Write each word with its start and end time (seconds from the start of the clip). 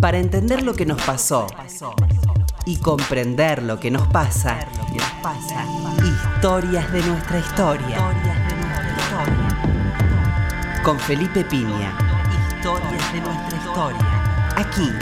Para 0.00 0.18
entender 0.18 0.62
lo 0.62 0.74
que 0.74 0.86
nos 0.86 1.00
pasó 1.02 1.46
y 2.64 2.76
comprender 2.76 3.62
lo 3.62 3.80
que 3.80 3.90
nos 3.90 4.06
pasa, 4.08 4.58
historias 6.04 6.92
de 6.92 7.02
nuestra 7.02 7.38
historia. 7.38 7.98
Con 10.84 10.98
Felipe 11.00 11.44
Piña. 11.44 11.96
Historias 12.48 13.12
de 13.12 13.20
nuestra 13.20 13.58
historia. 13.58 14.52
Aquí, 14.56 14.92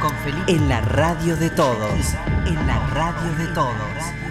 con 0.00 0.12
Felipe. 0.24 0.52
En 0.52 0.68
la 0.68 0.80
radio 0.80 1.36
de 1.36 1.50
todos. 1.50 2.14
En 2.46 2.66
la 2.66 2.78
radio 2.88 3.32
de 3.36 3.46
todos. 3.52 4.25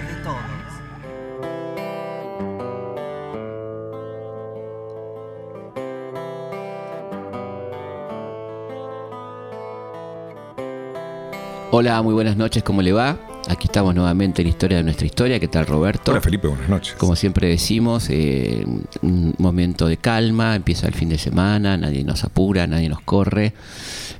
Hola, 11.78 12.02
muy 12.02 12.14
buenas 12.14 12.38
noches, 12.38 12.64
¿cómo 12.64 12.82
le 12.82 12.94
va? 12.94 13.18
Aquí 13.50 13.68
estamos 13.68 13.94
nuevamente 13.94 14.42
en 14.42 14.48
Historia 14.48 14.78
de 14.78 14.84
nuestra 14.86 15.06
historia. 15.06 15.42
¿Qué 15.42 15.50
tal, 15.50 15.66
Roberto? 15.66 16.12
Hola, 16.12 16.22
Felipe, 16.22 16.48
buenas 16.48 16.70
noches. 16.70 16.96
Como 16.98 17.18
siempre 17.18 17.50
decimos, 17.50 18.10
eh, 18.10 18.66
un 19.02 19.36
momento 19.40 19.86
de 19.86 19.98
calma, 19.98 20.56
empieza 20.56 20.88
el 20.88 20.94
fin 20.94 21.10
de 21.10 21.18
semana, 21.18 21.76
nadie 21.76 22.06
nos 22.06 22.24
apura, 22.24 22.66
nadie 22.66 22.88
nos 22.88 23.02
corre. 23.02 23.52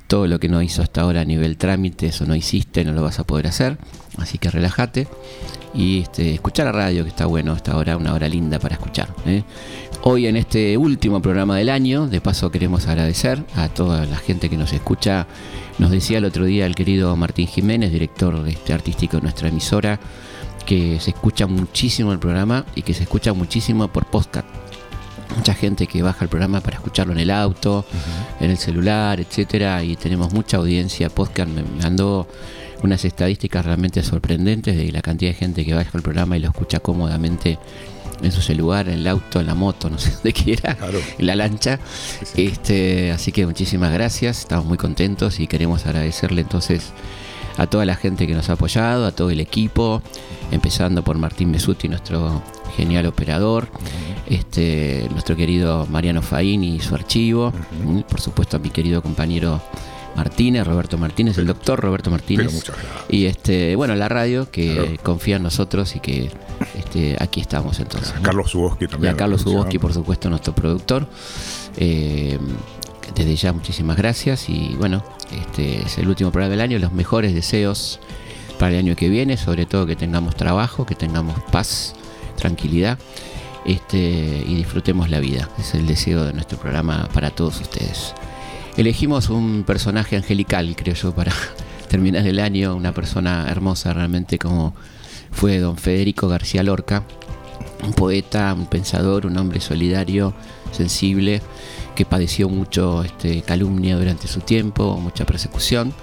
Todo 0.06 0.26
lo 0.26 0.38
que 0.38 0.50
no 0.50 0.60
hizo 0.60 0.82
hasta 0.82 1.00
ahora 1.00 1.22
a 1.22 1.24
nivel 1.24 1.56
trámite, 1.56 2.08
eso 2.08 2.26
no 2.26 2.36
hiciste, 2.36 2.84
no 2.84 2.92
lo 2.92 3.02
vas 3.02 3.20
a 3.20 3.24
poder 3.24 3.46
hacer. 3.46 3.78
Así 4.18 4.36
que 4.36 4.50
relájate 4.50 5.08
y 5.72 6.00
este, 6.00 6.34
escuchar 6.34 6.66
la 6.66 6.72
radio, 6.72 7.04
que 7.04 7.08
está 7.10 7.24
bueno, 7.24 7.54
esta 7.54 7.74
hora, 7.76 7.96
una 7.96 8.12
hora 8.12 8.28
linda 8.28 8.58
para 8.58 8.74
escuchar. 8.74 9.08
¿eh? 9.24 9.44
Hoy 10.08 10.28
en 10.28 10.36
este 10.36 10.76
último 10.76 11.20
programa 11.20 11.56
del 11.56 11.68
año, 11.68 12.06
de 12.06 12.20
paso 12.20 12.52
queremos 12.52 12.86
agradecer 12.86 13.42
a 13.56 13.68
toda 13.68 14.06
la 14.06 14.18
gente 14.18 14.48
que 14.48 14.56
nos 14.56 14.72
escucha. 14.72 15.26
Nos 15.80 15.90
decía 15.90 16.18
el 16.18 16.24
otro 16.24 16.44
día 16.44 16.64
el 16.64 16.76
querido 16.76 17.16
Martín 17.16 17.48
Jiménez, 17.48 17.90
director 17.90 18.46
este, 18.46 18.72
artístico 18.72 19.16
de 19.16 19.24
nuestra 19.24 19.48
emisora, 19.48 19.98
que 20.64 21.00
se 21.00 21.10
escucha 21.10 21.48
muchísimo 21.48 22.12
el 22.12 22.20
programa 22.20 22.64
y 22.76 22.82
que 22.82 22.94
se 22.94 23.02
escucha 23.02 23.32
muchísimo 23.32 23.88
por 23.88 24.06
podcast. 24.06 24.46
Mucha 25.36 25.54
gente 25.54 25.88
que 25.88 26.02
baja 26.02 26.22
el 26.22 26.28
programa 26.28 26.60
para 26.60 26.76
escucharlo 26.76 27.12
en 27.12 27.18
el 27.18 27.32
auto, 27.32 27.84
en 28.38 28.52
el 28.52 28.58
celular, 28.58 29.18
etcétera, 29.18 29.82
y 29.82 29.96
tenemos 29.96 30.32
mucha 30.32 30.58
audiencia. 30.58 31.10
Podcast 31.10 31.50
me 31.50 31.64
mandó 31.82 32.28
unas 32.84 33.04
estadísticas 33.04 33.64
realmente 33.64 34.04
sorprendentes 34.04 34.76
de 34.76 34.92
la 34.92 35.02
cantidad 35.02 35.32
de 35.32 35.36
gente 35.36 35.64
que 35.64 35.74
baja 35.74 35.90
el 35.94 36.02
programa 36.02 36.36
y 36.36 36.40
lo 36.42 36.50
escucha 36.50 36.78
cómodamente 36.78 37.58
en 38.22 38.32
su 38.32 38.40
celular, 38.40 38.88
en 38.88 38.94
el 39.00 39.06
auto, 39.06 39.40
en 39.40 39.46
la 39.46 39.54
moto, 39.54 39.90
no 39.90 39.98
sé 39.98 40.10
dónde 40.12 40.32
quiera, 40.32 40.76
en 41.18 41.26
la 41.26 41.36
lancha. 41.36 41.78
Este, 42.36 43.12
así 43.12 43.32
que 43.32 43.46
muchísimas 43.46 43.92
gracias, 43.92 44.40
estamos 44.40 44.66
muy 44.66 44.78
contentos 44.78 45.40
y 45.40 45.46
queremos 45.46 45.86
agradecerle 45.86 46.40
entonces 46.40 46.92
a 47.56 47.66
toda 47.66 47.84
la 47.84 47.96
gente 47.96 48.26
que 48.26 48.34
nos 48.34 48.50
ha 48.50 48.54
apoyado, 48.54 49.06
a 49.06 49.12
todo 49.12 49.30
el 49.30 49.40
equipo, 49.40 50.02
empezando 50.50 51.02
por 51.02 51.16
Martín 51.18 51.50
Mesuti, 51.50 51.88
nuestro 51.88 52.42
genial 52.76 53.06
operador, 53.06 53.68
este, 54.26 55.08
nuestro 55.10 55.36
querido 55.36 55.86
Mariano 55.86 56.20
Faín 56.22 56.64
y 56.64 56.80
su 56.80 56.94
archivo, 56.94 57.52
por 58.08 58.20
supuesto 58.20 58.56
a 58.56 58.60
mi 58.60 58.70
querido 58.70 59.02
compañero 59.02 59.62
Martínez, 60.16 60.66
Roberto 60.66 60.98
Martínez, 60.98 61.38
el 61.38 61.46
doctor 61.46 61.80
Roberto 61.80 62.10
Martínez. 62.10 62.64
Y 63.08 63.26
este, 63.26 63.76
bueno, 63.76 63.94
la 63.94 64.08
radio 64.08 64.50
que 64.50 64.98
confía 65.02 65.36
en 65.36 65.42
nosotros 65.42 65.94
y 65.96 66.00
que 66.00 66.30
este, 66.76 67.16
aquí 67.20 67.40
estamos 67.40 67.78
entonces. 67.80 68.14
Carlos 68.22 68.50
Suboski 68.50 68.88
también. 68.88 69.12
Y 69.12 69.14
a 69.14 69.16
Carlos 69.16 69.42
Suboski, 69.42 69.78
por 69.78 69.92
supuesto, 69.92 70.28
nuestro 70.30 70.54
productor. 70.54 71.06
Eh, 71.76 72.38
desde 73.14 73.36
ya 73.36 73.52
muchísimas 73.52 73.96
gracias 73.96 74.48
y 74.48 74.74
bueno, 74.78 75.02
este 75.30 75.82
es 75.82 75.98
el 75.98 76.08
último 76.08 76.30
programa 76.32 76.50
del 76.50 76.60
año, 76.60 76.78
los 76.78 76.92
mejores 76.92 77.34
deseos 77.34 78.00
para 78.58 78.72
el 78.72 78.78
año 78.78 78.96
que 78.96 79.08
viene, 79.08 79.36
sobre 79.36 79.66
todo 79.66 79.86
que 79.86 79.96
tengamos 79.96 80.34
trabajo, 80.34 80.86
que 80.86 80.94
tengamos 80.94 81.38
paz, 81.52 81.94
tranquilidad 82.36 82.98
este, 83.64 83.98
y 83.98 84.54
disfrutemos 84.54 85.10
la 85.10 85.20
vida. 85.20 85.48
Es 85.58 85.74
el 85.74 85.86
deseo 85.86 86.24
de 86.24 86.32
nuestro 86.32 86.58
programa 86.58 87.08
para 87.12 87.30
todos 87.30 87.60
ustedes. 87.60 88.14
Elegimos 88.76 89.30
un 89.30 89.64
personaje 89.64 90.16
angelical, 90.16 90.76
creo 90.76 90.94
yo, 90.94 91.14
para 91.14 91.32
terminar 91.88 92.26
el 92.26 92.38
año, 92.38 92.76
una 92.76 92.92
persona 92.92 93.46
hermosa 93.48 93.94
realmente 93.94 94.38
como 94.38 94.74
fue 95.30 95.58
don 95.58 95.78
Federico 95.78 96.28
García 96.28 96.62
Lorca, 96.62 97.02
un 97.82 97.94
poeta, 97.94 98.52
un 98.52 98.66
pensador, 98.66 99.24
un 99.24 99.38
hombre 99.38 99.60
solidario, 99.60 100.34
sensible, 100.72 101.40
que 101.94 102.04
padeció 102.04 102.50
mucho 102.50 103.02
este, 103.02 103.40
calumnia 103.40 103.96
durante 103.96 104.28
su 104.28 104.40
tiempo, 104.40 104.98
mucha 105.00 105.24
persecución, 105.24 105.94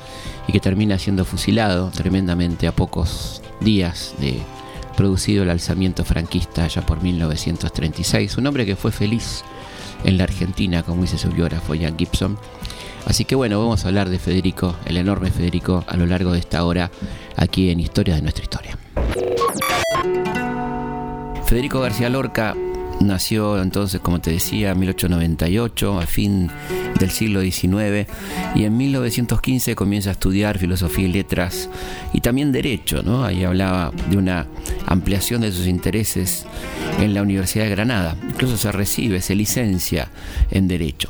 y 0.47 0.51
que 0.51 0.59
termina 0.59 0.97
siendo 0.97 1.25
fusilado 1.25 1.91
tremendamente 1.91 2.66
a 2.66 2.75
pocos 2.75 3.44
días 3.62 4.16
de 4.19 4.39
producido 4.97 5.44
el 5.44 5.51
alzamiento 5.51 6.03
franquista 6.06 6.67
ya 6.67 6.83
por 6.83 7.03
1936. 7.03 8.38
Un 8.38 8.47
hombre 8.47 8.66
que 8.66 8.75
fue 8.75 8.91
feliz 8.91 9.44
en 10.03 10.17
la 10.17 10.25
Argentina, 10.25 10.83
como 10.83 11.01
dice 11.01 11.17
su 11.17 11.29
biógrafo 11.29 11.73
Jan 11.79 11.97
Gibson. 11.97 12.38
Así 13.05 13.25
que 13.25 13.35
bueno, 13.35 13.59
vamos 13.59 13.83
a 13.83 13.89
hablar 13.89 14.09
de 14.09 14.19
Federico, 14.19 14.75
el 14.85 14.97
enorme 14.97 15.29
Federico, 15.29 15.83
a 15.87 15.97
lo 15.97 16.05
largo 16.05 16.31
de 16.31 16.39
esta 16.39 16.63
hora 16.63 16.89
aquí 17.35 17.69
en 17.69 17.79
Historia 17.79 18.15
de 18.15 18.21
nuestra 18.21 18.43
historia. 18.43 18.77
Federico 21.45 21.81
García 21.81 22.09
Lorca 22.09 22.55
nació 23.01 23.61
entonces, 23.61 24.01
como 24.01 24.21
te 24.21 24.31
decía, 24.31 24.71
en 24.71 24.79
1898, 24.79 25.99
a 25.99 26.05
fin 26.05 26.49
del 26.99 27.09
siglo 27.09 27.41
XIX, 27.41 28.07
y 28.55 28.63
en 28.65 28.77
1915 28.77 29.75
comienza 29.75 30.09
a 30.09 30.13
estudiar 30.13 30.57
filosofía 30.57 31.07
y 31.07 31.11
letras 31.11 31.69
y 32.13 32.21
también 32.21 32.51
derecho, 32.51 33.03
¿no? 33.03 33.23
Ahí 33.25 33.43
hablaba 33.43 33.91
de 34.09 34.17
una 34.17 34.47
ampliación 34.85 35.41
de 35.41 35.51
sus 35.51 35.67
intereses 35.67 36.45
en 36.99 37.13
la 37.13 37.21
Universidad 37.21 37.65
de 37.65 37.71
Granada. 37.71 38.15
Incluso 38.27 38.57
se 38.57 38.71
recibe, 38.71 39.21
se 39.21 39.35
licencia 39.35 40.09
en 40.51 40.67
derecho. 40.67 41.09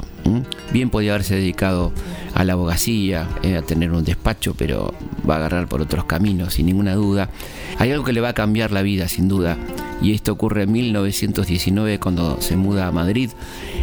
Bien 0.71 0.89
podía 0.89 1.11
haberse 1.11 1.35
dedicado 1.35 1.91
a 2.33 2.43
la 2.43 2.53
abogacía, 2.53 3.27
eh, 3.43 3.57
a 3.57 3.61
tener 3.61 3.91
un 3.91 4.03
despacho, 4.03 4.55
pero 4.55 4.93
va 5.29 5.35
a 5.35 5.37
agarrar 5.37 5.67
por 5.67 5.81
otros 5.81 6.05
caminos, 6.05 6.55
sin 6.55 6.65
ninguna 6.65 6.95
duda. 6.95 7.29
Hay 7.77 7.91
algo 7.91 8.03
que 8.03 8.13
le 8.13 8.21
va 8.21 8.29
a 8.29 8.33
cambiar 8.33 8.71
la 8.71 8.81
vida, 8.81 9.07
sin 9.07 9.27
duda, 9.27 9.57
y 10.03 10.11
esto 10.13 10.33
ocurre 10.33 10.63
en 10.63 10.71
1919 10.71 11.99
cuando 11.99 12.39
se 12.41 12.57
muda 12.57 12.87
a 12.87 12.91
Madrid 12.91 13.31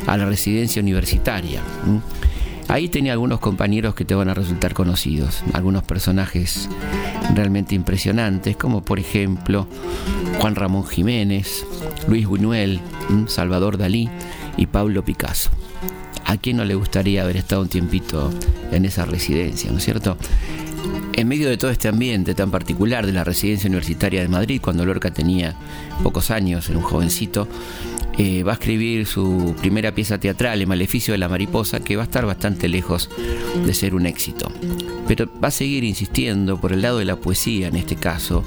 a 0.07 0.17
la 0.17 0.27
residencia 0.27 0.83
universitaria. 0.83 1.63
Ahí 2.69 2.89
tenía 2.89 3.13
algunos 3.13 3.41
compañeros 3.41 3.97
que 3.97 4.05
te 4.05 4.15
van 4.15 4.29
a 4.29 4.35
resultar 4.35 4.75
conocidos, 4.75 5.43
algunos 5.55 5.83
personajes 5.83 6.69
realmente 7.35 7.75
impresionantes, 7.75 8.57
como 8.57 8.85
por 8.85 9.01
ejemplo 9.01 9.67
Juan 10.39 10.55
Ramón 10.55 10.87
Jiménez, 10.87 11.67
Luis 12.07 12.27
Buñuel, 12.27 12.81
Salvador 13.27 13.77
Dalí 13.77 14.09
y 14.57 14.67
Pablo 14.67 15.05
Picasso. 15.05 15.51
¿A 16.27 16.37
quién 16.37 16.59
no 16.59 16.65
le 16.65 16.75
gustaría 16.75 17.23
haber 17.23 17.39
estado 17.39 17.63
un 17.63 17.69
tiempito 17.69 18.31
en 18.71 18.85
esa 18.85 19.05
residencia, 19.05 19.73
no 19.73 19.79
es 19.79 19.85
cierto? 19.85 20.17
En 21.13 21.29
medio 21.29 21.49
de 21.49 21.59
todo 21.59 21.71
este 21.71 21.89
ambiente 21.89 22.35
tan 22.35 22.51
particular 22.51 23.05
de 23.05 23.13
la 23.13 23.25
residencia 23.25 23.69
universitaria 23.69 24.23
de 24.23 24.29
Madrid, 24.29 24.61
cuando 24.63 24.87
Lorca 24.87 25.11
tenía 25.11 25.55
pocos 26.03 26.31
años, 26.31 26.69
era 26.69 26.79
un 26.79 26.85
jovencito, 26.85 27.47
eh, 28.17 28.43
va 28.43 28.53
a 28.53 28.55
escribir 28.55 29.07
su 29.07 29.55
primera 29.61 29.95
pieza 29.95 30.19
teatral, 30.19 30.61
El 30.61 30.67
Maleficio 30.67 31.13
de 31.13 31.19
la 31.19 31.29
Mariposa, 31.29 31.81
que 31.81 31.97
va 31.97 32.03
a 32.03 32.05
estar 32.05 32.27
bastante 32.27 32.69
lejos 32.69 33.09
de 33.65 33.75
ser 33.75 33.95
un 33.95 34.07
éxito. 34.07 34.51
Pero 35.07 35.29
va 35.43 35.49
a 35.49 35.51
seguir 35.51 35.85
insistiendo 35.85 36.61
por 36.61 36.73
el 36.73 36.83
lado 36.83 36.99
de 36.99 37.05
la 37.05 37.17
poesía, 37.17 37.69
en 37.69 37.77
este 37.77 37.97
caso, 37.97 38.45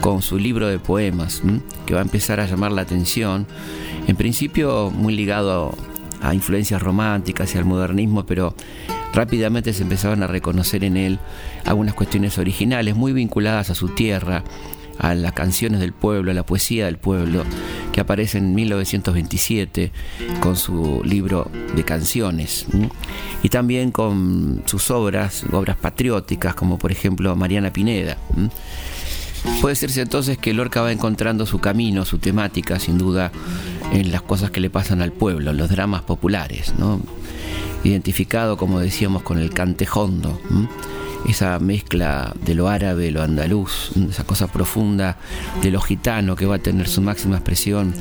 con 0.00 0.22
su 0.22 0.38
libro 0.38 0.68
de 0.68 0.78
poemas, 0.78 1.42
que 1.86 1.94
va 1.94 2.00
a 2.00 2.04
empezar 2.04 2.40
a 2.40 2.46
llamar 2.46 2.72
la 2.72 2.82
atención, 2.82 3.46
en 4.06 4.16
principio 4.16 4.90
muy 4.90 5.14
ligado 5.14 5.74
a 6.20 6.34
influencias 6.34 6.82
románticas 6.82 7.54
y 7.54 7.58
al 7.58 7.64
modernismo, 7.64 8.26
pero 8.26 8.54
rápidamente 9.12 9.72
se 9.72 9.82
empezaban 9.82 10.22
a 10.22 10.26
reconocer 10.26 10.84
en 10.84 10.96
él 10.96 11.18
algunas 11.64 11.94
cuestiones 11.94 12.38
originales 12.38 12.96
muy 12.96 13.12
vinculadas 13.12 13.70
a 13.70 13.74
su 13.74 13.88
tierra, 13.88 14.42
a 14.98 15.14
las 15.14 15.32
canciones 15.32 15.80
del 15.80 15.92
pueblo, 15.92 16.30
a 16.30 16.34
la 16.34 16.44
poesía 16.44 16.86
del 16.86 16.98
pueblo, 16.98 17.44
que 17.92 18.00
aparece 18.00 18.38
en 18.38 18.54
1927 18.54 19.90
con 20.40 20.56
su 20.56 21.02
libro 21.04 21.50
de 21.74 21.84
canciones. 21.84 22.66
Y 23.42 23.48
también 23.48 23.90
con 23.90 24.62
sus 24.66 24.90
obras, 24.90 25.44
obras 25.52 25.76
patrióticas, 25.76 26.54
como 26.54 26.78
por 26.78 26.92
ejemplo 26.92 27.34
Mariana 27.36 27.72
Pineda. 27.72 28.16
Puede 29.60 29.72
decirse 29.72 30.00
entonces 30.00 30.38
que 30.38 30.54
Lorca 30.54 30.82
va 30.82 30.92
encontrando 30.92 31.46
su 31.46 31.58
camino, 31.58 32.04
su 32.04 32.18
temática, 32.18 32.78
sin 32.78 32.96
duda, 32.96 33.32
en 33.92 34.12
las 34.12 34.22
cosas 34.22 34.50
que 34.50 34.60
le 34.60 34.70
pasan 34.70 35.02
al 35.02 35.12
pueblo, 35.12 35.50
en 35.50 35.56
los 35.56 35.68
dramas 35.68 36.02
populares, 36.02 36.74
¿no? 36.78 37.00
identificado, 37.84 38.56
como 38.56 38.80
decíamos, 38.80 39.22
con 39.22 39.38
el 39.38 39.50
cantejondo, 39.50 40.40
esa 41.28 41.58
mezcla 41.58 42.32
de 42.44 42.54
lo 42.54 42.68
árabe, 42.68 43.10
lo 43.10 43.22
andaluz, 43.22 43.90
esa 44.08 44.24
cosa 44.24 44.48
profunda 44.48 45.16
de 45.62 45.70
lo 45.70 45.80
gitano 45.80 46.36
que 46.36 46.46
va 46.46 46.56
a 46.56 46.58
tener 46.58 46.88
su 46.88 47.00
máxima 47.00 47.36
expresión 47.36 47.94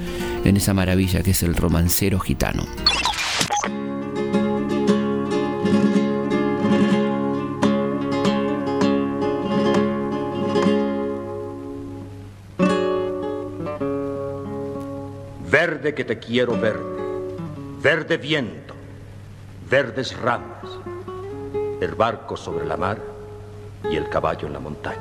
en 0.43 0.57
esa 0.57 0.73
maravilla 0.73 1.23
que 1.23 1.31
es 1.31 1.43
el 1.43 1.55
romancero 1.55 2.19
gitano. 2.19 2.65
Verde 15.51 15.93
que 15.93 16.05
te 16.05 16.17
quiero 16.17 16.59
verde, 16.59 16.79
verde 17.83 18.17
viento 18.17 18.70
verdes 19.71 20.19
ramas, 20.19 20.65
el 21.79 21.95
barco 21.95 22.35
sobre 22.35 22.65
la 22.65 22.75
mar 22.75 22.97
y 23.89 23.95
el 23.95 24.09
caballo 24.09 24.45
en 24.45 24.51
la 24.51 24.59
montaña. 24.59 24.99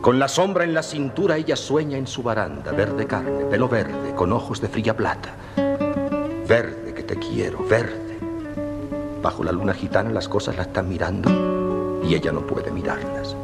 Con 0.00 0.18
la 0.18 0.26
sombra 0.26 0.64
en 0.64 0.72
la 0.72 0.82
cintura 0.82 1.36
ella 1.36 1.54
sueña 1.54 1.98
en 1.98 2.06
su 2.06 2.22
baranda, 2.22 2.72
verde 2.72 3.06
carne, 3.06 3.44
pelo 3.50 3.68
verde, 3.68 4.14
con 4.14 4.32
ojos 4.32 4.62
de 4.62 4.68
fría 4.68 4.96
plata. 4.96 5.34
Verde 6.48 6.94
que 6.94 7.02
te 7.02 7.16
quiero, 7.16 7.62
verde. 7.68 8.18
Bajo 9.20 9.44
la 9.44 9.52
luna 9.52 9.74
gitana 9.74 10.08
las 10.08 10.30
cosas 10.30 10.56
la 10.56 10.62
están 10.62 10.88
mirando 10.88 12.00
y 12.08 12.14
ella 12.14 12.32
no 12.32 12.40
puede 12.40 12.70
mirarlas. 12.70 13.36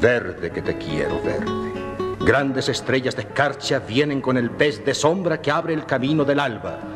Verde 0.00 0.50
que 0.50 0.62
te 0.62 0.76
quiero, 0.76 1.22
verde. 1.22 1.76
Grandes 2.24 2.68
estrellas 2.68 3.14
de 3.14 3.22
escarcha 3.22 3.78
vienen 3.78 4.20
con 4.20 4.36
el 4.36 4.50
pez 4.50 4.84
de 4.84 4.94
sombra 4.94 5.40
que 5.40 5.52
abre 5.52 5.74
el 5.74 5.86
camino 5.86 6.24
del 6.24 6.40
alba. 6.40 6.95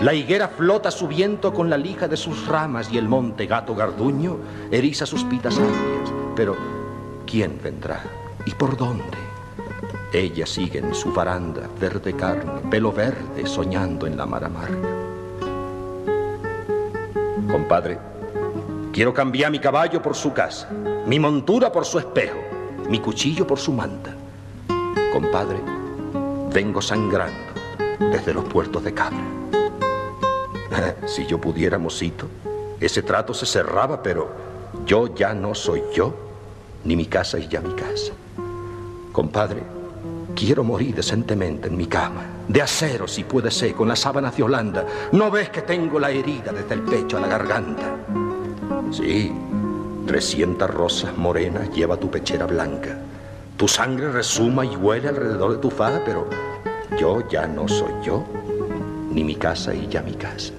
La 0.00 0.12
higuera 0.12 0.48
flota 0.48 0.90
su 0.90 1.08
viento 1.08 1.54
con 1.54 1.70
la 1.70 1.78
lija 1.78 2.08
de 2.08 2.16
sus 2.16 2.46
ramas 2.46 2.92
y 2.92 2.98
el 2.98 3.08
monte 3.08 3.46
gato 3.46 3.74
garduño 3.74 4.38
eriza 4.70 5.06
sus 5.06 5.24
pitas 5.24 5.56
agrias. 5.56 6.12
Pero, 6.36 6.56
¿quién 7.26 7.58
vendrá? 7.62 8.02
¿Y 8.44 8.50
por 8.50 8.76
dónde? 8.76 9.04
Ella 10.12 10.46
sigue 10.46 10.80
en 10.80 10.94
su 10.94 11.12
baranda, 11.12 11.68
verde 11.80 12.14
carne, 12.14 12.60
pelo 12.70 12.92
verde, 12.92 13.46
soñando 13.46 14.06
en 14.06 14.16
la 14.16 14.26
mar 14.26 14.44
amarga. 14.44 14.76
Compadre, 17.50 17.98
quiero 18.92 19.14
cambiar 19.14 19.50
mi 19.50 19.58
caballo 19.58 20.02
por 20.02 20.14
su 20.14 20.32
casa, 20.32 20.68
mi 21.06 21.18
montura 21.18 21.72
por 21.72 21.84
su 21.84 21.98
espejo, 21.98 22.38
mi 22.88 22.98
cuchillo 23.00 23.46
por 23.46 23.58
su 23.58 23.72
manta. 23.72 24.14
Compadre, 25.12 25.60
vengo 26.52 26.82
sangrando 26.82 27.54
desde 27.98 28.34
los 28.34 28.44
puertos 28.44 28.84
de 28.84 28.92
cabra. 28.92 29.43
si 31.06 31.26
yo 31.26 31.40
pudiera, 31.40 31.78
mocito, 31.78 32.26
ese 32.80 33.02
trato 33.02 33.34
se 33.34 33.46
cerraba, 33.46 34.02
pero 34.02 34.30
yo 34.86 35.14
ya 35.14 35.34
no 35.34 35.54
soy 35.54 35.82
yo, 35.94 36.14
ni 36.84 36.96
mi 36.96 37.06
casa 37.06 37.38
es 37.38 37.48
ya 37.48 37.60
mi 37.60 37.74
casa. 37.74 38.12
Compadre, 39.12 39.62
quiero 40.34 40.64
morir 40.64 40.94
decentemente 40.94 41.68
en 41.68 41.76
mi 41.76 41.86
cama, 41.86 42.22
de 42.48 42.60
acero 42.60 43.06
si 43.06 43.24
puede 43.24 43.50
ser, 43.50 43.74
con 43.74 43.88
las 43.88 44.00
sábanas 44.00 44.36
de 44.36 44.42
Holanda. 44.42 44.86
¿No 45.12 45.30
ves 45.30 45.50
que 45.50 45.62
tengo 45.62 45.98
la 45.98 46.10
herida 46.10 46.52
desde 46.52 46.74
el 46.74 46.82
pecho 46.82 47.16
a 47.16 47.20
la 47.20 47.28
garganta? 47.28 47.96
Sí, 48.90 49.32
trescientas 50.06 50.70
rosas 50.70 51.16
morenas 51.16 51.70
lleva 51.70 51.96
tu 51.96 52.10
pechera 52.10 52.46
blanca. 52.46 52.98
Tu 53.56 53.68
sangre 53.68 54.10
resuma 54.10 54.66
y 54.66 54.76
huele 54.76 55.08
alrededor 55.08 55.52
de 55.52 55.58
tu 55.58 55.70
faja, 55.70 56.02
pero 56.04 56.28
yo 56.98 57.26
ya 57.28 57.46
no 57.46 57.68
soy 57.68 57.92
yo, 58.04 58.24
ni 59.10 59.22
mi 59.22 59.36
casa 59.36 59.72
y 59.72 59.86
ya 59.88 60.02
mi 60.02 60.14
casa. 60.14 60.52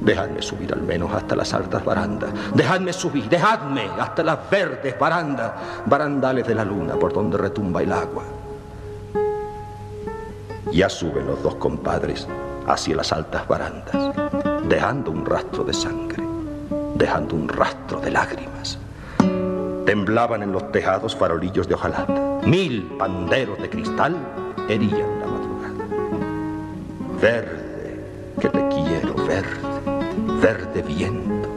Dejadme 0.00 0.42
subir 0.42 0.72
al 0.72 0.82
menos 0.82 1.12
hasta 1.12 1.36
las 1.36 1.54
altas 1.54 1.84
barandas. 1.84 2.30
Dejadme 2.54 2.92
subir, 2.92 3.28
dejadme 3.28 3.88
hasta 3.98 4.22
las 4.22 4.38
verdes 4.50 4.98
barandas, 4.98 5.52
barandales 5.86 6.46
de 6.46 6.54
la 6.54 6.64
luna 6.64 6.94
por 6.94 7.12
donde 7.12 7.38
retumba 7.38 7.82
el 7.82 7.92
agua. 7.92 8.24
Ya 10.72 10.88
suben 10.88 11.26
los 11.26 11.42
dos 11.42 11.54
compadres 11.56 12.26
hacia 12.66 12.96
las 12.96 13.12
altas 13.12 13.46
barandas, 13.46 14.14
dejando 14.68 15.10
un 15.10 15.24
rastro 15.24 15.64
de 15.64 15.72
sangre, 15.72 16.22
dejando 16.96 17.36
un 17.36 17.48
rastro 17.48 18.00
de 18.00 18.10
lágrimas. 18.10 18.78
Temblaban 19.86 20.42
en 20.42 20.52
los 20.52 20.72
tejados 20.72 21.14
farolillos 21.14 21.68
de 21.68 21.74
hojalata. 21.74 22.40
Mil 22.44 22.82
panderos 22.98 23.58
de 23.60 23.70
cristal 23.70 24.16
herían 24.68 25.20
la 25.20 25.26
madrugada. 25.26 25.86
Verde, 27.20 28.00
que 28.40 28.48
te 28.48 28.68
quiero, 28.68 29.14
verde 29.26 29.63
verde 30.44 30.82
viento, 30.82 31.48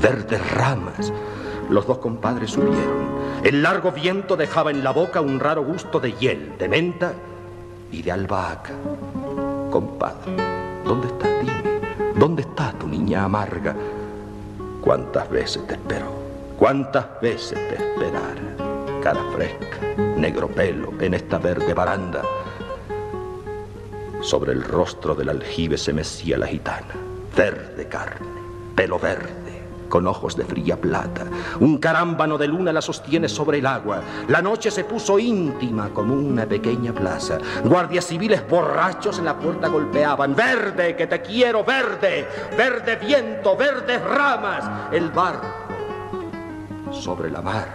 verdes 0.00 0.52
ramas. 0.52 1.12
Los 1.68 1.84
dos 1.84 1.98
compadres 1.98 2.52
subieron. 2.52 3.08
El 3.42 3.60
largo 3.60 3.90
viento 3.90 4.36
dejaba 4.36 4.70
en 4.70 4.84
la 4.84 4.92
boca 4.92 5.20
un 5.20 5.40
raro 5.40 5.64
gusto 5.64 5.98
de 5.98 6.12
hiel, 6.12 6.56
de 6.56 6.68
menta 6.68 7.12
y 7.90 8.02
de 8.02 8.12
albahaca. 8.12 8.72
Compadre, 9.72 10.36
¿dónde 10.84 11.08
estás? 11.08 11.40
Dime, 11.40 11.80
¿dónde 12.14 12.42
está 12.42 12.70
tu 12.70 12.86
niña 12.86 13.24
amarga? 13.24 13.74
¿Cuántas 14.80 15.28
veces 15.28 15.66
te 15.66 15.74
esperó? 15.74 16.12
¿Cuántas 16.56 17.20
veces 17.20 17.58
te 17.68 17.74
esperara? 17.74 19.00
Cara 19.02 19.24
fresca, 19.34 19.78
negro 20.16 20.46
pelo, 20.46 20.92
en 21.00 21.14
esta 21.14 21.38
verde 21.38 21.74
baranda. 21.74 22.22
Sobre 24.20 24.52
el 24.52 24.62
rostro 24.62 25.16
del 25.16 25.30
aljibe 25.30 25.76
se 25.76 25.92
mecía 25.92 26.38
la 26.38 26.46
gitana, 26.46 26.94
verde 27.36 27.88
carne 27.88 28.35
pelo 28.76 28.98
verde, 28.98 29.62
con 29.88 30.06
ojos 30.06 30.36
de 30.36 30.44
fría 30.44 30.78
plata. 30.78 31.24
Un 31.58 31.78
carámbano 31.78 32.36
de 32.36 32.46
luna 32.46 32.72
la 32.72 32.82
sostiene 32.82 33.28
sobre 33.28 33.58
el 33.58 33.66
agua. 33.66 34.02
La 34.28 34.42
noche 34.42 34.70
se 34.70 34.84
puso 34.84 35.18
íntima 35.18 35.88
como 35.88 36.14
una 36.14 36.46
pequeña 36.46 36.92
plaza. 36.92 37.38
Guardias 37.64 38.06
civiles 38.06 38.46
borrachos 38.48 39.18
en 39.18 39.24
la 39.24 39.38
puerta 39.38 39.68
golpeaban. 39.68 40.36
Verde, 40.36 40.94
que 40.94 41.06
te 41.06 41.22
quiero, 41.22 41.64
verde. 41.64 42.28
Verde 42.56 42.96
viento, 42.96 43.56
verdes 43.56 44.00
ramas. 44.04 44.92
El 44.92 45.10
barco 45.10 45.46
sobre 46.92 47.30
la 47.30 47.40
mar. 47.40 47.66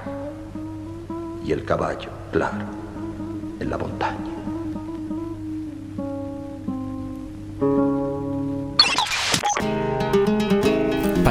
Y 1.44 1.52
el 1.52 1.66
caballo, 1.66 2.10
claro, 2.32 2.66
en 3.60 3.70
la 3.70 3.78
montaña. 3.78 4.32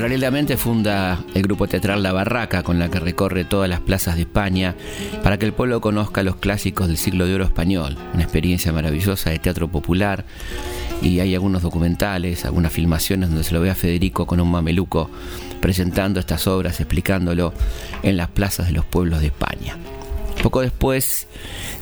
Paralelamente 0.00 0.56
funda 0.56 1.22
el 1.34 1.42
grupo 1.42 1.68
teatral 1.68 2.02
La 2.02 2.14
Barraca, 2.14 2.62
con 2.62 2.78
la 2.78 2.90
que 2.90 2.98
recorre 2.98 3.44
todas 3.44 3.68
las 3.68 3.80
plazas 3.80 4.14
de 4.16 4.22
España 4.22 4.74
para 5.22 5.36
que 5.36 5.44
el 5.44 5.52
pueblo 5.52 5.82
conozca 5.82 6.22
los 6.22 6.36
clásicos 6.36 6.88
del 6.88 6.96
siglo 6.96 7.26
de 7.26 7.34
oro 7.34 7.44
español. 7.44 7.98
Una 8.14 8.22
experiencia 8.22 8.72
maravillosa 8.72 9.28
de 9.28 9.38
teatro 9.38 9.68
popular 9.68 10.24
y 11.02 11.20
hay 11.20 11.34
algunos 11.34 11.60
documentales, 11.60 12.46
algunas 12.46 12.72
filmaciones 12.72 13.28
donde 13.28 13.44
se 13.44 13.52
lo 13.52 13.60
ve 13.60 13.68
a 13.68 13.74
Federico 13.74 14.24
con 14.24 14.40
un 14.40 14.50
mameluco 14.50 15.10
presentando 15.60 16.18
estas 16.18 16.46
obras, 16.46 16.80
explicándolo 16.80 17.52
en 18.02 18.16
las 18.16 18.28
plazas 18.28 18.68
de 18.68 18.72
los 18.72 18.86
pueblos 18.86 19.20
de 19.20 19.26
España. 19.26 19.76
Poco 20.42 20.62
después 20.62 21.26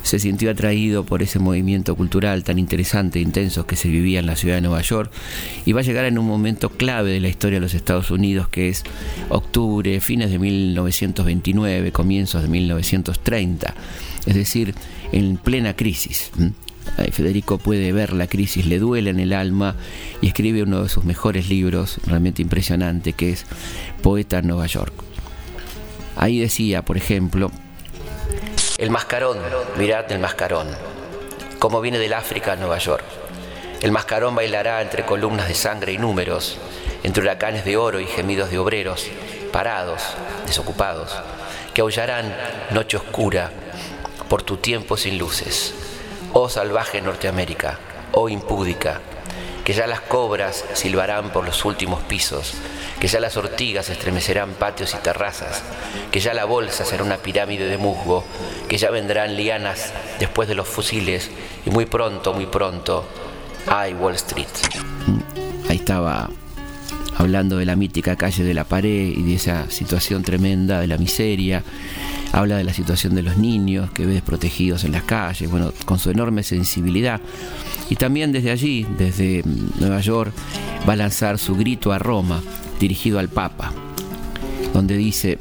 se 0.02 0.18
sintió 0.18 0.50
atraído 0.50 1.04
por 1.04 1.22
ese 1.22 1.38
movimiento 1.38 1.94
cultural 1.94 2.44
tan 2.44 2.58
interesante 2.58 3.18
e 3.18 3.22
intenso 3.22 3.66
que 3.66 3.76
se 3.76 3.88
vivía 3.88 4.20
en 4.20 4.26
la 4.26 4.36
ciudad 4.36 4.56
de 4.56 4.60
Nueva 4.62 4.80
York 4.82 5.12
y 5.64 5.72
va 5.72 5.80
a 5.80 5.84
llegar 5.84 6.04
en 6.04 6.18
un 6.18 6.26
momento 6.26 6.70
clave 6.70 7.12
de 7.12 7.20
la 7.20 7.28
historia 7.28 7.56
de 7.56 7.62
los 7.62 7.74
Estados 7.74 8.10
Unidos 8.10 8.48
que 8.48 8.68
es 8.68 8.84
octubre, 9.28 10.00
fines 10.00 10.30
de 10.30 10.38
1929, 10.38 11.92
comienzos 11.92 12.42
de 12.42 12.48
1930, 12.48 13.74
es 14.26 14.34
decir, 14.34 14.74
en 15.12 15.36
plena 15.36 15.74
crisis. 15.74 16.30
Federico 17.12 17.58
puede 17.58 17.92
ver 17.92 18.12
la 18.12 18.26
crisis, 18.26 18.66
le 18.66 18.78
duele 18.78 19.10
en 19.10 19.20
el 19.20 19.32
alma 19.32 19.76
y 20.22 20.28
escribe 20.28 20.62
uno 20.62 20.82
de 20.82 20.88
sus 20.88 21.04
mejores 21.04 21.48
libros, 21.48 22.00
realmente 22.06 22.42
impresionante, 22.42 23.12
que 23.12 23.30
es 23.30 23.44
Poeta 24.02 24.38
en 24.38 24.48
Nueva 24.48 24.66
York. 24.66 24.94
Ahí 26.16 26.38
decía, 26.38 26.84
por 26.84 26.96
ejemplo, 26.96 27.52
el 28.78 28.90
mascarón, 28.90 29.38
mirad 29.76 30.11
el 30.12 30.20
mascarón, 30.20 30.68
cómo 31.58 31.80
viene 31.80 31.99
del 31.99 32.12
África 32.12 32.52
a 32.52 32.56
Nueva 32.56 32.78
York. 32.78 33.02
El 33.80 33.90
mascarón 33.90 34.37
bailará 34.37 34.80
entre 34.80 35.04
columnas 35.04 35.49
de 35.49 35.54
sangre 35.54 35.90
y 35.90 35.99
números, 35.99 36.58
entre 37.02 37.25
huracanes 37.25 37.64
de 37.64 37.76
oro 37.76 37.99
y 37.99 38.06
gemidos 38.06 38.52
de 38.52 38.58
obreros, 38.58 39.08
parados, 39.50 40.00
desocupados, 40.47 41.12
que 41.75 41.80
aullarán 41.80 42.32
noche 42.70 42.99
oscura 42.99 43.50
por 44.28 44.44
tu 44.44 44.58
tiempo 44.58 44.97
sin 44.97 45.18
luces. 45.18 45.75
Oh 46.32 46.49
salvaje 46.49 47.00
Norteamérica, 47.00 47.80
oh 48.12 48.28
impúdica, 48.28 49.00
que 49.68 49.75
ya 49.75 49.87
las 49.87 50.00
cobras 50.00 50.64
silbarán 50.72 51.28
por 51.30 51.44
los 51.44 51.66
últimos 51.66 52.00
pisos, 52.04 52.54
que 52.98 53.06
ya 53.06 53.20
las 53.20 53.37
ortigas 53.37 53.90
estremecerán 53.90 54.54
patios 54.54 54.94
y 54.94 54.96
terrazas, 55.02 55.62
que 56.10 56.20
ya 56.20 56.32
la 56.32 56.46
bolsa 56.46 56.87
será 56.87 57.04
una 57.04 57.18
pirámide 57.18 57.66
de 57.66 57.76
musgo, 57.76 58.25
que 58.66 58.78
ya 58.78 58.90
vendrán 58.90 59.37
lianas 59.37 59.92
después 60.18 60.48
de 60.48 60.54
los 60.54 60.66
fusiles 60.66 61.30
y 61.66 61.70
muy 61.70 61.84
pronto, 61.84 62.32
muy 62.32 62.46
pronto, 62.46 63.06
hay 63.66 63.92
Wall 63.92 64.14
Street. 64.14 64.48
Ahí 65.68 65.76
estaba 65.76 66.30
hablando 67.18 67.58
de 67.58 67.66
la 67.66 67.76
mítica 67.76 68.16
calle 68.16 68.44
de 68.44 68.54
la 68.54 68.64
pared 68.64 69.12
y 69.14 69.22
de 69.22 69.34
esa 69.34 69.68
situación 69.70 70.22
tremenda 70.22 70.80
de 70.80 70.87
la 70.87 70.96
miseria. 70.96 71.62
Habla 72.32 72.56
de 72.56 72.64
la 72.64 72.72
situación 72.72 73.14
de 73.14 73.22
los 73.22 73.37
niños 73.37 73.90
que 73.90 74.06
ve 74.06 74.14
desprotegidos 74.14 74.84
en 74.84 74.92
las 74.92 75.02
calles, 75.02 75.50
bueno, 75.50 75.72
con 75.84 75.98
su 75.98 76.10
enorme 76.10 76.44
sensibilidad. 76.44 77.20
Y 77.90 77.96
también 77.96 78.32
desde 78.32 78.52
allí, 78.52 78.87
desde 78.96 79.42
Nueva 79.80 80.00
York, 80.00 80.32
va 80.88 80.92
a 80.92 80.96
lanzar 80.96 81.38
su 81.38 81.56
grito 81.56 81.92
a 81.92 81.98
Roma, 81.98 82.40
dirigido 82.78 83.18
al 83.18 83.28
Papa, 83.28 83.72
donde 84.72 84.96
dice, 84.96 85.38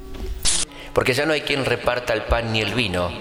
porque 0.93 1.13
ya 1.13 1.27
no 1.27 1.33
hay 1.33 1.41
quien 1.41 1.63
reparta 1.63 2.13
el 2.13 2.23
pan 2.23 2.51
ni 2.51 2.61
el 2.61 2.73
vino, 2.73 3.11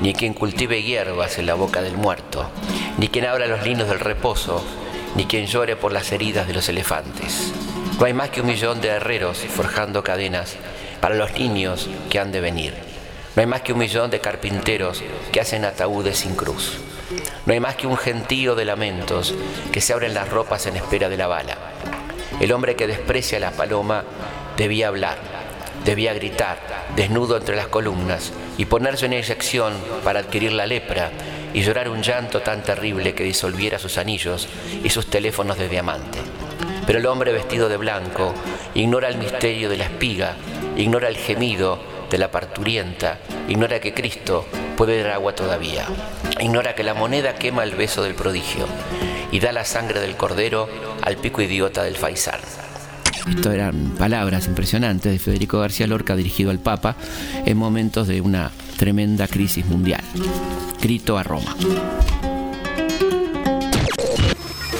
ni 0.00 0.14
quien 0.14 0.32
cultive 0.32 0.82
hierbas 0.82 1.38
en 1.38 1.44
la 1.44 1.54
boca 1.54 1.82
del 1.82 1.98
muerto, 1.98 2.48
ni 2.96 3.08
quien 3.08 3.26
abra 3.26 3.46
los 3.46 3.64
linos 3.64 3.86
del 3.86 4.00
reposo, 4.00 4.64
ni 5.14 5.26
quien 5.26 5.46
llore 5.46 5.76
por 5.76 5.92
las 5.92 6.10
heridas 6.10 6.46
de 6.46 6.54
los 6.54 6.70
elefantes. 6.70 7.52
No 7.98 8.04
hay 8.04 8.12
más 8.12 8.30
que 8.30 8.40
un 8.40 8.46
millón 8.46 8.80
de 8.80 8.88
herreros 8.88 9.38
forjando 9.38 10.04
cadenas 10.04 10.54
para 11.00 11.16
los 11.16 11.32
niños 11.32 11.88
que 12.08 12.20
han 12.20 12.30
de 12.30 12.40
venir. 12.40 12.74
No 13.34 13.40
hay 13.40 13.46
más 13.46 13.62
que 13.62 13.72
un 13.72 13.80
millón 13.80 14.08
de 14.08 14.20
carpinteros 14.20 15.02
que 15.32 15.40
hacen 15.40 15.64
ataúdes 15.64 16.18
sin 16.18 16.36
cruz. 16.36 16.78
No 17.44 17.52
hay 17.52 17.58
más 17.58 17.74
que 17.74 17.88
un 17.88 17.96
gentío 17.96 18.54
de 18.54 18.64
lamentos 18.64 19.34
que 19.72 19.80
se 19.80 19.92
abren 19.92 20.14
las 20.14 20.28
ropas 20.28 20.66
en 20.66 20.76
espera 20.76 21.08
de 21.08 21.16
la 21.16 21.26
bala. 21.26 21.56
El 22.38 22.52
hombre 22.52 22.76
que 22.76 22.86
desprecia 22.86 23.38
a 23.38 23.40
la 23.40 23.50
paloma 23.50 24.04
debía 24.56 24.86
hablar, 24.88 25.18
debía 25.84 26.14
gritar, 26.14 26.58
desnudo 26.94 27.36
entre 27.36 27.56
las 27.56 27.66
columnas, 27.66 28.32
y 28.56 28.66
ponerse 28.66 29.06
en 29.06 29.14
eyección 29.14 29.74
para 30.04 30.20
adquirir 30.20 30.52
la 30.52 30.66
lepra 30.66 31.10
y 31.52 31.62
llorar 31.62 31.88
un 31.88 32.02
llanto 32.02 32.42
tan 32.42 32.62
terrible 32.62 33.14
que 33.14 33.24
disolviera 33.24 33.80
sus 33.80 33.98
anillos 33.98 34.48
y 34.84 34.90
sus 34.90 35.10
teléfonos 35.10 35.58
de 35.58 35.68
diamante. 35.68 36.18
Pero 36.88 37.00
el 37.00 37.06
hombre 37.06 37.34
vestido 37.34 37.68
de 37.68 37.76
blanco 37.76 38.34
ignora 38.72 39.10
el 39.10 39.18
misterio 39.18 39.68
de 39.68 39.76
la 39.76 39.84
espiga, 39.84 40.36
ignora 40.74 41.08
el 41.08 41.18
gemido 41.18 41.78
de 42.10 42.16
la 42.16 42.30
parturienta, 42.30 43.18
ignora 43.46 43.78
que 43.78 43.92
Cristo 43.92 44.46
puede 44.74 45.02
dar 45.02 45.12
agua 45.12 45.34
todavía, 45.34 45.84
ignora 46.40 46.74
que 46.74 46.82
la 46.82 46.94
moneda 46.94 47.34
quema 47.34 47.62
el 47.62 47.74
beso 47.74 48.02
del 48.02 48.14
prodigio 48.14 48.64
y 49.30 49.38
da 49.38 49.52
la 49.52 49.66
sangre 49.66 50.00
del 50.00 50.16
cordero 50.16 50.66
al 51.02 51.18
pico 51.18 51.42
idiota 51.42 51.82
del 51.82 51.96
faisán. 51.96 52.40
Esto 53.28 53.52
eran 53.52 53.90
palabras 53.98 54.46
impresionantes 54.46 55.12
de 55.12 55.18
Federico 55.18 55.58
García 55.58 55.86
Lorca 55.86 56.16
dirigido 56.16 56.50
al 56.50 56.58
Papa 56.58 56.96
en 57.44 57.58
momentos 57.58 58.08
de 58.08 58.22
una 58.22 58.50
tremenda 58.78 59.28
crisis 59.28 59.66
mundial. 59.66 60.00
Grito 60.80 61.18
a 61.18 61.22
Roma. 61.22 61.54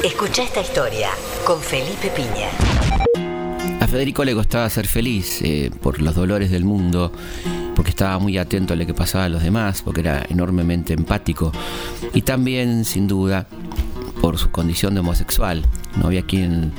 Escucha 0.02 0.42
esta 0.44 0.62
historia 0.62 1.10
con 1.48 1.62
Felipe 1.62 2.10
Piña. 2.14 2.50
A 3.80 3.86
Federico 3.86 4.22
le 4.22 4.34
costaba 4.34 4.68
ser 4.68 4.86
feliz 4.86 5.40
eh, 5.40 5.70
por 5.80 6.02
los 6.02 6.14
dolores 6.14 6.50
del 6.50 6.66
mundo, 6.66 7.10
porque 7.74 7.88
estaba 7.88 8.18
muy 8.18 8.36
atento 8.36 8.74
a 8.74 8.76
lo 8.76 8.84
que 8.84 8.92
pasaba 8.92 9.24
a 9.24 9.28
los 9.30 9.42
demás, 9.42 9.80
porque 9.80 10.02
era 10.02 10.26
enormemente 10.28 10.92
empático 10.92 11.50
y 12.12 12.20
también, 12.20 12.84
sin 12.84 13.08
duda, 13.08 13.46
por 14.20 14.36
su 14.36 14.50
condición 14.50 14.92
de 14.92 15.00
homosexual. 15.00 15.64
No 15.96 16.08
había 16.08 16.20
quien 16.20 16.74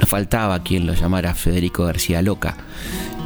no 0.00 0.06
faltaba 0.06 0.62
quien 0.62 0.86
lo 0.86 0.94
llamara 0.94 1.34
Federico 1.34 1.84
García 1.84 2.22
Loca. 2.22 2.56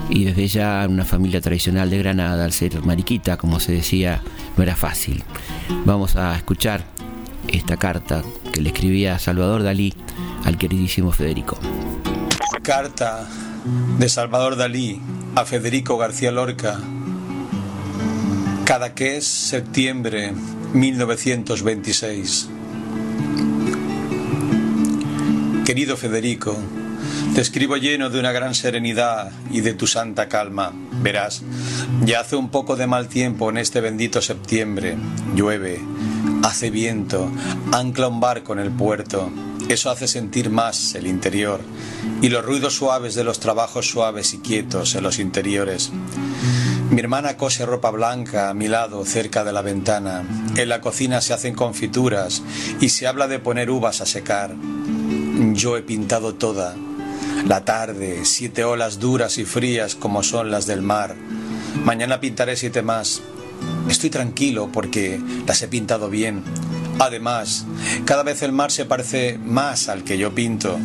Y 0.08 0.24
desde 0.24 0.48
ya 0.48 0.86
una 0.88 1.04
familia 1.04 1.42
tradicional 1.42 1.90
de 1.90 1.98
Granada, 1.98 2.46
al 2.46 2.52
ser 2.52 2.82
mariquita, 2.82 3.36
como 3.36 3.60
se 3.60 3.72
decía, 3.72 4.22
no 4.56 4.62
era 4.62 4.76
fácil. 4.76 5.24
Vamos 5.84 6.16
a 6.16 6.34
escuchar 6.34 6.86
esta 7.48 7.76
carta 7.76 8.22
que 8.50 8.62
le 8.62 8.70
escribía 8.70 9.18
Salvador 9.18 9.62
Dalí 9.62 9.92
al 10.44 10.56
queridísimo 10.56 11.12
Federico. 11.12 11.58
Carta 12.62 13.28
de 13.98 14.08
Salvador 14.08 14.56
Dalí 14.56 15.00
a 15.34 15.44
Federico 15.44 15.96
García 15.98 16.30
Lorca. 16.32 16.78
Cadaqués, 18.64 19.26
septiembre 19.26 20.32
1926. 20.74 22.48
Querido 25.64 25.96
Federico, 25.96 26.56
te 27.38 27.42
escribo 27.42 27.76
lleno 27.76 28.10
de 28.10 28.18
una 28.18 28.32
gran 28.32 28.52
serenidad 28.52 29.30
y 29.52 29.60
de 29.60 29.72
tu 29.72 29.86
santa 29.86 30.28
calma. 30.28 30.72
Verás, 31.02 31.42
ya 32.04 32.18
hace 32.18 32.34
un 32.34 32.48
poco 32.48 32.74
de 32.74 32.88
mal 32.88 33.06
tiempo 33.06 33.48
en 33.48 33.58
este 33.58 33.80
bendito 33.80 34.20
septiembre. 34.20 34.96
Llueve, 35.36 35.80
hace 36.42 36.70
viento, 36.70 37.30
ancla 37.70 38.08
un 38.08 38.18
barco 38.18 38.54
en 38.54 38.58
el 38.58 38.72
puerto. 38.72 39.30
Eso 39.68 39.88
hace 39.88 40.08
sentir 40.08 40.50
más 40.50 40.96
el 40.96 41.06
interior 41.06 41.60
y 42.20 42.28
los 42.28 42.44
ruidos 42.44 42.74
suaves 42.74 43.14
de 43.14 43.22
los 43.22 43.38
trabajos 43.38 43.88
suaves 43.88 44.34
y 44.34 44.38
quietos 44.38 44.96
en 44.96 45.04
los 45.04 45.20
interiores. 45.20 45.92
Mi 46.90 46.98
hermana 46.98 47.36
cose 47.36 47.64
ropa 47.64 47.92
blanca 47.92 48.50
a 48.50 48.54
mi 48.54 48.66
lado, 48.66 49.04
cerca 49.04 49.44
de 49.44 49.52
la 49.52 49.62
ventana. 49.62 50.24
En 50.56 50.68
la 50.68 50.80
cocina 50.80 51.20
se 51.20 51.34
hacen 51.34 51.54
confituras 51.54 52.42
y 52.80 52.88
se 52.88 53.06
habla 53.06 53.28
de 53.28 53.38
poner 53.38 53.70
uvas 53.70 54.00
a 54.00 54.06
secar. 54.06 54.56
Yo 55.52 55.76
he 55.76 55.82
pintado 55.82 56.34
toda. 56.34 56.74
La 57.46 57.64
tarde, 57.64 58.24
siete 58.24 58.64
olas 58.64 58.98
duras 58.98 59.38
y 59.38 59.44
frías 59.44 59.94
como 59.94 60.22
son 60.22 60.50
las 60.50 60.66
del 60.66 60.82
mar. 60.82 61.14
Mañana 61.84 62.20
pintaré 62.20 62.56
siete 62.56 62.82
más. 62.82 63.22
Estoy 63.88 64.10
tranquilo 64.10 64.70
porque 64.72 65.20
las 65.46 65.62
he 65.62 65.68
pintado 65.68 66.10
bien. 66.10 66.42
Además, 66.98 67.64
cada 68.04 68.22
vez 68.22 68.42
el 68.42 68.52
mar 68.52 68.70
se 68.70 68.84
parece 68.84 69.38
más 69.38 69.88
al 69.88 70.04
que 70.04 70.18
yo 70.18 70.34
pinto. 70.34 70.78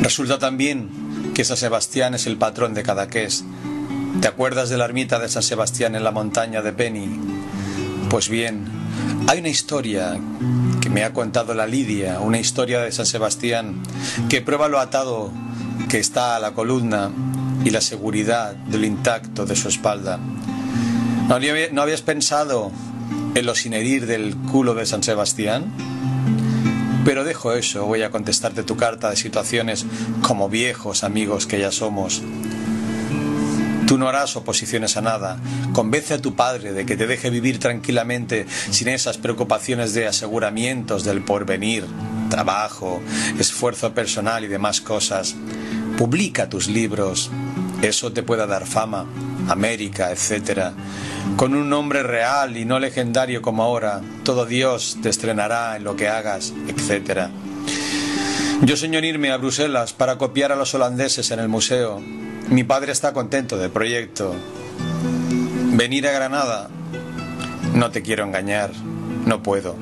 Resulta 0.00 0.38
también 0.38 0.88
que 1.34 1.44
San 1.44 1.56
Sebastián 1.56 2.14
es 2.14 2.26
el 2.26 2.36
patrón 2.36 2.74
de 2.74 2.82
Cadaqués. 2.82 3.44
¿Te 4.20 4.28
acuerdas 4.28 4.68
de 4.68 4.76
la 4.76 4.84
ermita 4.84 5.18
de 5.18 5.28
San 5.28 5.42
Sebastián 5.42 5.94
en 5.94 6.04
la 6.04 6.10
montaña 6.10 6.62
de 6.62 6.72
Penny? 6.72 7.18
Pues 8.10 8.28
bien, 8.28 8.66
hay 9.26 9.38
una 9.38 9.48
historia 9.48 10.18
me 10.92 11.04
ha 11.04 11.12
contado 11.12 11.54
la 11.54 11.66
Lidia, 11.66 12.20
una 12.20 12.38
historia 12.38 12.80
de 12.80 12.92
San 12.92 13.06
Sebastián, 13.06 13.82
que 14.28 14.42
prueba 14.42 14.68
lo 14.68 14.78
atado 14.78 15.32
que 15.88 15.98
está 15.98 16.36
a 16.36 16.40
la 16.40 16.52
columna 16.52 17.10
y 17.64 17.70
la 17.70 17.80
seguridad 17.80 18.54
del 18.54 18.84
intacto 18.84 19.46
de 19.46 19.56
su 19.56 19.68
espalda. 19.68 20.18
¿No, 21.28 21.38
no 21.72 21.82
habías 21.82 22.02
pensado 22.02 22.70
en 23.34 23.46
lo 23.46 23.54
sin 23.54 23.72
herir 23.72 24.06
del 24.06 24.36
culo 24.36 24.74
de 24.74 24.84
San 24.84 25.02
Sebastián? 25.02 25.72
Pero 27.04 27.24
dejo 27.24 27.52
eso, 27.54 27.86
voy 27.86 28.02
a 28.02 28.10
contestarte 28.10 28.62
tu 28.62 28.76
carta 28.76 29.10
de 29.10 29.16
situaciones 29.16 29.86
como 30.20 30.48
viejos 30.48 31.04
amigos 31.04 31.46
que 31.46 31.58
ya 31.58 31.72
somos. 31.72 32.22
Tú 33.92 33.98
no 33.98 34.08
harás 34.08 34.36
oposiciones 34.36 34.96
a 34.96 35.02
nada. 35.02 35.38
Convence 35.74 36.14
a 36.14 36.22
tu 36.22 36.34
padre 36.34 36.72
de 36.72 36.86
que 36.86 36.96
te 36.96 37.06
deje 37.06 37.28
vivir 37.28 37.58
tranquilamente 37.58 38.46
sin 38.70 38.88
esas 38.88 39.18
preocupaciones 39.18 39.92
de 39.92 40.06
aseguramientos 40.06 41.04
del 41.04 41.22
porvenir, 41.22 41.84
trabajo, 42.30 43.02
esfuerzo 43.38 43.92
personal 43.92 44.44
y 44.44 44.48
demás 44.48 44.80
cosas. 44.80 45.36
Publica 45.98 46.48
tus 46.48 46.68
libros. 46.68 47.30
Eso 47.82 48.14
te 48.14 48.22
pueda 48.22 48.46
dar 48.46 48.66
fama, 48.66 49.04
América, 49.50 50.10
etc. 50.10 50.70
Con 51.36 51.54
un 51.54 51.68
nombre 51.68 52.02
real 52.02 52.56
y 52.56 52.64
no 52.64 52.78
legendario 52.78 53.42
como 53.42 53.62
ahora, 53.62 54.00
todo 54.24 54.46
Dios 54.46 55.00
te 55.02 55.10
estrenará 55.10 55.76
en 55.76 55.84
lo 55.84 55.96
que 55.96 56.08
hagas, 56.08 56.54
etc. 56.66 57.28
Yo 58.62 58.78
señor 58.78 59.04
irme 59.04 59.32
a 59.32 59.36
Bruselas 59.36 59.92
para 59.92 60.16
copiar 60.16 60.50
a 60.50 60.56
los 60.56 60.74
holandeses 60.74 61.30
en 61.30 61.40
el 61.40 61.48
museo 61.50 62.21
mi 62.52 62.64
padre 62.64 62.92
está 62.92 63.14
contento 63.14 63.56
del 63.56 63.70
proyecto. 63.70 64.34
Venir 65.72 66.06
a 66.06 66.12
Granada. 66.12 66.68
No 67.74 67.90
te 67.90 68.02
quiero 68.02 68.24
engañar, 68.24 68.70
no 69.24 69.42
puedo. 69.42 69.74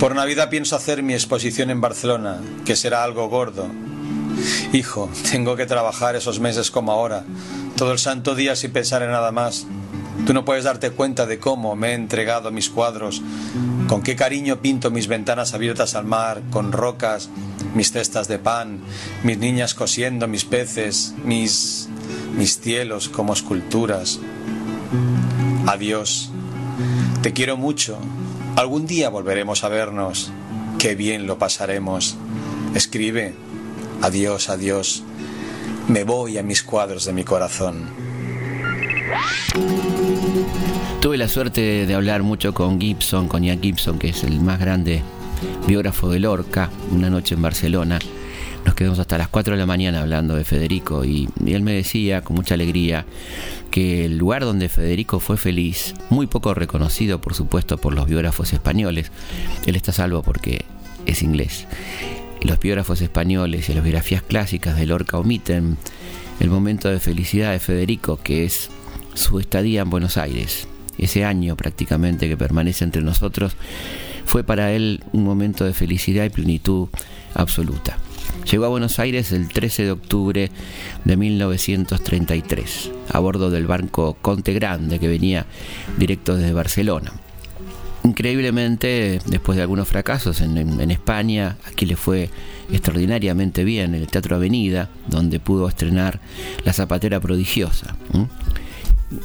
Por 0.00 0.16
Navidad 0.16 0.50
pienso 0.50 0.74
hacer 0.74 1.04
mi 1.04 1.14
exposición 1.14 1.70
en 1.70 1.80
Barcelona, 1.80 2.40
que 2.64 2.74
será 2.74 3.04
algo 3.04 3.28
gordo. 3.28 3.68
Hijo, 4.72 5.08
tengo 5.30 5.54
que 5.54 5.66
trabajar 5.66 6.16
esos 6.16 6.40
meses 6.40 6.72
como 6.72 6.90
ahora, 6.90 7.24
todo 7.76 7.92
el 7.92 8.00
santo 8.00 8.34
día 8.34 8.56
sin 8.56 8.72
pensar 8.72 9.02
en 9.02 9.12
nada 9.12 9.30
más. 9.30 9.66
Tú 10.26 10.34
no 10.34 10.44
puedes 10.44 10.64
darte 10.64 10.90
cuenta 10.90 11.26
de 11.26 11.38
cómo 11.38 11.76
me 11.76 11.90
he 11.90 11.94
entregado 11.94 12.50
mis 12.50 12.68
cuadros, 12.68 13.22
con 13.92 14.00
qué 14.00 14.16
cariño 14.16 14.62
pinto 14.62 14.90
mis 14.90 15.06
ventanas 15.06 15.52
abiertas 15.52 15.94
al 15.94 16.06
mar, 16.06 16.40
con 16.48 16.72
rocas, 16.72 17.28
mis 17.74 17.92
cestas 17.92 18.26
de 18.26 18.38
pan, 18.38 18.80
mis 19.22 19.36
niñas 19.36 19.74
cosiendo 19.74 20.26
mis 20.26 20.46
peces, 20.46 21.14
mis 21.26 21.90
mis 22.34 22.58
cielos 22.58 23.10
como 23.10 23.34
esculturas. 23.34 24.18
Adiós. 25.66 26.30
Te 27.22 27.34
quiero 27.34 27.58
mucho. 27.58 27.98
Algún 28.56 28.86
día 28.86 29.10
volveremos 29.10 29.62
a 29.62 29.68
vernos. 29.68 30.32
Qué 30.78 30.94
bien 30.94 31.26
lo 31.26 31.36
pasaremos. 31.36 32.16
Escribe. 32.74 33.34
Adiós, 34.00 34.48
adiós. 34.48 35.02
Me 35.88 36.04
voy 36.04 36.38
a 36.38 36.42
mis 36.42 36.62
cuadros 36.62 37.04
de 37.04 37.12
mi 37.12 37.24
corazón. 37.24 38.01
Tuve 41.00 41.16
la 41.18 41.28
suerte 41.28 41.86
de 41.86 41.94
hablar 41.94 42.22
mucho 42.22 42.54
con 42.54 42.80
Gibson, 42.80 43.28
con 43.28 43.42
Ian 43.42 43.60
Gibson, 43.60 43.98
que 43.98 44.10
es 44.10 44.24
el 44.24 44.40
más 44.40 44.60
grande 44.60 45.02
biógrafo 45.66 46.10
de 46.10 46.20
Lorca, 46.20 46.70
una 46.90 47.10
noche 47.10 47.34
en 47.34 47.42
Barcelona 47.42 47.98
nos 48.64 48.74
quedamos 48.74 48.98
hasta 48.98 49.18
las 49.18 49.28
4 49.28 49.54
de 49.54 49.58
la 49.58 49.66
mañana 49.66 50.00
hablando 50.00 50.36
de 50.36 50.44
Federico 50.44 51.04
y, 51.04 51.28
él 51.46 51.62
me 51.62 51.72
decía 51.72 52.22
con 52.22 52.36
mucha 52.36 52.54
alegría 52.54 53.04
que 53.70 54.04
el 54.04 54.18
lugar 54.18 54.44
donde 54.44 54.68
Federico 54.68 55.20
fue 55.20 55.36
feliz, 55.36 55.94
muy 56.10 56.26
poco 56.26 56.54
reconocido 56.54 57.20
por 57.20 57.34
supuesto 57.34 57.78
por 57.78 57.94
los 57.94 58.06
biógrafos 58.06 58.52
españoles, 58.52 59.10
él 59.66 59.76
está 59.76 59.92
salvo 59.92 60.22
porque 60.22 60.64
es 61.06 61.22
inglés. 61.22 61.66
Los 62.42 62.58
biógrafos 62.58 63.00
españoles 63.00 63.68
y 63.68 63.74
las 63.74 63.84
biografías 63.84 64.22
clásicas 64.22 64.76
de 64.76 64.86
Lorca 64.86 65.18
omiten 65.18 65.76
el 66.40 66.50
momento 66.50 66.88
de 66.88 66.98
felicidad 66.98 67.52
de 67.52 67.60
Federico, 67.60 68.18
que 68.22 68.44
es 68.44 68.70
su 69.14 69.38
estadía 69.38 69.82
en 69.82 69.90
Buenos 69.90 70.16
Aires, 70.16 70.66
ese 70.98 71.24
año 71.24 71.56
prácticamente 71.56 72.28
que 72.28 72.36
permanece 72.36 72.84
entre 72.84 73.02
nosotros, 73.02 73.56
fue 74.26 74.44
para 74.44 74.72
él 74.72 75.02
un 75.12 75.24
momento 75.24 75.64
de 75.64 75.72
felicidad 75.72 76.24
y 76.24 76.30
plenitud 76.30 76.88
absoluta. 77.34 77.98
Llegó 78.50 78.64
a 78.64 78.68
Buenos 78.68 78.98
Aires 78.98 79.32
el 79.32 79.48
13 79.48 79.84
de 79.84 79.90
octubre 79.90 80.50
de 81.04 81.16
1933, 81.16 82.90
a 83.10 83.18
bordo 83.18 83.50
del 83.50 83.66
barco 83.66 84.16
Conte 84.20 84.52
Grande 84.52 84.98
que 84.98 85.08
venía 85.08 85.46
directo 85.98 86.36
desde 86.36 86.52
Barcelona. 86.52 87.12
Increíblemente, 88.04 89.20
después 89.26 89.56
de 89.56 89.62
algunos 89.62 89.86
fracasos 89.86 90.40
en, 90.40 90.90
España, 90.90 91.56
aquí 91.70 91.86
le 91.86 91.94
fue 91.94 92.30
extraordinariamente 92.70 93.62
bien 93.62 93.94
en 93.94 94.02
el 94.02 94.08
Teatro 94.08 94.34
Avenida, 94.34 94.90
donde 95.08 95.38
pudo 95.38 95.68
estrenar 95.68 96.18
La 96.64 96.72
Zapatera 96.72 97.20
Prodigiosa, 97.20 97.96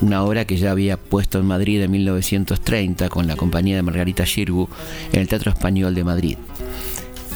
una 0.01 0.23
obra 0.23 0.45
que 0.45 0.57
ya 0.57 0.71
había 0.71 0.97
puesto 0.97 1.39
en 1.39 1.45
Madrid 1.45 1.81
en 1.81 1.91
1930 1.91 3.09
con 3.09 3.27
la 3.27 3.35
compañía 3.35 3.75
de 3.75 3.83
Margarita 3.83 4.25
Xirgu 4.25 4.69
en 5.11 5.19
el 5.19 5.27
Teatro 5.27 5.51
Español 5.51 5.95
de 5.95 6.03
Madrid. 6.03 6.37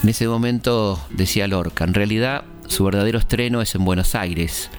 En 0.03 0.09
ese 0.09 0.27
momento 0.27 0.99
decía 1.11 1.47
Lorca, 1.47 1.83
en 1.83 1.93
realidad 1.93 2.43
su 2.67 2.85
verdadero 2.85 3.19
estreno 3.19 3.61
es 3.61 3.75
en 3.75 3.85
Buenos 3.85 4.15
Aires 4.15 4.69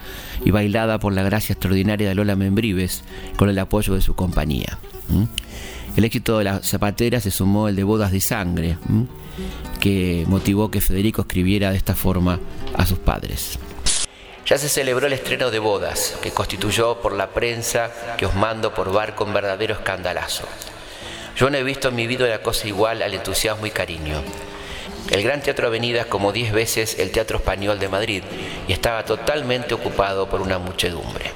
y 0.43 0.51
bailada 0.51 0.99
por 0.99 1.13
la 1.13 1.23
gracia 1.23 1.53
extraordinaria 1.53 2.09
de 2.09 2.15
Lola 2.15 2.35
Membrives 2.35 3.03
con 3.37 3.49
el 3.49 3.59
apoyo 3.59 3.93
de 3.93 4.01
su 4.01 4.15
compañía. 4.15 4.79
El 5.95 6.03
éxito 6.03 6.39
de 6.39 6.45
la 6.45 6.59
zapatera 6.63 7.21
se 7.21 7.29
sumó 7.29 7.67
el 7.67 7.75
de 7.75 7.83
Bodas 7.83 8.11
de 8.11 8.19
Sangre, 8.19 8.77
que 9.79 10.25
motivó 10.27 10.71
que 10.71 10.81
Federico 10.81 11.21
escribiera 11.21 11.69
de 11.69 11.77
esta 11.77 11.93
forma 11.93 12.39
a 12.75 12.85
sus 12.85 12.97
padres. 12.97 13.59
Ya 14.45 14.57
se 14.57 14.67
celebró 14.67 15.07
el 15.07 15.13
estreno 15.13 15.51
de 15.51 15.59
Bodas, 15.59 16.17
que 16.21 16.31
constituyó 16.31 16.99
por 16.99 17.13
la 17.13 17.29
prensa 17.29 17.89
que 18.17 18.25
os 18.25 18.35
mando 18.35 18.73
por 18.73 18.91
barco 18.91 19.23
un 19.23 19.33
verdadero 19.33 19.73
escandalazo. 19.73 20.43
Yo 21.37 21.49
no 21.49 21.57
he 21.57 21.63
visto 21.63 21.87
en 21.87 21.95
mi 21.95 22.07
vida 22.07 22.25
una 22.25 22.39
cosa 22.39 22.67
igual 22.67 23.01
al 23.01 23.13
entusiasmo 23.13 23.65
y 23.65 23.71
cariño. 23.71 24.21
El 25.09 25.23
Gran 25.23 25.41
Teatro 25.41 25.67
Avenida 25.67 26.01
es 26.01 26.05
como 26.07 26.33
diez 26.33 26.51
veces 26.51 26.99
el 26.99 27.11
Teatro 27.11 27.37
Español 27.37 27.79
de 27.79 27.87
Madrid 27.87 28.23
y 28.67 28.73
estaba 28.73 29.05
totalmente 29.05 29.73
ocupado 29.73 30.27
por 30.29 30.41
una 30.41 30.59
muchedumbre. 30.59 31.31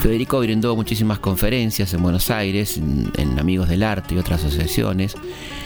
Federico 0.00 0.38
brindó 0.38 0.76
muchísimas 0.76 1.18
conferencias 1.18 1.92
en 1.94 2.02
Buenos 2.02 2.30
Aires, 2.30 2.76
en, 2.76 3.38
Amigos 3.38 3.68
del 3.68 3.82
Arte 3.82 4.14
y 4.14 4.18
otras 4.18 4.44
asociaciones, 4.44 5.14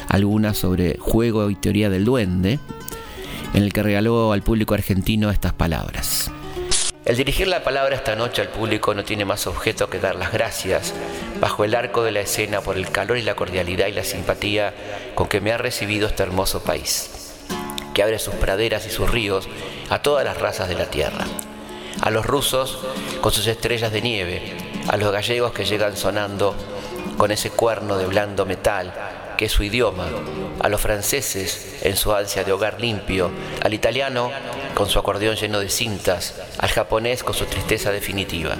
algunas 0.08 0.56
sobre 0.56 0.98
juego 0.98 1.50
y 1.50 1.56
teoría 1.56 1.90
del 1.90 2.04
duende, 2.04 2.58
en 3.54 3.62
el 3.62 3.72
que 3.72 3.82
regaló 3.82 4.32
al 4.32 4.42
público 4.42 4.74
argentino 4.74 5.30
estas 5.30 5.52
palabras. 5.52 6.30
El 7.06 7.16
dirigir 7.16 7.46
la 7.46 7.62
palabra 7.62 7.94
esta 7.94 8.16
noche 8.16 8.42
al 8.42 8.48
público 8.48 8.92
no 8.92 9.04
tiene 9.04 9.24
más 9.24 9.46
objeto 9.46 9.88
que 9.88 10.00
dar 10.00 10.16
las 10.16 10.32
gracias 10.32 10.92
bajo 11.38 11.62
el 11.62 11.76
arco 11.76 12.02
de 12.02 12.10
la 12.10 12.18
escena 12.18 12.62
por 12.62 12.76
el 12.76 12.90
calor 12.90 13.16
y 13.16 13.22
la 13.22 13.36
cordialidad 13.36 13.86
y 13.86 13.92
la 13.92 14.02
simpatía 14.02 14.74
con 15.14 15.28
que 15.28 15.40
me 15.40 15.52
ha 15.52 15.56
recibido 15.56 16.08
este 16.08 16.24
hermoso 16.24 16.64
país 16.64 17.36
que 17.94 18.02
abre 18.02 18.18
sus 18.18 18.34
praderas 18.34 18.86
y 18.86 18.90
sus 18.90 19.08
ríos 19.08 19.48
a 19.88 20.02
todas 20.02 20.24
las 20.24 20.40
razas 20.40 20.68
de 20.68 20.74
la 20.74 20.86
tierra. 20.86 21.24
A 22.02 22.10
los 22.10 22.26
rusos 22.26 22.80
con 23.20 23.30
sus 23.30 23.46
estrellas 23.46 23.92
de 23.92 24.02
nieve, 24.02 24.56
a 24.88 24.96
los 24.96 25.12
gallegos 25.12 25.52
que 25.52 25.64
llegan 25.64 25.96
sonando 25.96 26.56
con 27.16 27.30
ese 27.30 27.50
cuerno 27.50 27.98
de 27.98 28.06
blando 28.06 28.46
metal 28.46 28.92
que 29.36 29.44
es 29.44 29.52
su 29.52 29.62
idioma, 29.62 30.08
a 30.58 30.68
los 30.68 30.80
franceses 30.80 31.76
en 31.82 31.96
su 31.96 32.12
ansia 32.12 32.42
de 32.42 32.52
hogar 32.52 32.80
limpio, 32.80 33.30
al 33.62 33.74
italiano 33.74 34.30
con 34.76 34.90
su 34.90 34.98
acordeón 34.98 35.36
lleno 35.36 35.58
de 35.58 35.70
cintas, 35.70 36.34
al 36.58 36.68
japonés 36.68 37.24
con 37.24 37.32
su 37.32 37.46
tristeza 37.46 37.92
definitiva. 37.92 38.56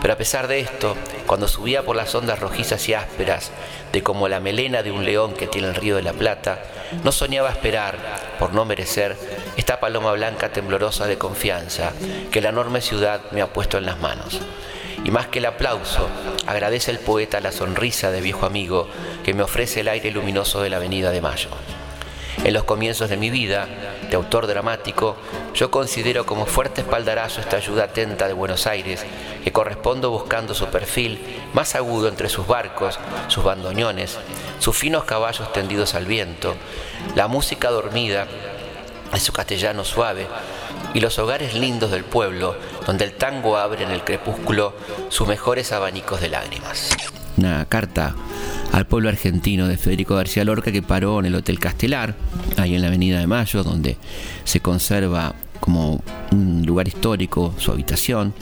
Pero 0.00 0.14
a 0.14 0.16
pesar 0.16 0.46
de 0.46 0.60
esto, 0.60 0.94
cuando 1.26 1.48
subía 1.48 1.82
por 1.82 1.96
las 1.96 2.14
ondas 2.14 2.38
rojizas 2.38 2.88
y 2.88 2.94
ásperas, 2.94 3.50
de 3.92 4.00
como 4.04 4.28
la 4.28 4.38
melena 4.38 4.84
de 4.84 4.92
un 4.92 5.04
león 5.04 5.34
que 5.34 5.48
tiene 5.48 5.66
el 5.66 5.74
río 5.74 5.96
de 5.96 6.04
la 6.04 6.12
Plata, 6.12 6.62
no 7.02 7.10
soñaba 7.10 7.50
esperar, 7.50 7.96
por 8.38 8.54
no 8.54 8.64
merecer, 8.64 9.16
esta 9.56 9.80
paloma 9.80 10.12
blanca 10.12 10.52
temblorosa 10.52 11.08
de 11.08 11.18
confianza 11.18 11.90
que 12.30 12.40
la 12.40 12.50
enorme 12.50 12.80
ciudad 12.80 13.20
me 13.32 13.42
ha 13.42 13.52
puesto 13.52 13.76
en 13.76 13.86
las 13.86 13.98
manos. 13.98 14.40
Y 15.04 15.10
más 15.10 15.26
que 15.26 15.40
el 15.40 15.46
aplauso, 15.46 16.08
agradece 16.46 16.92
el 16.92 17.00
poeta 17.00 17.40
la 17.40 17.50
sonrisa 17.50 18.12
de 18.12 18.20
viejo 18.20 18.46
amigo 18.46 18.88
que 19.24 19.34
me 19.34 19.42
ofrece 19.42 19.80
el 19.80 19.88
aire 19.88 20.12
luminoso 20.12 20.62
de 20.62 20.70
la 20.70 20.76
Avenida 20.76 21.10
de 21.10 21.20
Mayo. 21.20 21.48
En 22.42 22.52
los 22.52 22.64
comienzos 22.64 23.08
de 23.08 23.16
mi 23.16 23.30
vida, 23.30 23.66
de 24.10 24.16
autor 24.16 24.46
dramático, 24.46 25.16
yo 25.54 25.70
considero 25.70 26.26
como 26.26 26.46
fuerte 26.46 26.80
espaldarazo 26.80 27.40
esta 27.40 27.56
ayuda 27.56 27.84
atenta 27.84 28.26
de 28.26 28.32
Buenos 28.32 28.66
Aires, 28.66 29.04
que 29.42 29.52
correspondo 29.52 30.10
buscando 30.10 30.54
su 30.54 30.66
perfil 30.66 31.20
más 31.52 31.74
agudo 31.74 32.08
entre 32.08 32.28
sus 32.28 32.46
barcos, 32.46 32.98
sus 33.28 33.44
bandoneones, 33.44 34.18
sus 34.58 34.76
finos 34.76 35.04
caballos 35.04 35.52
tendidos 35.52 35.94
al 35.94 36.06
viento, 36.06 36.54
la 37.14 37.28
música 37.28 37.70
dormida 37.70 38.26
de 39.12 39.20
su 39.20 39.32
castellano 39.32 39.84
suave 39.84 40.26
y 40.92 41.00
los 41.00 41.18
hogares 41.18 41.54
lindos 41.54 41.90
del 41.90 42.04
pueblo, 42.04 42.56
donde 42.86 43.04
el 43.04 43.14
tango 43.14 43.56
abre 43.56 43.84
en 43.84 43.90
el 43.90 44.04
crepúsculo 44.04 44.74
sus 45.08 45.28
mejores 45.28 45.72
abanicos 45.72 46.20
de 46.20 46.28
lágrimas. 46.28 46.90
Una 47.36 47.64
carta 47.64 48.14
al 48.74 48.88
pueblo 48.88 49.08
argentino 49.08 49.68
de 49.68 49.76
Federico 49.76 50.16
García 50.16 50.44
Lorca 50.44 50.72
que 50.72 50.82
paró 50.82 51.20
en 51.20 51.26
el 51.26 51.36
Hotel 51.36 51.60
Castelar, 51.60 52.16
ahí 52.56 52.74
en 52.74 52.82
la 52.82 52.88
Avenida 52.88 53.20
de 53.20 53.28
Mayo, 53.28 53.62
donde 53.62 53.96
se 54.42 54.58
conserva 54.58 55.36
como 55.60 56.02
un 56.32 56.66
lugar 56.66 56.88
histórico 56.88 57.54
su 57.56 57.70
habitación, 57.70 58.34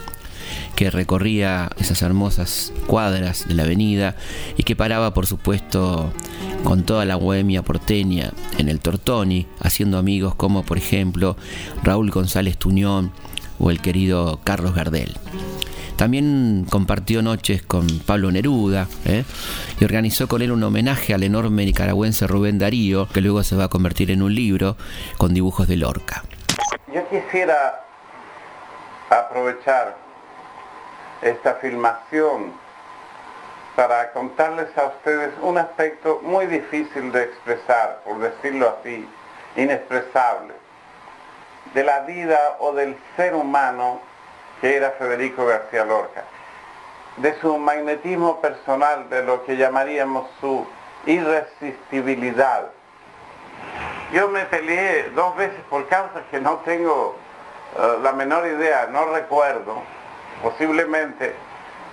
que 0.74 0.90
recorría 0.90 1.70
esas 1.78 2.00
hermosas 2.00 2.72
cuadras 2.86 3.46
de 3.46 3.52
la 3.52 3.64
avenida 3.64 4.16
y 4.56 4.62
que 4.62 4.74
paraba, 4.74 5.12
por 5.12 5.26
supuesto, 5.26 6.14
con 6.64 6.84
toda 6.84 7.04
la 7.04 7.16
bohemia 7.16 7.60
porteña 7.60 8.32
en 8.56 8.70
el 8.70 8.80
Tortoni, 8.80 9.46
haciendo 9.60 9.98
amigos 9.98 10.34
como, 10.34 10.62
por 10.62 10.78
ejemplo, 10.78 11.36
Raúl 11.82 12.10
González 12.10 12.56
Tuñón 12.56 13.12
o 13.58 13.70
el 13.70 13.82
querido 13.82 14.40
Carlos 14.44 14.74
Gardel. 14.74 15.12
También 16.02 16.66
compartió 16.68 17.22
noches 17.22 17.62
con 17.62 17.86
Pablo 18.04 18.32
Neruda 18.32 18.88
¿eh? 19.04 19.22
y 19.78 19.84
organizó 19.84 20.26
con 20.26 20.42
él 20.42 20.50
un 20.50 20.64
homenaje 20.64 21.14
al 21.14 21.22
enorme 21.22 21.64
nicaragüense 21.64 22.26
Rubén 22.26 22.58
Darío, 22.58 23.06
que 23.06 23.20
luego 23.20 23.44
se 23.44 23.54
va 23.54 23.66
a 23.66 23.68
convertir 23.68 24.10
en 24.10 24.20
un 24.20 24.34
libro 24.34 24.76
con 25.16 25.32
dibujos 25.32 25.68
de 25.68 25.76
Lorca. 25.76 26.24
Yo 26.92 27.08
quisiera 27.08 27.84
aprovechar 29.10 29.96
esta 31.22 31.54
filmación 31.62 32.52
para 33.76 34.12
contarles 34.12 34.76
a 34.76 34.86
ustedes 34.86 35.30
un 35.40 35.56
aspecto 35.56 36.20
muy 36.24 36.46
difícil 36.46 37.12
de 37.12 37.22
expresar, 37.22 38.02
por 38.04 38.18
decirlo 38.18 38.76
así, 38.76 39.08
inexpresable, 39.54 40.54
de 41.72 41.84
la 41.84 42.00
vida 42.00 42.56
o 42.58 42.72
del 42.72 42.96
ser 43.16 43.36
humano 43.36 44.00
que 44.62 44.76
era 44.76 44.92
Federico 44.92 45.44
García 45.44 45.84
Lorca, 45.84 46.22
de 47.16 47.38
su 47.40 47.58
magnetismo 47.58 48.40
personal, 48.40 49.10
de 49.10 49.24
lo 49.24 49.44
que 49.44 49.56
llamaríamos 49.56 50.30
su 50.40 50.64
irresistibilidad. 51.04 52.68
Yo 54.12 54.28
me 54.28 54.44
peleé 54.44 55.10
dos 55.16 55.34
veces 55.36 55.58
por 55.68 55.88
causas 55.88 56.22
que 56.30 56.40
no 56.40 56.58
tengo 56.64 57.16
eh, 57.76 57.98
la 58.04 58.12
menor 58.12 58.46
idea, 58.46 58.86
no 58.86 59.06
recuerdo, 59.06 59.82
posiblemente 60.44 61.34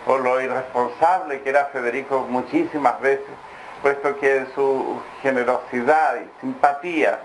por 0.05 0.19
lo 0.21 0.39
irresponsable 0.39 1.41
que 1.41 1.49
era 1.49 1.65
Federico 1.73 2.27
muchísimas 2.29 3.01
veces, 3.01 3.33
puesto 3.81 4.15
que 4.19 4.37
en 4.37 4.53
su 4.53 5.01
generosidad 5.23 6.17
y 6.17 6.39
simpatía 6.39 7.19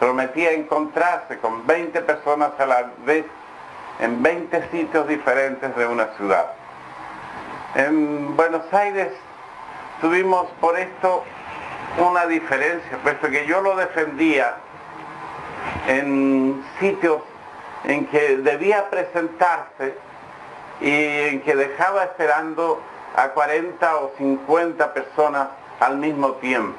prometía 0.00 0.50
encontrarse 0.50 1.38
con 1.38 1.64
20 1.68 2.00
personas 2.02 2.50
a 2.58 2.66
la 2.66 2.90
vez 3.04 3.24
en 4.00 4.22
20 4.22 4.70
sitios 4.70 5.08
diferentes 5.08 5.74
de 5.76 5.86
una 5.86 6.06
ciudad. 6.16 6.52
En 7.74 8.36
Buenos 8.36 8.72
Aires 8.72 9.12
tuvimos 10.00 10.46
por 10.60 10.78
esto 10.78 11.24
una 11.98 12.26
diferencia, 12.26 12.98
puesto 13.02 13.28
que 13.28 13.46
yo 13.46 13.60
lo 13.60 13.76
defendía 13.76 14.56
en 15.88 16.64
sitios 16.78 17.22
en 17.84 18.06
que 18.06 18.36
debía 18.38 18.88
presentarse 18.90 19.94
y 20.80 20.90
en 21.28 21.40
que 21.42 21.56
dejaba 21.56 22.04
esperando 22.04 22.80
a 23.16 23.28
40 23.30 23.96
o 23.96 24.12
50 24.16 24.94
personas 24.94 25.48
al 25.80 25.96
mismo 25.96 26.32
tiempo. 26.34 26.78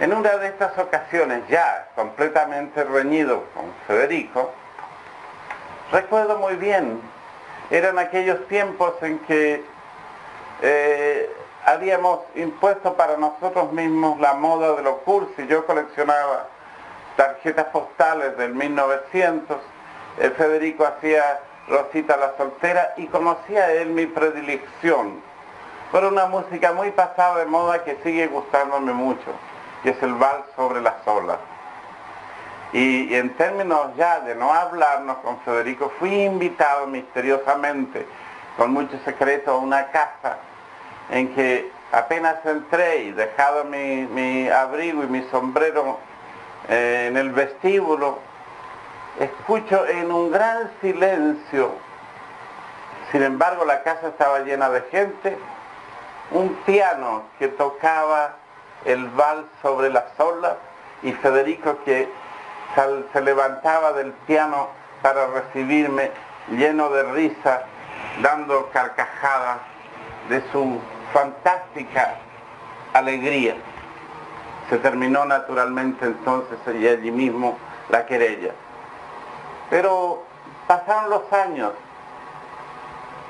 En 0.00 0.14
una 0.14 0.36
de 0.36 0.48
estas 0.48 0.76
ocasiones, 0.78 1.42
ya 1.48 1.88
completamente 1.94 2.82
reñido 2.84 3.44
con 3.54 3.66
Federico, 3.86 4.50
Recuerdo 5.92 6.38
muy 6.38 6.54
bien, 6.54 7.00
eran 7.68 7.98
aquellos 7.98 8.46
tiempos 8.46 8.94
en 9.02 9.18
que 9.20 9.64
eh, 10.62 11.34
habíamos 11.64 12.20
impuesto 12.36 12.94
para 12.94 13.16
nosotros 13.16 13.72
mismos 13.72 14.20
la 14.20 14.34
moda 14.34 14.76
de 14.76 14.82
los 14.82 14.98
cursos. 14.98 15.34
Yo 15.48 15.66
coleccionaba 15.66 16.46
tarjetas 17.16 17.66
postales 17.66 18.36
del 18.36 18.54
1900, 18.54 19.56
eh, 20.18 20.30
Federico 20.36 20.86
hacía 20.86 21.40
Rosita 21.68 22.16
la 22.16 22.36
soltera 22.36 22.94
y 22.96 23.06
conocía 23.06 23.72
él 23.72 23.88
mi 23.88 24.06
predilección 24.06 25.20
por 25.90 26.04
una 26.04 26.26
música 26.26 26.72
muy 26.72 26.92
pasada 26.92 27.38
de 27.38 27.46
moda 27.46 27.82
que 27.82 27.98
sigue 28.04 28.28
gustándome 28.28 28.92
mucho, 28.92 29.32
que 29.82 29.90
es 29.90 30.02
el 30.04 30.14
vals 30.14 30.44
sobre 30.54 30.80
las 30.80 30.94
olas. 31.04 31.38
Y, 32.72 33.14
en 33.14 33.30
términos 33.30 33.96
ya 33.96 34.20
de 34.20 34.34
no 34.34 34.52
hablarnos 34.52 35.18
con 35.18 35.40
Federico, 35.40 35.92
fui 35.98 36.22
invitado 36.22 36.86
misteriosamente, 36.86 38.06
con 38.56 38.72
mucho 38.72 38.98
secreto, 39.04 39.52
a 39.52 39.58
una 39.58 39.90
casa 39.90 40.38
en 41.10 41.34
que 41.34 41.70
apenas 41.92 42.36
entré 42.44 43.04
y 43.04 43.12
dejado 43.12 43.64
mi, 43.64 44.48
abrigo 44.48 45.02
y 45.02 45.06
mi 45.06 45.22
sombrero 45.30 45.98
eh, 46.68 47.06
en 47.08 47.16
el 47.16 47.30
vestíbulo, 47.30 48.18
escucho 49.18 49.86
en 49.86 50.12
un 50.12 50.30
gran 50.30 50.70
silencio, 50.80 51.72
sin 53.10 53.22
embargo 53.22 53.64
la 53.64 53.82
casa 53.82 54.08
estaba 54.08 54.40
llena 54.40 54.70
de 54.70 54.82
gente, 54.82 55.36
un 56.30 56.54
piano 56.64 57.24
que 57.40 57.48
tocaba 57.48 58.36
el 58.84 59.08
vals 59.08 59.46
sobre 59.62 59.90
las 59.90 60.04
olas 60.18 60.54
y 61.02 61.12
Federico 61.12 61.78
que 61.84 62.08
se 62.74 63.20
levantaba 63.20 63.92
del 63.92 64.12
piano 64.12 64.68
para 65.02 65.26
recibirme 65.28 66.10
lleno 66.50 66.90
de 66.90 67.02
risa, 67.04 67.62
dando 68.22 68.70
carcajadas 68.70 69.58
de 70.28 70.42
su 70.52 70.80
fantástica 71.12 72.16
alegría. 72.92 73.54
Se 74.68 74.78
terminó 74.78 75.24
naturalmente 75.24 76.04
entonces 76.04 76.58
y 76.78 76.86
allí 76.86 77.10
mismo 77.10 77.58
la 77.88 78.06
querella. 78.06 78.52
Pero 79.68 80.22
pasaron 80.66 81.10
los 81.10 81.32
años, 81.32 81.72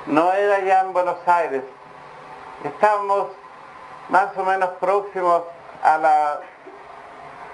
no 0.07 0.33
era 0.33 0.61
ya 0.61 0.81
en 0.81 0.93
Buenos 0.93 1.17
Aires, 1.27 1.63
estábamos 2.65 3.29
más 4.09 4.37
o 4.37 4.45
menos 4.45 4.71
próximos 4.81 5.43
a 5.83 5.99
la 5.99 6.41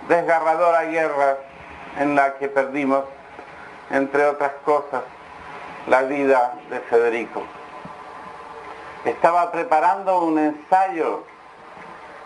desgarradora 0.09 0.83
guerra 0.85 1.37
en 1.99 2.15
la 2.15 2.35
que 2.35 2.49
perdimos, 2.49 3.05
entre 3.91 4.27
otras 4.27 4.53
cosas, 4.65 5.03
la 5.87 6.03
vida 6.03 6.55
de 6.71 6.81
Federico. 6.81 7.43
Estaba 9.05 9.51
preparando 9.53 10.19
un 10.21 10.39
ensayo, 10.39 11.25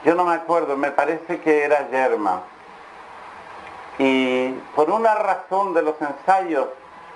yo 0.05 0.15
no 0.15 0.25
me 0.25 0.35
acuerdo, 0.35 0.77
me 0.77 0.91
parece 0.91 1.41
que 1.41 1.65
era 1.65 1.89
Yerma. 1.91 2.43
Y 3.99 4.53
por 4.75 4.91
una 4.91 5.15
razón 5.15 5.75
de 5.75 5.83
los 5.83 6.01
ensayos 6.01 6.69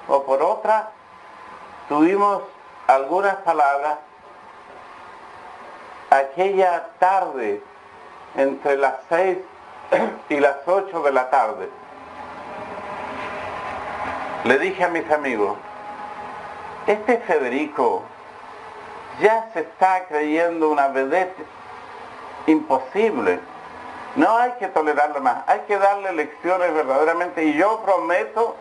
o 0.07 0.23
por 0.25 0.43
otra, 0.43 0.91
tuvimos 1.89 2.43
algunas 2.87 3.37
palabras 3.37 3.99
aquella 6.11 6.91
tarde 6.99 7.63
entre 8.37 8.77
las 8.77 8.97
seis 9.09 9.39
y 10.29 10.39
las 10.39 10.57
ocho 10.67 11.03
de 11.03 11.13
la 11.13 11.31
tarde 11.31 11.71
le 14.45 14.59
dije 14.59 14.85
a 14.85 14.89
mis 14.89 15.11
amigos, 15.11 15.57
este 16.87 17.19
Federico 17.19 18.03
ya 19.21 19.51
se 19.53 19.61
está 19.61 20.07
creyendo 20.07 20.71
una 20.71 20.89
vedette 20.89 21.45
imposible. 22.47 23.41
No 24.17 24.37
hay 24.37 24.53
que 24.53 24.69
tolerarlo 24.69 25.21
más, 25.21 25.45
hay 25.47 25.61
que 25.61 25.79
darle 25.79 26.13
lecciones 26.13 26.73
verdaderamente 26.75 27.45
y 27.45 27.55
yo 27.55 27.81
prometo 27.85 28.55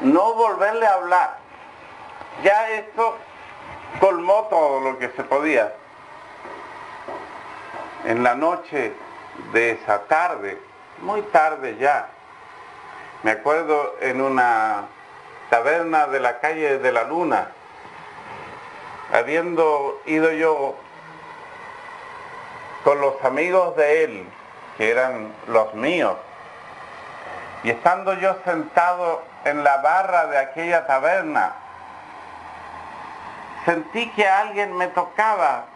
no 0.00 0.34
volverle 0.34 0.86
a 0.86 0.94
hablar. 0.94 1.36
Ya 2.42 2.70
esto 2.70 3.16
colmó 4.00 4.44
todo 4.44 4.80
lo 4.80 4.98
que 4.98 5.10
se 5.10 5.22
podía. 5.24 5.74
En 8.06 8.22
la 8.22 8.34
noche 8.34 8.94
de 9.52 9.72
esa 9.72 10.04
tarde, 10.04 10.58
muy 11.02 11.20
tarde 11.22 11.76
ya, 11.76 12.08
me 13.22 13.32
acuerdo 13.32 13.96
en 14.00 14.20
una 14.20 14.86
taberna 15.50 16.06
de 16.06 16.20
la 16.20 16.40
calle 16.40 16.78
de 16.78 16.92
la 16.92 17.04
Luna, 17.04 17.48
habiendo 19.12 20.00
ido 20.06 20.32
yo 20.32 20.76
con 22.84 23.00
los 23.00 23.22
amigos 23.24 23.76
de 23.76 24.04
él, 24.04 24.28
que 24.78 24.90
eran 24.90 25.32
los 25.48 25.74
míos, 25.74 26.16
y 27.62 27.70
estando 27.70 28.14
yo 28.14 28.36
sentado 28.44 29.22
en 29.44 29.62
la 29.64 29.78
barra 29.78 30.26
de 30.26 30.38
aquella 30.38 30.86
taberna, 30.86 31.52
sentí 33.66 34.08
que 34.12 34.26
alguien 34.26 34.74
me 34.76 34.86
tocaba 34.88 35.66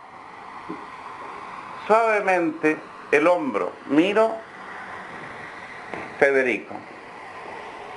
suavemente 1.87 2.79
el 3.11 3.27
hombro. 3.27 3.73
Miro, 3.87 4.35
Federico. 6.19 6.75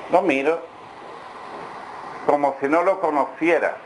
Lo 0.09 0.21
miro 0.21 0.61
como 2.25 2.55
si 2.59 2.67
no 2.67 2.83
lo 2.83 2.99
conociera, 2.99 3.77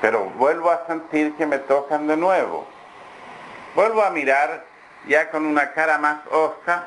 pero 0.00 0.24
vuelvo 0.24 0.70
a 0.70 0.86
sentir 0.86 1.34
que 1.36 1.46
me 1.46 1.58
tocan 1.58 2.06
de 2.06 2.16
nuevo. 2.16 2.66
Vuelvo 3.74 4.02
a 4.02 4.10
mirar 4.10 4.64
ya 5.06 5.30
con 5.30 5.46
una 5.46 5.72
cara 5.72 5.98
más 5.98 6.18
osca, 6.30 6.84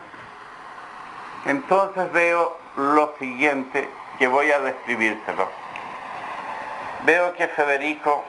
entonces 1.46 2.12
veo 2.12 2.58
lo 2.76 3.16
siguiente 3.18 3.90
que 4.20 4.28
voy 4.28 4.52
a 4.52 4.60
describírselo. 4.60 5.48
Veo 7.04 7.34
que 7.34 7.48
Federico 7.48 8.24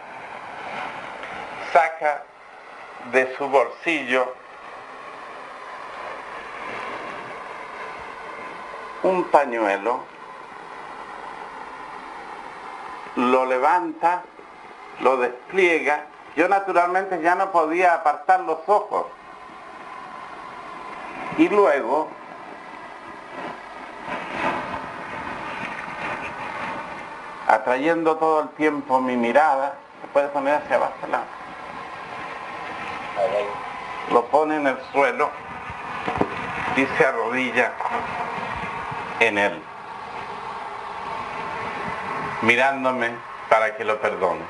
saca 1.73 2.23
de 3.13 3.35
su 3.37 3.49
bolsillo 3.49 4.42
un 9.03 9.25
pañuelo, 9.25 10.01
lo 13.17 13.47
levanta, 13.47 14.23
lo 15.01 15.17
despliega. 15.17 16.07
Yo 16.37 16.49
naturalmente 16.49 17.21
ya 17.21 17.35
no 17.35 17.53
podía 17.53 17.95
apartar 17.95 18.41
los 18.41 18.59
ojos. 18.67 19.07
Y 21.39 21.49
luego 21.49 22.09
atrayendo 27.53 28.17
todo 28.17 28.41
el 28.41 28.49
tiempo 28.51 29.01
mi 29.01 29.17
mirada, 29.17 29.75
se 30.01 30.07
puede 30.09 30.29
poner 30.29 30.55
hacia 30.55 30.77
abajo, 30.77 30.95
lo 34.11 34.25
pone 34.27 34.57
en 34.57 34.67
el 34.67 34.79
suelo 34.93 35.31
y 36.77 36.87
se 36.87 37.07
arrodilla 37.07 37.73
en 39.27 39.39
Él, 39.39 39.63
mirándome 42.43 43.11
para 43.49 43.77
que 43.77 43.85
lo 43.85 44.01
perdone. 44.01 44.43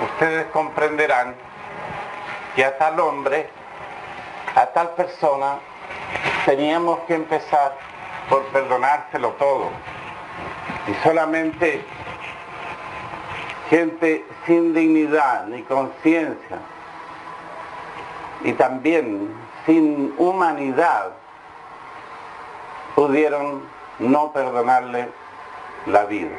Ustedes 0.00 0.46
comprenderán 0.52 1.34
que 2.54 2.64
a 2.64 2.78
tal 2.78 3.00
hombre, 3.00 3.48
a 4.54 4.66
tal 4.66 4.90
persona, 4.90 5.58
teníamos 6.44 7.00
que 7.00 7.14
empezar 7.14 7.76
por 8.28 8.44
perdonárselo 8.46 9.30
todo. 9.30 9.70
Y 10.86 10.94
solamente 11.02 11.84
gente 13.68 14.24
sin 14.46 14.74
dignidad 14.74 15.46
ni 15.46 15.62
conciencia 15.62 16.58
y 18.42 18.52
también 18.54 19.32
sin 19.66 20.14
humanidad 20.18 21.12
pudieron 22.94 23.62
no 24.00 24.32
perdonarle 24.32 25.08
la 25.86 26.04
vida. 26.06 26.30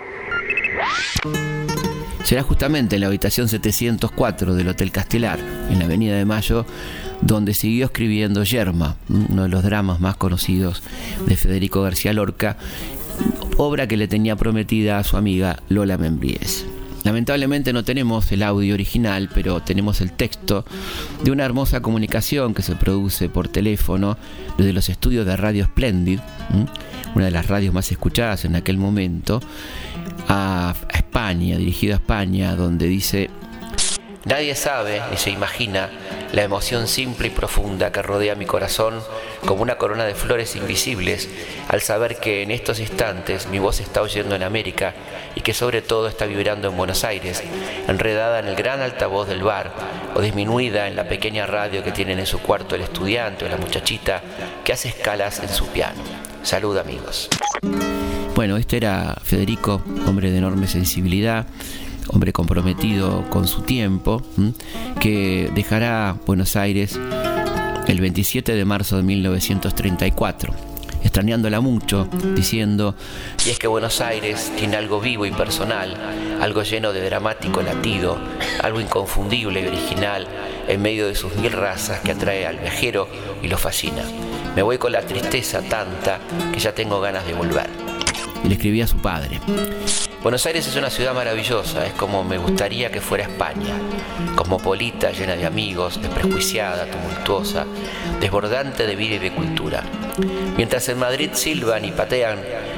Será 2.24 2.43
justamente 2.43 2.95
en 2.95 3.02
la 3.02 3.08
habitación 3.08 3.50
704 3.50 4.54
del 4.54 4.69
Hotel 4.69 4.91
Castelar, 4.91 5.39
en 5.69 5.80
la 5.80 5.86
Avenida 5.86 6.15
de 6.15 6.26
Mayo, 6.26 6.65
donde 7.21 7.54
siguió 7.54 7.86
escribiendo 7.86 8.43
Yerma, 8.43 8.95
uno 9.10 9.43
de 9.43 9.50
los 9.50 9.63
dramas 9.63 10.00
más 10.00 10.15
conocidos 10.15 10.84
de 11.26 11.36
Federico 11.36 11.82
García 11.82 12.13
Lorca, 12.13 12.58
obra 13.58 13.88
que 13.88 13.97
le 13.97 14.08
tenía 14.08 14.36
prometida 14.36 14.97
a 14.97 15.04
su 15.04 15.17
amiga 15.17 15.60
Lola 15.67 15.97
Membríez. 15.97 16.65
Lamentablemente 17.03 17.73
no 17.73 17.83
tenemos 17.83 18.31
el 18.31 18.43
audio 18.43 18.73
original, 18.73 19.29
pero 19.33 19.61
tenemos 19.61 20.01
el 20.01 20.11
texto 20.11 20.65
de 21.23 21.31
una 21.31 21.45
hermosa 21.45 21.81
comunicación 21.81 22.53
que 22.53 22.61
se 22.61 22.75
produce 22.75 23.27
por 23.27 23.47
teléfono 23.47 24.17
desde 24.57 24.73
los 24.73 24.87
estudios 24.89 25.25
de 25.25 25.35
Radio 25.35 25.65
Splendid, 25.65 26.19
una 27.15 27.25
de 27.25 27.31
las 27.31 27.47
radios 27.47 27.73
más 27.73 27.91
escuchadas 27.91 28.45
en 28.45 28.55
aquel 28.55 28.77
momento, 28.77 29.41
a 30.27 30.75
España, 30.93 31.57
dirigido 31.57 31.93
a 31.93 31.97
España, 31.97 32.55
donde 32.55 32.87
dice, 32.87 33.29
Nadie 34.25 34.53
sabe 34.53 35.01
ni 35.09 35.17
se 35.17 35.31
imagina 35.31 35.89
la 36.34 36.44
emoción 36.44 36.88
simple 36.88 37.28
y 37.28 37.32
profunda 37.32 37.91
que 37.91 38.02
rodea 38.02 38.36
mi 38.36 38.46
corazón 38.46 39.02
como 39.46 39.62
una 39.62 39.78
corona 39.78 40.06
de 40.06 40.15
flores 40.15 40.56
invisibles 40.56 41.30
al 41.67 41.82
saber 41.82 42.17
que 42.17 42.44
en 42.44 42.52
estos 42.52 42.80
instantes 42.80 43.48
mi 43.48 43.60
voz 43.60 43.80
está 43.80 44.02
oyendo 44.02 44.36
en 44.36 44.44
América 44.44 44.94
y 45.36 45.41
que 45.41 45.54
sobre 45.54 45.82
todo 45.82 46.08
está 46.08 46.26
vibrando 46.26 46.70
en 46.70 46.78
Buenos 46.78 47.04
Aires, 47.04 47.44
enredada 47.88 48.39
en 48.39 48.48
el 48.48 48.56
gran 48.56 48.82
altavoz 48.82 49.28
del 49.28 49.44
bar 49.44 49.74
o 50.15 50.22
disminuida 50.22 50.88
en 50.88 50.96
la 50.96 51.08
pequeña 51.08 51.46
radio 51.46 51.84
que 51.84 51.91
tienen 51.91 52.20
en 52.20 52.26
su 52.26 52.39
cuarto 52.39 52.76
el 52.76 52.82
estudiante 52.82 53.46
o 53.46 53.50
la 53.50 53.58
muchachita 53.58 54.22
que 54.63 54.74
hace 54.74 54.89
escalas 54.89 55.39
en 55.39 55.50
su 55.50 55.67
piano. 55.67 56.02
Salud 56.44 56.78
amigos. 56.78 57.30
Bueno, 58.36 58.58
este 58.58 58.78
era 58.78 59.15
Federico, 59.24 59.82
hombre 60.08 60.32
de 60.32 60.38
enorme 60.38 60.67
sensibilidad, 60.67 61.46
hombre 62.09 62.33
comprometido 62.33 63.29
con 63.29 63.47
su 63.47 63.61
tiempo, 63.61 64.21
que 64.99 65.51
dejará 65.53 66.15
Buenos 66.25 66.55
Aires 66.55 66.99
el 67.87 67.99
27 67.99 68.55
de 68.55 68.65
marzo 68.65 68.97
de 68.97 69.03
1934, 69.03 70.53
extrañándola 71.03 71.61
mucho, 71.61 72.07
diciendo, 72.35 72.95
y 73.45 73.49
es 73.49 73.59
que 73.59 73.67
Buenos 73.67 74.01
Aires 74.01 74.51
tiene 74.57 74.77
algo 74.77 75.01
vivo 75.01 75.25
y 75.25 75.31
personal, 75.31 75.95
algo 76.41 76.63
lleno 76.63 76.93
de 76.93 77.03
dramático 77.03 77.61
latido, 77.61 78.17
algo 78.61 78.79
inconfundible 78.79 79.61
y 79.61 79.67
original 79.67 80.27
en 80.67 80.81
medio 80.81 81.07
de 81.07 81.15
sus 81.15 81.35
mil 81.35 81.51
razas 81.51 81.99
que 82.01 82.11
atrae 82.11 82.45
al 82.45 82.57
viajero 82.57 83.07
y 83.41 83.47
lo 83.47 83.57
fascina. 83.57 84.03
Me 84.55 84.61
voy 84.61 84.77
con 84.77 84.91
la 84.91 85.01
tristeza 85.01 85.61
tanta 85.61 86.19
que 86.53 86.59
ya 86.59 86.73
tengo 86.73 86.99
ganas 87.01 87.25
de 87.25 87.33
volver. 87.33 87.69
Y 88.43 88.47
le 88.47 88.55
escribía 88.55 88.85
a 88.85 88.87
su 88.87 88.97
padre. 88.97 89.39
Buenos 90.21 90.45
Aires 90.45 90.67
es 90.67 90.75
una 90.75 90.91
ciudad 90.91 91.15
maravillosa, 91.15 91.84
es 91.84 91.93
como 91.93 92.23
me 92.23 92.38
gustaría 92.38 92.91
que 92.91 93.01
fuera 93.01 93.23
España, 93.23 93.73
cosmopolita, 94.36 95.10
llena 95.10 95.36
de 95.36 95.47
amigos, 95.47 95.99
desprejuiciada, 95.99 96.86
tumultuosa, 96.86 97.65
desbordante 98.19 98.86
de 98.86 98.95
vida 98.95 99.15
y 99.15 99.17
de 99.17 99.34
cultura. 99.34 99.84
Mientras 100.57 100.88
en 100.89 100.99
Madrid 100.99 101.31
silban 101.34 101.86
y 101.86 101.91
patean 101.91 102.38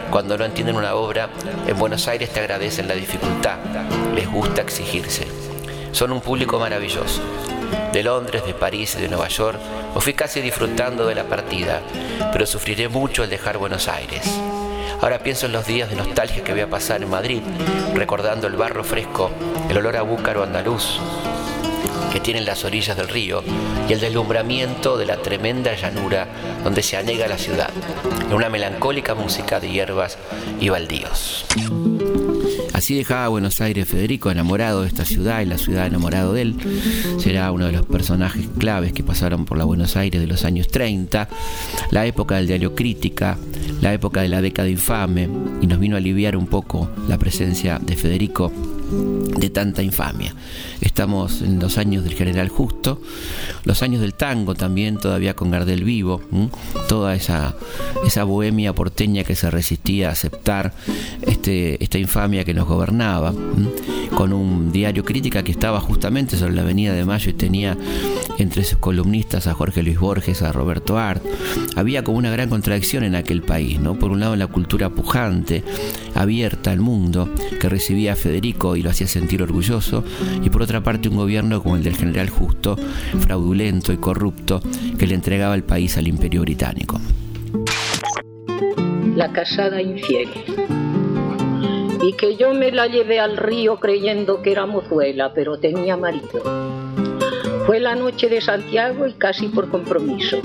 cuando 0.10 0.38
no 0.38 0.46
entienden 0.46 0.78
una 0.78 0.96
obra, 0.96 1.28
en 1.68 1.78
Buenos 1.78 2.08
Aires 2.08 2.30
te 2.30 2.40
agradecen 2.40 2.88
la 2.88 2.96
dificultad, 2.96 3.58
les 4.16 4.32
gusta 4.32 4.62
exigirse. 4.62 5.28
Son 5.92 6.14
un 6.14 6.22
público 6.22 6.60
maravilloso. 6.60 7.22
De 7.92 8.04
Londres, 8.04 8.46
de 8.46 8.54
París 8.54 8.96
y 8.98 9.02
de 9.02 9.10
Nueva 9.10 9.28
York, 9.28 9.60
me 9.94 10.00
fui 10.00 10.14
casi 10.14 10.40
disfrutando 10.40 11.06
de 11.06 11.16
la 11.16 11.26
partida, 11.26 11.82
pero 12.32 12.46
sufriré 12.46 12.88
mucho 12.88 13.26
el 13.26 13.30
dejar 13.30 13.58
Buenos 13.58 13.90
Aires. 13.90 14.32
Ahora 15.04 15.20
pienso 15.20 15.48
en 15.48 15.52
los 15.52 15.68
días 15.68 15.90
de 15.90 15.98
nostalgia 15.98 16.46
que 16.46 16.54
voy 16.54 16.62
a 16.62 16.70
pasar 16.70 17.04
en 17.04 17.10
Madrid, 17.10 17.42
recordando 17.94 18.48
el 18.48 18.56
barro 18.56 18.86
fresco, 18.86 19.32
el 19.70 19.78
olor 19.78 19.98
a 19.98 20.02
búcaro 20.02 20.44
andaluz 20.44 20.98
que 22.14 22.22
tienen 22.22 22.46
las 22.46 22.64
orillas 22.64 22.96
del 22.96 23.10
río 23.10 23.44
y 23.90 23.92
el 23.92 24.00
deslumbramiento 24.00 24.98
de 24.98 25.06
la 25.06 25.18
tremenda 25.18 25.76
llanura 25.76 26.28
donde 26.64 26.84
se 26.84 26.96
anega 26.96 27.28
la 27.28 27.38
ciudad, 27.38 27.70
en 28.26 28.34
una 28.34 28.48
melancólica 28.48 29.14
música 29.14 29.60
de 29.60 29.72
hierbas 29.72 30.18
y 30.62 30.70
baldíos. 30.70 31.46
Así 32.84 32.96
dejaba 32.96 33.30
Buenos 33.30 33.62
Aires 33.62 33.88
Federico, 33.88 34.30
enamorado 34.30 34.82
de 34.82 34.90
esta 34.90 35.06
ciudad 35.06 35.40
y 35.40 35.46
la 35.46 35.58
ciudad 35.58 35.88
enamorado 35.88 36.34
de 36.34 36.42
él. 36.42 36.56
Será 37.18 37.50
uno 37.54 37.68
de 37.68 37.72
los 37.72 37.86
personajes 37.86 38.46
claves 38.58 38.92
que 38.92 39.04
pasaron 39.04 39.46
por 39.46 39.58
la 39.58 39.64
Buenos 39.64 39.96
Aires 39.96 40.20
de 40.20 40.28
los 40.28 40.44
años 40.44 40.68
30, 40.68 41.30
la 41.92 42.06
época 42.06 42.36
del 42.36 42.48
diario 42.48 42.76
Crítica, 42.76 43.38
la 43.80 43.94
época 43.94 44.22
de 44.22 44.28
la 44.28 44.42
década 44.42 44.68
infame, 44.68 45.30
y 45.62 45.68
nos 45.68 45.80
vino 45.80 45.96
a 45.96 46.00
aliviar 46.00 46.36
un 46.36 46.48
poco 46.48 46.90
la 47.08 47.18
presencia 47.18 47.80
de 47.80 47.96
Federico 47.96 48.52
de 49.38 49.50
tanta 49.50 49.84
infamia. 49.84 50.34
Estamos 50.82 51.42
en 51.42 51.60
los 51.60 51.78
años 51.78 52.04
del 52.04 52.14
general 52.14 52.50
Justo, 52.50 53.02
los 53.64 53.82
años 53.84 54.02
del 54.02 54.14
tango 54.14 54.56
también, 54.56 54.98
todavía 54.98 55.36
con 55.36 55.52
Gardel 55.52 55.84
vivo, 55.84 56.22
toda 56.88 57.16
esa, 57.16 57.56
esa 58.06 58.24
bohemia 58.24 58.74
porteña 58.74 59.24
que 59.24 59.36
se 59.36 59.50
resistía 59.50 60.10
a 60.10 60.12
aceptar 60.12 60.74
este, 61.22 61.84
esta 61.84 61.98
infamia 61.98 62.44
que 62.44 62.54
nos 62.54 62.68
gobernaba, 62.68 63.34
con 64.16 64.34
un 64.34 64.72
diario 64.72 65.04
crítica 65.04 65.44
que 65.44 65.52
estaba 65.52 65.80
justamente 65.80 66.38
sobre 66.38 66.54
la 66.54 66.62
Avenida 66.62 66.94
de 66.94 67.06
Mayo 67.06 67.32
y 67.32 67.34
tenía 67.34 67.78
entre 68.38 68.64
sus 68.64 68.78
columnistas 68.78 69.48
a 69.48 69.54
Jorge 69.54 69.84
Luis 69.84 70.00
Borges, 70.00 70.42
a 70.42 70.52
Roberto 70.52 70.98
Art. 70.98 71.24
Había 71.76 72.04
como 72.04 72.18
una 72.18 72.32
gran 72.32 72.50
contradicción 72.50 73.04
en 73.04 73.16
aquel 73.16 73.42
país, 73.42 73.80
¿no? 73.80 73.96
Por 73.98 74.12
un 74.12 74.20
lado 74.20 74.36
la 74.36 74.48
cultura 74.48 74.90
pujante, 74.90 75.64
abierta 76.16 76.72
al 76.72 76.80
mundo, 76.80 77.30
que 77.60 77.70
recibía 77.70 78.14
a 78.14 78.16
Federico 78.16 78.76
y 78.76 78.82
lo 78.82 78.90
hacía 78.90 79.08
sentir 79.08 79.42
orgulloso, 79.44 80.04
y 80.44 80.50
por 80.50 80.62
otra 80.62 80.82
parte 80.82 81.10
un 81.10 81.18
gobierno 81.18 81.62
como 81.62 81.76
el 81.76 81.84
del 81.84 81.96
general 81.96 82.30
Justo, 82.30 82.78
fraudulento 83.20 83.94
y 83.94 83.98
corrupto, 83.98 84.62
que 84.98 85.08
le 85.08 85.16
entregaba 85.16 85.56
el 85.56 85.64
país 85.64 85.98
al 85.98 86.08
imperio 86.08 86.42
británico. 86.42 87.00
La 89.16 89.32
casada 89.32 89.82
infiel. 89.82 90.30
Y 92.02 92.14
que 92.14 92.36
yo 92.36 92.54
me 92.54 92.72
la 92.72 92.88
llevé 92.88 93.20
al 93.20 93.38
río 93.38 93.80
creyendo 93.80 94.42
que 94.42 94.52
era 94.52 94.66
mozuela, 94.66 95.34
pero 95.34 95.58
tenía 95.58 95.96
marido. 95.96 96.42
Fue 97.66 97.80
la 97.80 97.96
noche 97.96 98.28
de 98.28 98.42
Santiago 98.42 99.08
y 99.08 99.14
casi 99.14 99.48
por 99.48 99.70
compromiso. 99.70 100.42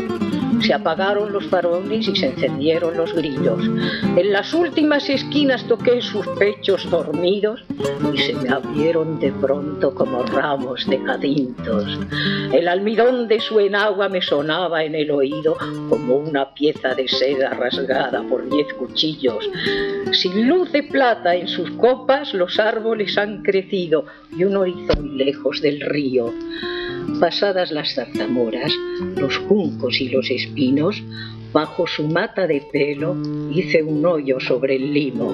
Se 0.61 0.75
apagaron 0.75 1.33
los 1.33 1.47
faroles 1.47 2.09
y 2.09 2.17
se 2.17 2.27
encendieron 2.27 2.97
los 2.97 3.13
grillos. 3.15 3.63
En 4.17 4.33
las 4.33 4.53
últimas 4.55 5.09
esquinas 5.09 5.65
toqué 5.67 6.01
sus 6.03 6.27
pechos 6.39 6.89
dormidos 6.91 7.65
y 8.13 8.19
se 8.19 8.35
me 8.35 8.49
abrieron 8.49 9.19
de 9.21 9.33
pronto 9.33 9.95
como 9.95 10.23
ramos 10.25 10.87
de 10.87 10.99
jadintos. 10.99 11.99
El 12.53 12.69
almidón 12.69 13.29
de 13.29 13.41
su 13.41 13.61
enagua 13.61 14.09
me 14.09 14.23
sonaba 14.23 14.85
en 14.85 14.95
el 14.95 15.11
oído 15.11 15.57
como 15.89 16.17
una 16.17 16.53
pieza 16.55 16.95
de 16.95 17.09
seda 17.09 17.51
rasgada 17.51 18.23
por 18.23 18.49
diez 18.49 18.73
cuchillos. 18.75 19.49
Sin 20.13 20.49
luz 20.49 20.73
de 20.73 20.83
plata 20.83 21.35
en 21.35 21.49
sus 21.49 21.71
copas 21.73 22.35
los 22.35 22.59
árboles 22.59 23.17
han 23.19 23.43
crecido 23.43 24.07
y 24.37 24.45
uno 24.45 24.67
hizo 24.67 25.01
muy 25.01 25.17
lejos 25.17 25.61
del 25.61 25.81
río. 25.81 26.33
Pasadas 27.21 27.73
las 27.73 27.95
zarzamoras, 27.95 28.73
los 29.17 29.37
juncos 29.39 30.01
y 30.01 30.09
los 30.09 30.31
espinos, 30.31 31.03
bajo 31.53 31.87
su 31.87 32.07
mata 32.07 32.47
de 32.47 32.63
pelo 32.73 33.17
hice 33.53 33.83
un 33.83 34.07
hoyo 34.07 34.39
sobre 34.39 34.77
el 34.77 34.93
limo. 34.93 35.33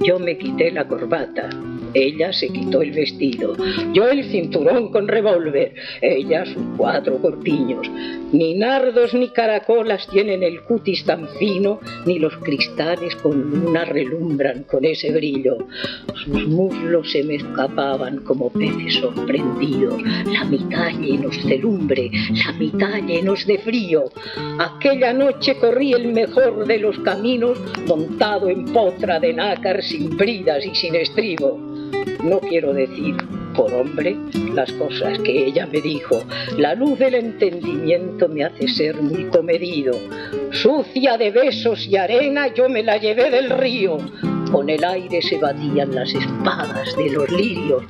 Yo 0.00 0.18
me 0.18 0.38
quité 0.38 0.70
la 0.70 0.88
corbata, 0.88 1.50
ella 1.94 2.32
se 2.32 2.48
quitó 2.48 2.82
el 2.82 2.92
vestido, 2.92 3.54
yo 3.92 4.08
el 4.08 4.24
cinturón 4.24 4.90
con 4.90 5.08
revólver, 5.08 5.74
ella 6.00 6.44
sus 6.46 6.62
cuatro 6.76 7.18
corpiños. 7.18 7.88
Ni 8.32 8.54
nardos 8.54 9.12
ni 9.14 9.28
caracolas 9.28 10.08
tienen 10.08 10.42
el 10.42 10.62
cutis 10.62 11.04
tan 11.04 11.28
fino, 11.38 11.80
ni 12.06 12.18
los 12.18 12.36
cristales 12.38 13.14
con 13.16 13.50
luna 13.50 13.84
relumbran 13.84 14.64
con 14.64 14.84
ese 14.84 15.12
brillo. 15.12 15.58
Sus 16.24 16.46
muslos 16.48 17.10
se 17.12 17.22
me 17.24 17.34
escapaban 17.36 18.18
como 18.18 18.50
peces 18.50 18.94
sorprendidos, 18.94 20.02
la 20.26 20.44
mitad 20.44 20.90
llenos 20.98 21.44
de 21.44 21.58
lumbre, 21.58 22.10
la 22.44 22.52
mitad 22.52 23.02
llenos 23.06 23.46
de 23.46 23.58
frío. 23.58 24.04
Aquella 24.58 25.12
noche 25.12 25.56
corrí 25.56 25.92
el 25.92 26.12
mejor 26.12 26.66
de 26.66 26.78
los 26.78 26.98
caminos, 27.00 27.58
montado 27.86 28.48
en 28.48 28.64
potra 28.66 29.20
de 29.20 29.32
nácar 29.32 29.82
sin 29.82 30.16
bridas 30.16 30.64
y 30.64 30.74
sin 30.74 30.94
estribo. 30.94 31.81
No 32.22 32.40
quiero 32.40 32.72
decir 32.72 33.16
por 33.54 33.72
hombre 33.72 34.16
las 34.54 34.70
cosas 34.72 35.18
que 35.20 35.46
ella 35.46 35.66
me 35.66 35.80
dijo. 35.80 36.22
La 36.56 36.74
luz 36.74 36.98
del 36.98 37.14
entendimiento 37.14 38.28
me 38.28 38.44
hace 38.44 38.68
ser 38.68 39.00
muy 39.00 39.24
comedido. 39.24 39.96
Sucia 40.50 41.18
de 41.18 41.30
besos 41.30 41.86
y 41.86 41.96
arena 41.96 42.52
yo 42.54 42.68
me 42.68 42.82
la 42.82 42.96
llevé 42.96 43.30
del 43.30 43.50
río. 43.50 43.98
Con 44.50 44.68
el 44.68 44.84
aire 44.84 45.22
se 45.22 45.38
batían 45.38 45.94
las 45.94 46.14
espadas 46.14 46.96
de 46.96 47.10
los 47.10 47.30
lirios. 47.30 47.82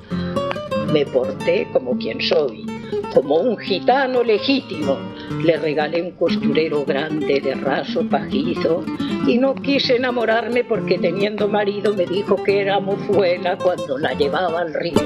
Me 0.93 1.05
porté 1.07 1.67
como 1.73 1.97
quien 1.99 2.21
soy, 2.21 2.67
como 3.13 3.37
un 3.37 3.57
gitano 3.59 4.23
legítimo. 4.23 4.97
Le 5.43 5.57
regalé 5.57 6.03
un 6.03 6.13
costurero 6.13 6.85
grande 6.85 7.41
de 7.41 7.55
raso 7.55 8.03
pajizo 8.09 8.85
y 9.27 9.39
no 9.39 9.55
quise 9.55 9.97
enamorarme 9.97 10.65
porque 10.65 10.99
teniendo 10.99 11.49
marido 11.49 11.95
me 11.95 12.07
dijo 12.07 12.37
que 12.43 12.61
era 12.61 12.81
mozuela 12.81 13.57
cuando 13.57 13.99
la 13.99 14.15
llevaba 14.15 14.61
al 14.61 14.75
río. 14.75 15.01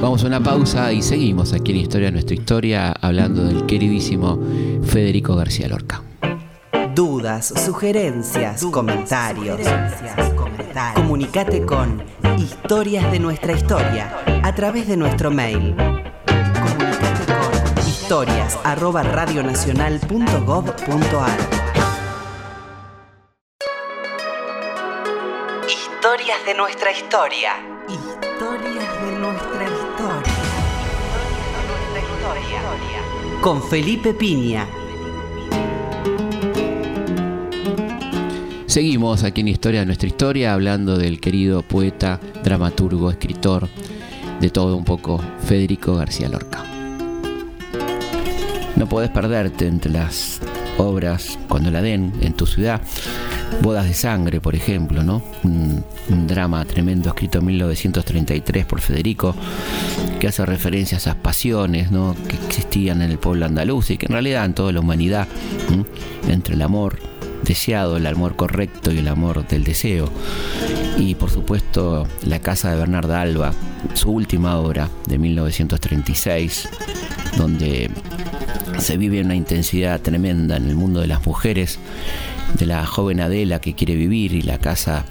Vamos 0.00 0.22
a 0.22 0.26
una 0.28 0.40
pausa 0.40 0.92
y 0.92 1.02
seguimos 1.02 1.52
aquí 1.52 1.72
en 1.72 1.78
Historia 1.78 2.10
Nuestra 2.10 2.34
Historia 2.34 2.92
hablando 2.92 3.44
del 3.44 3.66
queridísimo 3.66 4.38
Federico 4.84 5.34
García 5.34 5.68
Lorca. 5.68 6.02
Dudas, 6.94 7.52
sugerencias, 7.64 8.64
comentarios. 8.70 9.60
Comunicate 10.94 11.62
con 11.66 12.02
Historias 12.38 13.10
de 13.10 13.18
nuestra 13.18 13.52
historia 13.52 14.16
a 14.42 14.54
través 14.54 14.86
de 14.86 14.96
nuestro 14.96 15.30
mail. 15.30 15.74
Comunicate 15.76 17.26
con 17.26 17.50
historias 17.88 18.58
arroba 18.64 19.02
radionacional.gov.ar 19.02 21.38
Historias 25.66 26.46
de 26.46 26.54
nuestra 26.54 26.92
historia. 26.92 27.52
Historias 27.88 29.02
de 29.02 29.12
nuestra 29.18 29.64
historia. 29.64 30.32
Con 33.40 33.60
Felipe 33.62 34.14
Piña 34.14 34.68
Seguimos 38.76 39.24
aquí 39.24 39.40
en 39.40 39.48
Historia 39.48 39.80
de 39.80 39.86
nuestra 39.86 40.06
historia 40.06 40.52
hablando 40.52 40.98
del 40.98 41.18
querido 41.18 41.62
poeta, 41.62 42.20
dramaturgo, 42.44 43.10
escritor, 43.10 43.70
de 44.38 44.50
todo 44.50 44.76
un 44.76 44.84
poco, 44.84 45.18
Federico 45.46 45.94
García 45.94 46.28
Lorca. 46.28 46.62
No 48.76 48.86
podés 48.86 49.08
perderte 49.08 49.66
entre 49.66 49.90
las 49.90 50.42
obras 50.76 51.38
cuando 51.48 51.70
la 51.70 51.80
den 51.80 52.12
en 52.20 52.34
tu 52.34 52.44
ciudad. 52.44 52.82
Bodas 53.62 53.86
de 53.86 53.94
Sangre, 53.94 54.42
por 54.42 54.54
ejemplo, 54.54 55.02
¿no? 55.02 55.22
Un, 55.42 55.82
drama 56.26 56.62
tremendo 56.66 57.08
escrito 57.08 57.38
en 57.38 57.46
1933 57.46 58.66
por 58.66 58.82
Federico, 58.82 59.34
que 60.20 60.28
hace 60.28 60.44
referencia 60.44 60.98
a 60.98 61.00
esas 61.00 61.14
pasiones 61.14 61.90
¿no? 61.90 62.14
que 62.28 62.36
existían 62.36 63.00
en 63.00 63.10
el 63.10 63.18
pueblo 63.18 63.46
andaluz 63.46 63.90
y 63.90 63.96
que 63.96 64.04
en 64.04 64.12
realidad 64.12 64.44
en 64.44 64.52
toda 64.52 64.70
la 64.70 64.80
humanidad, 64.80 65.26
entre 66.28 66.56
el 66.56 66.60
amor 66.60 67.15
deseado, 67.42 67.96
el 67.96 68.06
amor 68.06 68.36
correcto 68.36 68.92
y 68.92 68.98
el 68.98 69.08
amor 69.08 69.46
del 69.46 69.64
deseo. 69.64 70.10
Y 70.98 71.14
por 71.14 71.30
supuesto 71.30 72.06
La 72.24 72.40
Casa 72.40 72.70
de 72.70 72.78
Bernarda 72.78 73.20
Alba, 73.20 73.52
su 73.94 74.10
última 74.10 74.58
obra 74.58 74.88
de 75.06 75.18
1936, 75.18 76.68
donde 77.36 77.90
se 78.78 78.96
vive 78.96 79.20
una 79.20 79.34
intensidad 79.34 80.00
tremenda 80.00 80.56
en 80.56 80.68
el 80.68 80.74
mundo 80.74 81.00
de 81.00 81.06
las 81.06 81.24
mujeres, 81.26 81.78
de 82.58 82.66
la 82.66 82.86
joven 82.86 83.20
Adela 83.20 83.60
que 83.60 83.74
quiere 83.74 83.94
vivir 83.94 84.32
y 84.32 84.42
la 84.42 84.58
casa 84.58 85.04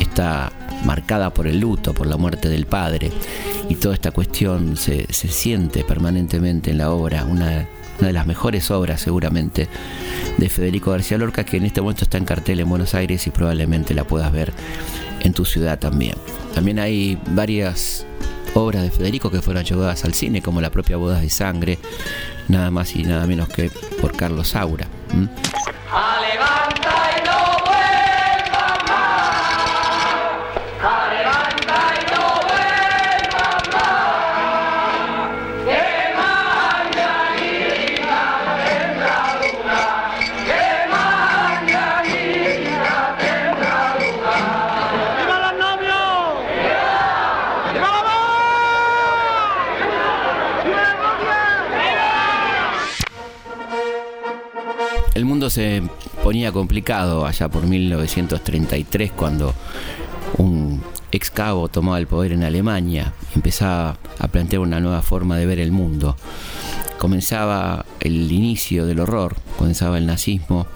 está 0.00 0.52
marcada 0.84 1.32
por 1.32 1.46
el 1.46 1.60
luto, 1.60 1.94
por 1.94 2.06
la 2.06 2.16
muerte 2.16 2.48
del 2.48 2.66
padre. 2.66 3.10
Y 3.68 3.76
toda 3.76 3.94
esta 3.94 4.10
cuestión 4.10 4.76
se, 4.76 5.06
siente 5.12 5.84
permanentemente 5.84 6.70
en 6.70 6.78
la 6.78 6.90
obra, 6.90 7.24
una, 7.24 7.66
una 7.98 8.08
de 8.08 8.12
las 8.12 8.26
mejores 8.26 8.70
obras 8.70 9.00
seguramente 9.00 9.68
de 10.36 10.48
Federico 10.48 10.90
García 10.90 11.18
Lorca, 11.18 11.44
que 11.44 11.56
en 11.56 11.64
este 11.64 11.80
momento 11.80 12.04
está 12.04 12.18
en 12.18 12.24
cartel 12.24 12.60
en 12.60 12.68
Buenos 12.68 12.94
Aires 12.94 13.26
y 13.26 13.30
probablemente 13.30 13.94
la 13.94 14.04
puedas 14.04 14.32
ver 14.32 14.52
en 15.20 15.32
tu 15.32 15.44
ciudad 15.44 15.78
también. 15.78 16.16
También 16.54 16.78
hay 16.78 17.18
varias 17.30 18.06
obras 18.54 18.82
de 18.82 18.90
Federico 18.90 19.30
que 19.30 19.42
fueron 19.42 19.64
llevadas 19.64 20.04
al 20.04 20.14
cine, 20.14 20.42
como 20.42 20.60
la 20.60 20.70
propia 20.70 20.96
Bodas 20.96 21.22
de 21.22 21.30
Sangre, 21.30 21.78
nada 22.48 22.70
más 22.70 22.94
y 22.94 23.02
nada 23.02 23.26
menos 23.26 23.48
que 23.48 23.70
por 24.00 24.16
Carlos 24.16 24.48
Saura. 24.48 24.86
Ponía 56.34 56.50
complicado 56.50 57.26
allá 57.26 57.48
por 57.48 57.64
1933 57.64 59.12
cuando 59.12 59.54
un 60.36 60.82
ex 61.12 61.30
cabo 61.30 61.68
tomaba 61.68 61.96
el 62.00 62.08
poder 62.08 62.32
en 62.32 62.42
Alemania, 62.42 63.12
empezaba 63.36 63.98
a 64.18 64.26
plantear 64.26 64.58
una 64.58 64.80
nueva 64.80 65.00
forma 65.00 65.36
de 65.36 65.46
ver 65.46 65.60
el 65.60 65.70
mundo. 65.70 66.16
Comenzaba 66.98 67.86
el 68.00 68.32
inicio 68.32 68.84
del 68.84 68.98
horror, 68.98 69.36
comenzaba 69.56 69.96
el 69.96 70.06
nazismo 70.06 70.66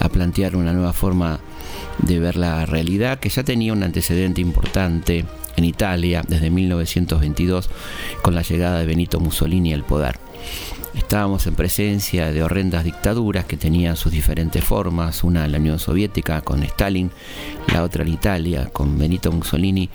a 0.00 0.08
plantear 0.08 0.56
una 0.56 0.72
nueva 0.72 0.92
forma 0.92 1.38
de 1.98 2.18
ver 2.18 2.36
la 2.36 2.66
realidad 2.66 3.20
que 3.20 3.28
ya 3.28 3.44
tenía 3.44 3.72
un 3.72 3.84
antecedente 3.84 4.40
importante 4.40 5.24
en 5.56 5.64
Italia 5.64 6.24
desde 6.26 6.50
1922 6.50 7.70
con 8.22 8.34
la 8.34 8.42
llegada 8.42 8.80
de 8.80 8.86
Benito 8.86 9.20
Mussolini 9.20 9.72
al 9.72 9.84
poder. 9.84 10.29
Estábamos 10.94 11.46
en 11.46 11.54
presencia 11.54 12.32
de 12.32 12.42
horrendas 12.42 12.84
dictaduras 12.84 13.44
que 13.44 13.56
tenían 13.56 13.96
sus 13.96 14.12
diferentes 14.12 14.64
formas, 14.64 15.22
una 15.22 15.44
en 15.44 15.52
la 15.52 15.58
Unión 15.58 15.78
Soviética 15.78 16.40
con 16.40 16.62
Stalin, 16.62 17.10
la 17.72 17.84
otra 17.84 18.02
en 18.02 18.08
Italia 18.08 18.68
con 18.72 18.98
Benito 18.98 19.30
Mussolini 19.30 19.88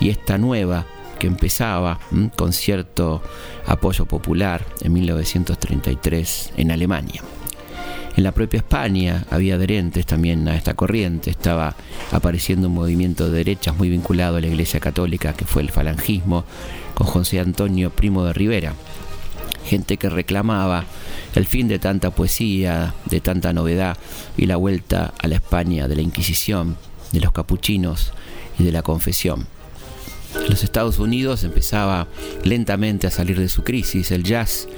y 0.00 0.08
esta 0.08 0.38
nueva 0.38 0.86
que 1.18 1.26
empezaba 1.26 1.98
con 2.36 2.52
cierto 2.52 3.22
apoyo 3.66 4.06
popular 4.06 4.64
en 4.80 4.92
1933 4.92 6.52
en 6.56 6.70
Alemania. 6.70 7.22
En 8.16 8.24
la 8.24 8.32
propia 8.32 8.58
España 8.58 9.24
había 9.30 9.54
adherentes 9.54 10.04
también 10.04 10.48
a 10.48 10.56
esta 10.56 10.74
corriente, 10.74 11.30
estaba 11.30 11.76
apareciendo 12.10 12.66
un 12.66 12.74
movimiento 12.74 13.26
de 13.26 13.38
derechas 13.38 13.76
muy 13.76 13.88
vinculado 13.90 14.36
a 14.38 14.40
la 14.40 14.48
Iglesia 14.48 14.80
Católica 14.80 15.34
que 15.34 15.44
fue 15.44 15.62
el 15.62 15.70
falangismo, 15.70 16.44
con 16.94 17.06
José 17.06 17.38
Antonio 17.38 17.90
Primo 17.90 18.24
de 18.24 18.32
Rivera, 18.32 18.74
gente 19.68 19.98
que 19.98 20.08
reclamaba 20.08 20.84
el 21.34 21.46
fin 21.46 21.68
de 21.68 21.78
tanta 21.78 22.10
poesía, 22.10 22.94
de 23.04 23.20
tanta 23.20 23.52
novedad 23.52 23.96
y 24.36 24.46
la 24.46 24.56
vuelta 24.56 25.12
a 25.18 25.28
la 25.28 25.36
España 25.36 25.86
de 25.86 25.96
la 25.96 26.02
Inquisición, 26.02 26.76
de 27.12 27.20
los 27.20 27.32
capuchinos 27.32 28.12
y 28.58 28.64
de 28.64 28.72
la 28.72 28.82
confesión. 28.82 29.46
Los 30.48 30.64
Estados 30.64 30.98
Unidos 30.98 31.44
empezaba 31.44 32.08
lentamente 32.44 33.06
a 33.06 33.10
salir 33.10 33.38
de 33.38 33.48
su 33.48 33.62
crisis, 33.62 34.10
el 34.10 34.24
jazz 34.24 34.68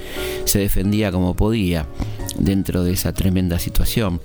se 0.45 0.59
defendía 0.59 1.11
como 1.11 1.35
podía 1.35 1.87
dentro 2.37 2.83
de 2.83 2.93
esa 2.93 3.13
tremenda 3.13 3.59
situación. 3.59 4.21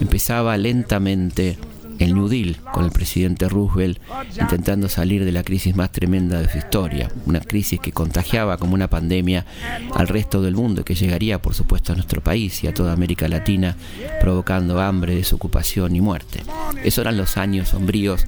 Empezaba 0.00 0.56
lentamente 0.56 1.58
el 2.02 2.14
New 2.14 2.28
Deal 2.28 2.56
con 2.72 2.84
el 2.84 2.90
presidente 2.90 3.48
Roosevelt 3.48 3.98
intentando 4.40 4.88
salir 4.88 5.24
de 5.24 5.32
la 5.32 5.42
crisis 5.42 5.76
más 5.76 5.92
tremenda 5.92 6.40
de 6.40 6.48
su 6.48 6.58
historia, 6.58 7.10
una 7.26 7.40
crisis 7.40 7.80
que 7.80 7.92
contagiaba 7.92 8.56
como 8.56 8.74
una 8.74 8.88
pandemia 8.88 9.46
al 9.94 10.08
resto 10.08 10.42
del 10.42 10.54
mundo 10.54 10.84
que 10.84 10.94
llegaría 10.94 11.40
por 11.40 11.54
supuesto 11.54 11.92
a 11.92 11.94
nuestro 11.94 12.20
país 12.20 12.62
y 12.64 12.66
a 12.66 12.74
toda 12.74 12.92
América 12.92 13.28
Latina 13.28 13.76
provocando 14.20 14.80
hambre, 14.80 15.14
desocupación 15.14 15.94
y 15.96 16.00
muerte. 16.00 16.42
Esos 16.82 17.02
eran 17.02 17.16
los 17.16 17.36
años 17.36 17.68
sombríos 17.68 18.26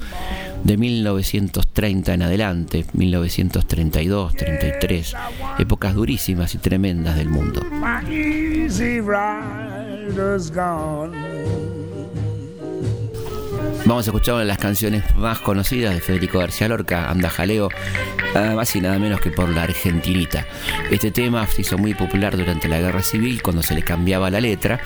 de 0.63 0.77
1930 0.77 2.15
en 2.15 2.23
adelante, 2.23 2.87
1932, 2.93 4.35
33, 4.35 5.15
épocas 5.59 5.95
durísimas 5.95 6.55
y 6.55 6.59
tremendas 6.59 7.17
del 7.17 7.29
mundo. 7.29 7.63
Vamos 13.87 14.07
a 14.07 14.11
escuchar 14.11 14.37
una 14.37 14.45
de 14.45 14.49
las 14.49 14.59
canciones 14.59 15.15
más 15.15 15.41
conocidas 15.41 15.95
de 15.95 16.01
Federico 16.01 16.39
García 16.39 16.69
Lorca, 16.69 17.11
Anda 17.11 17.29
Jaleo, 17.29 17.69
nada 18.35 18.55
más 18.55 18.75
y 18.75 18.81
nada 18.81 18.99
menos 18.99 19.21
que 19.21 19.31
por 19.31 19.51
la 19.51 19.65
Argentinita. 19.65 20.47
Este 20.91 21.11
tema 21.11 21.47
se 21.47 21.61
hizo 21.61 21.77
muy 21.77 21.93
popular 21.93 22.35
durante 22.35 22.67
la 22.67 22.81
Guerra 22.81 23.03
Civil 23.03 23.43
cuando 23.43 23.63
se 23.63 23.75
le 23.75 23.83
cambiaba 23.83 24.31
la 24.31 24.41
letra, 24.41 24.81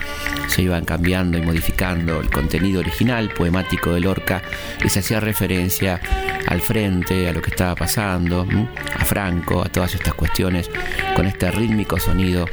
se 0.49 0.63
iban 0.63 0.85
cambiando 0.85 1.39
y 1.39 1.43
modificando 1.43 2.21
el 2.21 2.29
contenido 2.29 2.81
original, 2.81 3.29
poemático 3.29 3.93
de 3.93 4.01
Lorca, 4.01 4.43
y 4.85 4.89
se 4.89 4.99
hacía 4.99 5.21
referencia 5.21 6.01
al 6.49 6.61
frente, 6.61 7.29
a 7.29 7.33
lo 7.33 7.41
que 7.41 7.51
estaba 7.51 7.77
pasando, 7.77 8.49
a 8.97 9.05
Franco, 9.05 9.63
a 9.63 9.69
todas 9.69 9.95
estas 9.95 10.15
cuestiones, 10.15 10.69
con 11.15 11.27
este 11.27 11.53
rítmico 11.53 12.01
sonido 12.01 12.47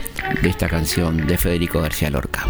de 0.43 0.49
esta 0.49 0.69
canción 0.69 1.25
de 1.25 1.39
Federico 1.39 1.81
García 1.81 2.11
Lorca. 2.11 2.45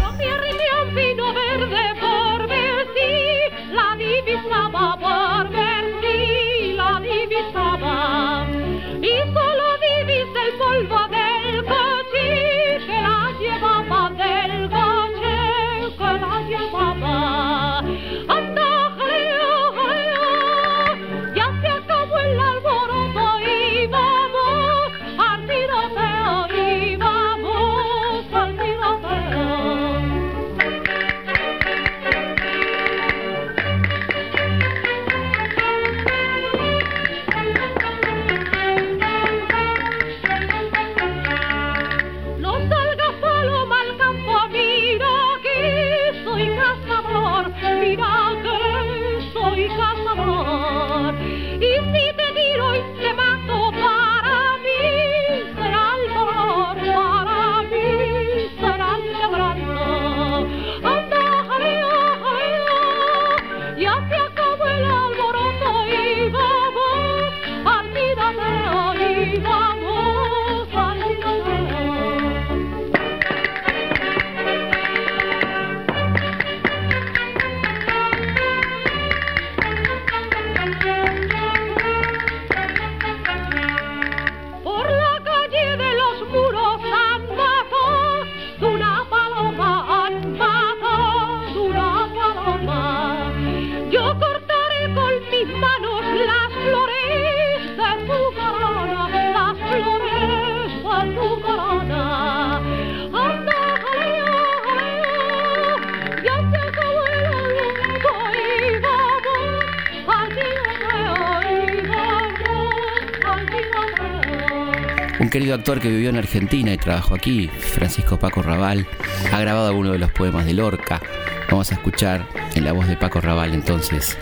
Actor 115.66 115.82
que 115.82 115.90
vivió 115.90 116.10
en 116.10 116.16
Argentina 116.16 116.72
y 116.72 116.78
trabajó 116.78 117.16
aquí, 117.16 117.48
Francisco 117.48 118.20
Paco 118.20 118.40
Raval, 118.40 118.86
ha 119.32 119.40
grabado 119.40 119.66
algunos 119.66 119.94
de 119.94 119.98
los 119.98 120.12
poemas 120.12 120.46
de 120.46 120.54
Lorca. 120.54 121.02
Vamos 121.50 121.72
a 121.72 121.74
escuchar 121.74 122.24
en 122.54 122.64
la 122.64 122.70
voz 122.70 122.86
de 122.86 122.96
Paco 122.96 123.20
Raval 123.20 123.52
entonces 123.52 124.16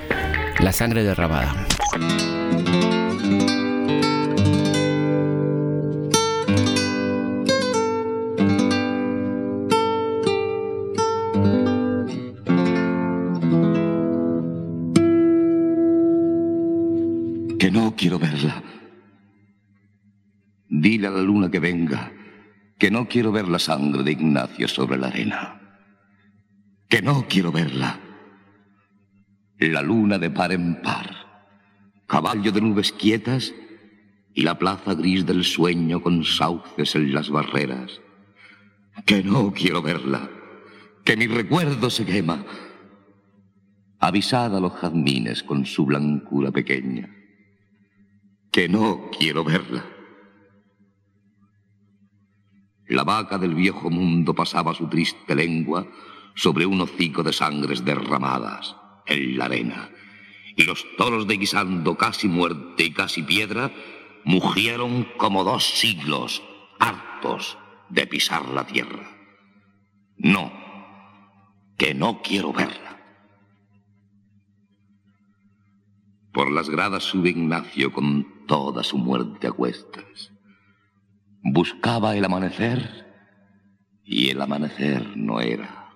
La 0.61 0.73
sangre 0.73 1.05
derramada. 1.05 1.55
Que 17.59 17.71
no 17.71 17.93
quiero 17.95 18.19
verla. 18.19 18.63
Dile 20.85 21.07
a 21.07 21.11
la 21.11 21.23
luna 21.23 21.51
que 21.51 21.61
venga 21.61 22.13
que 22.79 22.91
no 22.91 23.09
quiero 23.09 23.33
ver 23.33 23.49
la 23.49 23.59
sangre 23.59 24.03
de 24.03 24.13
Ignacio 24.13 24.69
sobre 24.69 24.99
la 24.99 25.07
arena. 25.07 25.81
Que 26.91 27.01
no 27.01 27.27
quiero 27.27 27.51
verla. 27.51 27.99
La 29.59 29.81
luna 29.81 30.19
de 30.19 30.29
par 30.29 30.53
en 30.53 30.83
par, 30.83 31.09
caballo 32.07 32.53
de 32.53 32.61
nubes 32.61 32.93
quietas 32.93 33.55
y 34.35 34.43
la 34.43 34.59
plaza 34.59 34.93
gris 34.93 35.25
del 35.25 35.45
sueño 35.45 36.03
con 36.03 36.23
sauces 36.23 36.95
en 36.97 37.15
las 37.15 37.31
barreras. 37.31 38.03
Que 39.07 39.23
no 39.23 39.55
quiero 39.55 39.81
verla, 39.81 40.29
que 41.03 41.17
mi 41.17 41.27
recuerdo 41.29 41.89
se 41.89 42.05
quema. 42.05 42.45
Avisad 44.01 44.55
a 44.55 44.61
los 44.61 44.75
jazmines 44.75 45.43
con 45.45 45.65
su 45.65 45.87
blancura 45.87 46.51
pequeña. 46.51 47.09
Que 48.51 48.69
no 48.69 49.09
quiero 49.19 49.45
verla 49.45 49.94
la 52.89 53.05
vaca 53.05 53.39
del 53.39 53.55
viejo 53.55 53.91
mundo 53.91 54.35
pasaba 54.35 54.75
su 54.75 54.89
triste 54.89 55.35
lengua 55.35 55.87
sobre 56.35 56.67
un 56.67 56.81
hocico 56.81 57.23
de 57.23 57.33
sangres 57.33 57.85
derramadas 57.85 58.77
en 59.07 59.39
la 59.39 59.47
arena. 59.47 59.91
Y 60.57 60.65
los 60.65 60.85
toros 60.97 61.27
de 61.27 61.37
guisando 61.37 61.97
casi 61.97 62.29
muerte 62.29 62.85
y 62.85 62.93
casi 62.93 63.23
piedra 63.23 63.73
mugieron 64.25 65.07
como 65.17 65.45
dos 65.45 65.65
siglos, 65.65 66.43
hartos 66.79 67.59
de 67.89 68.07
pisar 68.07 68.49
la 68.49 68.67
tierra. 68.67 69.11
No, 70.17 70.53
que 71.77 71.95
no 71.95 72.23
quiero 72.23 72.53
verla. 72.53 73.01
Por 76.33 76.51
las 76.51 76.69
gradas 76.69 77.05
sube 77.05 77.31
Ignacio 77.31 77.93
con 77.93 78.47
toda 78.47 78.83
su 78.83 78.99
muerte 78.99 79.47
a 79.47 79.53
cuestas. 79.53 80.34
Buscaba 81.47 82.17
el 82.17 82.25
amanecer 82.25 83.05
y 84.03 84.31
el 84.31 84.41
amanecer 84.41 85.15
no 85.15 85.43
era. 85.43 85.91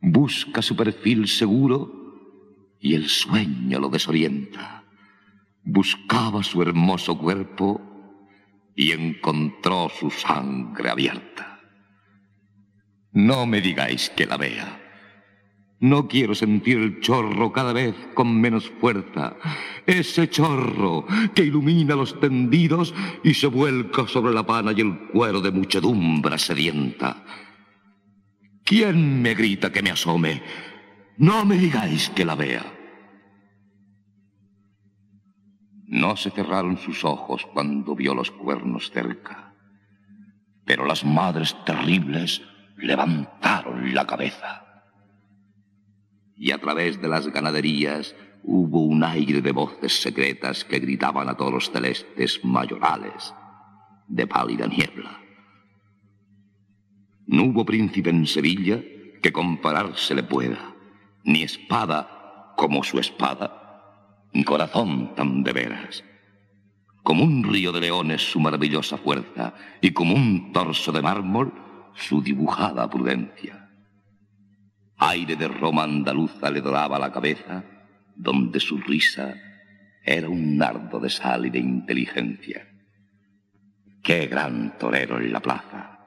Busca 0.00 0.62
su 0.62 0.74
perfil 0.74 1.28
seguro 1.28 1.92
y 2.80 2.94
el 2.94 3.10
sueño 3.10 3.78
lo 3.78 3.90
desorienta. 3.90 4.84
Buscaba 5.62 6.42
su 6.42 6.62
hermoso 6.62 7.18
cuerpo 7.18 7.80
y 8.74 8.92
encontró 8.92 9.90
su 9.90 10.10
sangre 10.10 10.88
abierta. 10.88 11.60
No 13.12 13.44
me 13.44 13.60
digáis 13.60 14.08
que 14.08 14.24
la 14.24 14.38
vea. 14.38 14.81
No 15.82 16.06
quiero 16.06 16.32
sentir 16.36 16.78
el 16.78 17.00
chorro 17.00 17.50
cada 17.52 17.72
vez 17.72 17.96
con 18.14 18.40
menos 18.40 18.70
fuerza. 18.70 19.34
Ese 19.84 20.30
chorro 20.30 21.04
que 21.34 21.42
ilumina 21.42 21.96
los 21.96 22.20
tendidos 22.20 22.94
y 23.24 23.34
se 23.34 23.48
vuelca 23.48 24.06
sobre 24.06 24.32
la 24.32 24.46
pana 24.46 24.70
y 24.70 24.80
el 24.80 24.96
cuero 25.08 25.40
de 25.40 25.50
muchedumbre 25.50 26.38
sedienta. 26.38 27.24
¿Quién 28.62 29.22
me 29.22 29.34
grita 29.34 29.72
que 29.72 29.82
me 29.82 29.90
asome? 29.90 30.40
No 31.16 31.44
me 31.44 31.56
digáis 31.56 32.10
que 32.10 32.24
la 32.24 32.36
vea. 32.36 32.64
No 35.88 36.16
se 36.16 36.30
cerraron 36.30 36.78
sus 36.78 37.04
ojos 37.04 37.44
cuando 37.52 37.96
vio 37.96 38.14
los 38.14 38.30
cuernos 38.30 38.92
cerca, 38.92 39.52
pero 40.64 40.86
las 40.86 41.04
madres 41.04 41.56
terribles 41.66 42.40
levantaron 42.76 43.92
la 43.92 44.06
cabeza 44.06 44.71
y 46.42 46.50
a 46.50 46.58
través 46.58 47.00
de 47.00 47.06
las 47.06 47.28
ganaderías 47.28 48.16
hubo 48.42 48.80
un 48.80 49.04
aire 49.04 49.40
de 49.40 49.52
voces 49.52 50.02
secretas 50.02 50.64
que 50.64 50.80
gritaban 50.80 51.28
a 51.28 51.36
todos 51.36 51.52
los 51.52 51.70
celestes 51.70 52.40
mayorales 52.42 53.32
de 54.08 54.26
pálida 54.26 54.66
niebla. 54.66 55.20
No 57.28 57.44
hubo 57.44 57.64
príncipe 57.64 58.10
en 58.10 58.26
Sevilla 58.26 58.82
que 59.22 59.30
compararse 59.30 60.16
le 60.16 60.24
pueda, 60.24 60.74
ni 61.22 61.44
espada 61.44 62.54
como 62.56 62.82
su 62.82 62.98
espada, 62.98 64.26
ni 64.32 64.42
corazón 64.42 65.14
tan 65.14 65.44
de 65.44 65.52
veras. 65.52 66.02
Como 67.04 67.22
un 67.22 67.44
río 67.44 67.70
de 67.70 67.82
leones 67.82 68.32
su 68.32 68.40
maravillosa 68.40 68.98
fuerza 68.98 69.54
y 69.80 69.92
como 69.92 70.16
un 70.16 70.50
torso 70.52 70.90
de 70.90 71.02
mármol 71.02 71.52
su 71.94 72.20
dibujada 72.20 72.90
prudencia 72.90 73.61
aire 75.02 75.34
de 75.34 75.48
Roma 75.48 75.82
andaluza 75.82 76.48
le 76.50 76.60
doraba 76.60 76.98
la 76.98 77.10
cabeza, 77.10 77.64
donde 78.14 78.60
su 78.60 78.78
risa 78.78 79.34
era 80.04 80.28
un 80.28 80.56
nardo 80.56 81.00
de 81.00 81.10
sal 81.10 81.46
y 81.46 81.50
de 81.50 81.58
inteligencia. 81.58 82.68
Qué 84.02 84.26
gran 84.28 84.78
torero 84.78 85.18
en 85.18 85.32
la 85.32 85.40
plaza, 85.40 85.98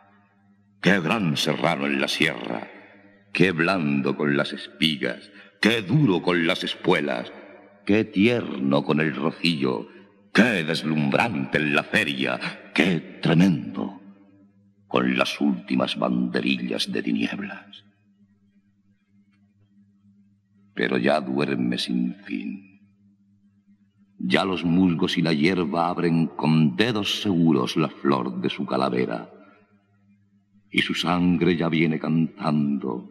qué 0.81 1.01
gran 1.01 1.35
serrano 1.35 1.85
en 1.87 1.99
la 1.99 2.07
sierra, 2.07 2.67
qué 3.33 3.51
blando 3.51 4.15
con 4.15 4.37
las 4.37 4.53
espigas, 4.53 5.29
qué 5.61 5.81
duro 5.81 6.21
con 6.21 6.47
las 6.47 6.63
espuelas, 6.63 7.33
qué 7.85 8.05
tierno 8.05 8.83
con 8.85 9.01
el 9.01 9.13
rocillo, 9.13 9.89
qué 10.33 10.63
deslumbrante 10.63 11.57
en 11.57 11.75
la 11.75 11.83
feria, 11.83 12.39
qué 12.73 13.19
tremendo 13.21 14.01
con 14.87 15.17
las 15.17 15.41
últimas 15.41 15.97
banderillas 15.97 16.91
de 16.91 17.03
tinieblas 17.03 17.85
pero 20.75 20.97
ya 20.97 21.21
duerme 21.21 21.77
sin 21.77 22.13
fin. 22.25 22.75
Ya 24.19 24.43
los 24.43 24.63
musgos 24.63 25.17
y 25.17 25.21
la 25.21 25.33
hierba 25.33 25.87
abren 25.87 26.27
con 26.27 26.75
dedos 26.75 27.21
seguros 27.21 27.77
la 27.77 27.89
flor 27.89 28.41
de 28.41 28.49
su 28.49 28.65
calavera. 28.65 29.29
Y 30.69 30.81
su 30.81 30.93
sangre 30.93 31.55
ya 31.55 31.69
viene 31.69 31.99
cantando, 31.99 33.09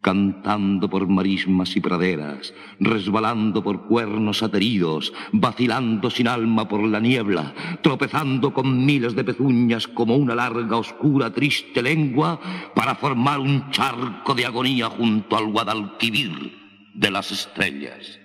cantando 0.00 0.88
por 0.88 1.08
marismas 1.08 1.74
y 1.76 1.80
praderas, 1.80 2.54
resbalando 2.78 3.64
por 3.64 3.86
cuernos 3.86 4.44
ateridos, 4.44 5.12
vacilando 5.32 6.10
sin 6.10 6.28
alma 6.28 6.68
por 6.68 6.86
la 6.86 7.00
niebla, 7.00 7.52
tropezando 7.82 8.52
con 8.52 8.84
miles 8.84 9.16
de 9.16 9.24
pezuñas 9.24 9.88
como 9.88 10.16
una 10.16 10.36
larga, 10.36 10.76
oscura, 10.76 11.32
triste 11.32 11.82
lengua 11.82 12.38
para 12.76 12.94
formar 12.94 13.40
un 13.40 13.70
charco 13.70 14.34
de 14.34 14.46
agonía 14.46 14.88
junto 14.88 15.36
al 15.36 15.50
Guadalquivir 15.50 16.61
de 16.94 17.10
las 17.10 17.30
estrellas. 17.32 18.18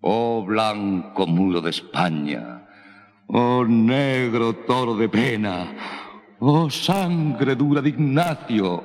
Oh 0.00 0.44
blanco 0.46 1.26
muro 1.26 1.60
de 1.60 1.70
España, 1.70 2.66
oh 3.26 3.64
negro 3.64 4.54
toro 4.54 4.96
de 4.96 5.08
pena, 5.08 5.74
oh 6.38 6.70
sangre 6.70 7.56
dura 7.56 7.82
de 7.82 7.88
Ignacio, 7.88 8.84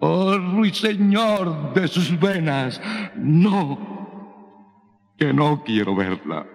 oh 0.00 0.38
ruiseñor 0.38 1.74
de 1.74 1.88
sus 1.88 2.18
venas, 2.20 2.80
no, 3.16 3.78
que 5.18 5.32
no 5.32 5.62
quiero 5.64 5.96
verla 5.96 6.53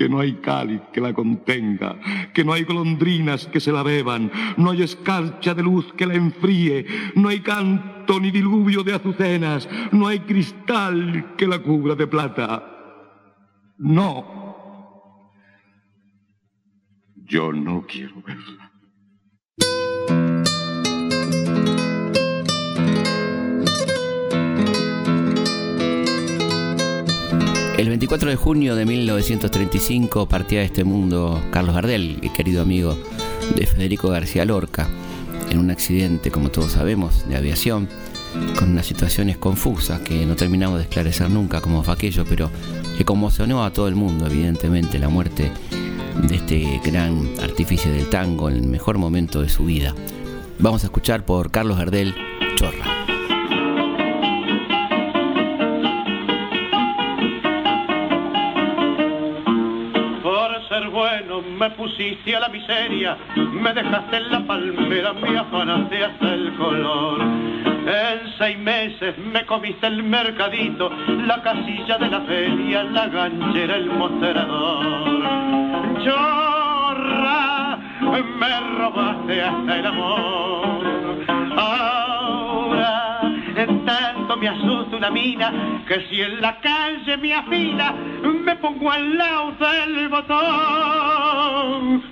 que 0.00 0.08
no 0.08 0.18
hay 0.18 0.32
cáliz 0.36 0.80
que 0.94 1.00
la 1.02 1.12
contenga, 1.12 2.00
que 2.32 2.42
no 2.42 2.54
hay 2.54 2.64
golondrinas 2.64 3.46
que 3.48 3.60
se 3.60 3.70
la 3.70 3.82
beban, 3.82 4.32
no 4.56 4.70
hay 4.70 4.80
escarcha 4.80 5.52
de 5.52 5.62
luz 5.62 5.92
que 5.92 6.06
la 6.06 6.14
enfríe, 6.14 6.86
no 7.16 7.28
hay 7.28 7.40
canto 7.40 8.18
ni 8.18 8.30
diluvio 8.30 8.82
de 8.82 8.94
azucenas, 8.94 9.68
no 9.92 10.06
hay 10.06 10.20
cristal 10.20 11.34
que 11.36 11.46
la 11.46 11.58
cubra 11.58 11.94
de 11.96 12.06
plata. 12.06 12.64
No, 13.76 15.30
yo 17.16 17.52
no 17.52 17.84
quiero 17.86 18.22
verla. 18.22 18.69
El 27.80 27.88
24 27.88 28.28
de 28.28 28.36
junio 28.36 28.76
de 28.76 28.84
1935 28.84 30.28
partía 30.28 30.58
de 30.58 30.66
este 30.66 30.84
mundo 30.84 31.42
Carlos 31.50 31.74
Gardel, 31.74 32.20
querido 32.36 32.60
amigo 32.60 32.94
de 33.56 33.66
Federico 33.66 34.10
García 34.10 34.44
Lorca, 34.44 34.86
en 35.48 35.58
un 35.58 35.70
accidente, 35.70 36.30
como 36.30 36.50
todos 36.50 36.72
sabemos, 36.72 37.26
de 37.26 37.38
aviación, 37.38 37.88
con 38.58 38.72
unas 38.72 38.84
situaciones 38.84 39.38
confusas 39.38 40.00
que 40.00 40.26
no 40.26 40.36
terminamos 40.36 40.76
de 40.76 40.82
esclarecer 40.84 41.30
nunca 41.30 41.62
cómo 41.62 41.82
fue 41.82 41.94
aquello, 41.94 42.26
pero 42.28 42.50
que 42.98 43.06
conmocionó 43.06 43.64
a 43.64 43.72
todo 43.72 43.88
el 43.88 43.94
mundo, 43.94 44.26
evidentemente, 44.26 44.98
la 44.98 45.08
muerte 45.08 45.50
de 46.28 46.36
este 46.36 46.80
gran 46.84 47.30
artífice 47.42 47.90
del 47.90 48.10
tango 48.10 48.50
en 48.50 48.56
el 48.56 48.66
mejor 48.66 48.98
momento 48.98 49.40
de 49.40 49.48
su 49.48 49.64
vida. 49.64 49.94
Vamos 50.58 50.84
a 50.84 50.88
escuchar 50.88 51.24
por 51.24 51.50
Carlos 51.50 51.78
Gardel, 51.78 52.14
Chorra. 52.56 53.19
Me 61.60 61.70
pusiste 61.72 62.34
a 62.34 62.40
la 62.40 62.48
miseria, 62.48 63.18
me 63.36 63.70
dejaste 63.74 64.16
en 64.16 64.30
la 64.30 64.40
palmera, 64.46 65.12
me 65.12 65.36
afanaste 65.36 66.04
hasta 66.04 66.32
el 66.32 66.54
color. 66.54 67.20
En 67.20 68.32
seis 68.38 68.58
meses 68.58 69.18
me 69.18 69.44
comiste 69.44 69.86
el 69.86 70.02
mercadito, 70.02 70.90
la 71.26 71.42
casilla 71.42 71.98
de 71.98 72.08
la 72.08 72.22
feria, 72.22 72.82
la 72.84 73.08
ganchera, 73.08 73.76
el 73.76 73.90
mostrador. 73.90 75.22
Chorra, 76.02 77.78
me 78.38 78.60
robaste 78.78 79.42
hasta 79.42 79.76
el 79.76 79.86
amor. 79.86 81.26
Ahora 81.58 83.20
tanto 83.84 84.36
me 84.36 84.48
asusta 84.48 84.96
una 84.96 85.10
mina 85.10 85.82
que 85.86 86.06
si 86.08 86.22
en 86.22 86.40
la 86.40 86.58
calle 86.60 87.16
me 87.18 87.34
afila 87.34 87.94
me 88.40 88.56
pongo 88.56 88.90
al 88.90 89.16
lado 89.18 89.52
del 89.52 90.08
botón. 90.08 92.02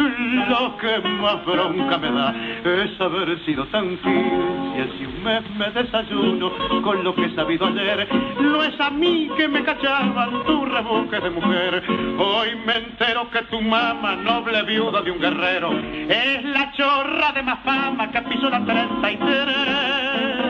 Lo 0.48 0.76
que 0.76 0.98
más 1.20 1.44
bronca 1.44 1.98
me 1.98 2.10
da 2.10 2.34
es 2.64 3.00
haber 3.00 3.38
sido 3.44 3.64
tan 3.66 3.98
fiel. 3.98 4.92
Si 4.98 5.04
un 5.04 5.24
mes 5.24 5.42
me 5.56 5.70
desayuno 5.70 6.52
con 6.82 7.02
lo 7.02 7.14
que 7.14 7.24
he 7.24 7.34
sabido 7.34 7.66
ayer, 7.66 8.08
no 8.40 8.62
es 8.62 8.78
a 8.80 8.90
mí 8.90 9.28
que 9.36 9.48
me 9.48 9.64
cachaban 9.64 10.44
tu 10.44 10.64
rebusque 10.64 11.18
de 11.20 11.30
mujer. 11.30 11.82
Hoy 12.18 12.48
me 12.66 12.76
entero 12.76 13.28
que 13.30 13.42
tu 13.42 13.60
mamá, 13.60 14.16
noble 14.16 14.62
viuda 14.62 15.02
de 15.02 15.10
un 15.10 15.18
guerrero, 15.18 15.72
es 15.72 16.44
la 16.44 16.72
chorra 16.72 17.32
de 17.32 17.42
más 17.42 17.58
fama 17.64 18.10
que 18.10 18.22
pisó 18.22 18.48
la 18.50 18.64
33. 18.64 20.47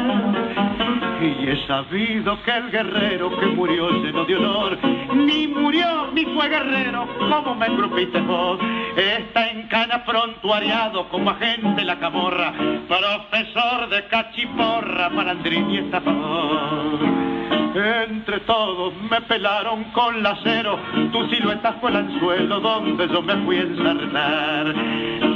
Y 1.20 1.48
he 1.48 1.66
sabido 1.66 2.40
que 2.44 2.50
el 2.50 2.70
guerrero 2.70 3.36
que 3.38 3.46
murió 3.46 3.90
lleno 3.90 4.24
de 4.24 4.36
honor, 4.36 4.78
ni 5.14 5.48
murió 5.48 6.12
ni 6.12 6.24
fue 6.26 6.48
guerrero, 6.48 7.08
como 7.18 7.56
me 7.56 7.68
grupiste 7.68 8.20
vos. 8.20 8.60
Está 8.96 9.50
en 9.50 9.66
cana 9.68 10.04
prontuariado 10.04 11.08
como 11.08 11.30
agente 11.30 11.84
la 11.84 11.98
camorra, 11.98 12.52
profesor 12.86 13.88
de 13.88 14.06
cachiporra, 14.06 15.08
malandrín 15.10 15.70
y 15.70 15.78
estafador. 15.78 17.27
Entre 17.50 18.40
todos 18.40 18.92
me 19.10 19.20
pelaron 19.22 19.84
con 19.92 20.22
la 20.22 20.30
acero, 20.30 20.78
tu 21.12 21.26
silueta 21.28 21.74
fue 21.74 21.90
el 21.90 21.96
anzuelo 21.96 22.60
donde 22.60 23.08
yo 23.08 23.22
me 23.22 23.36
fui 23.44 23.56
a 23.56 23.62
ensartar. 23.62 24.74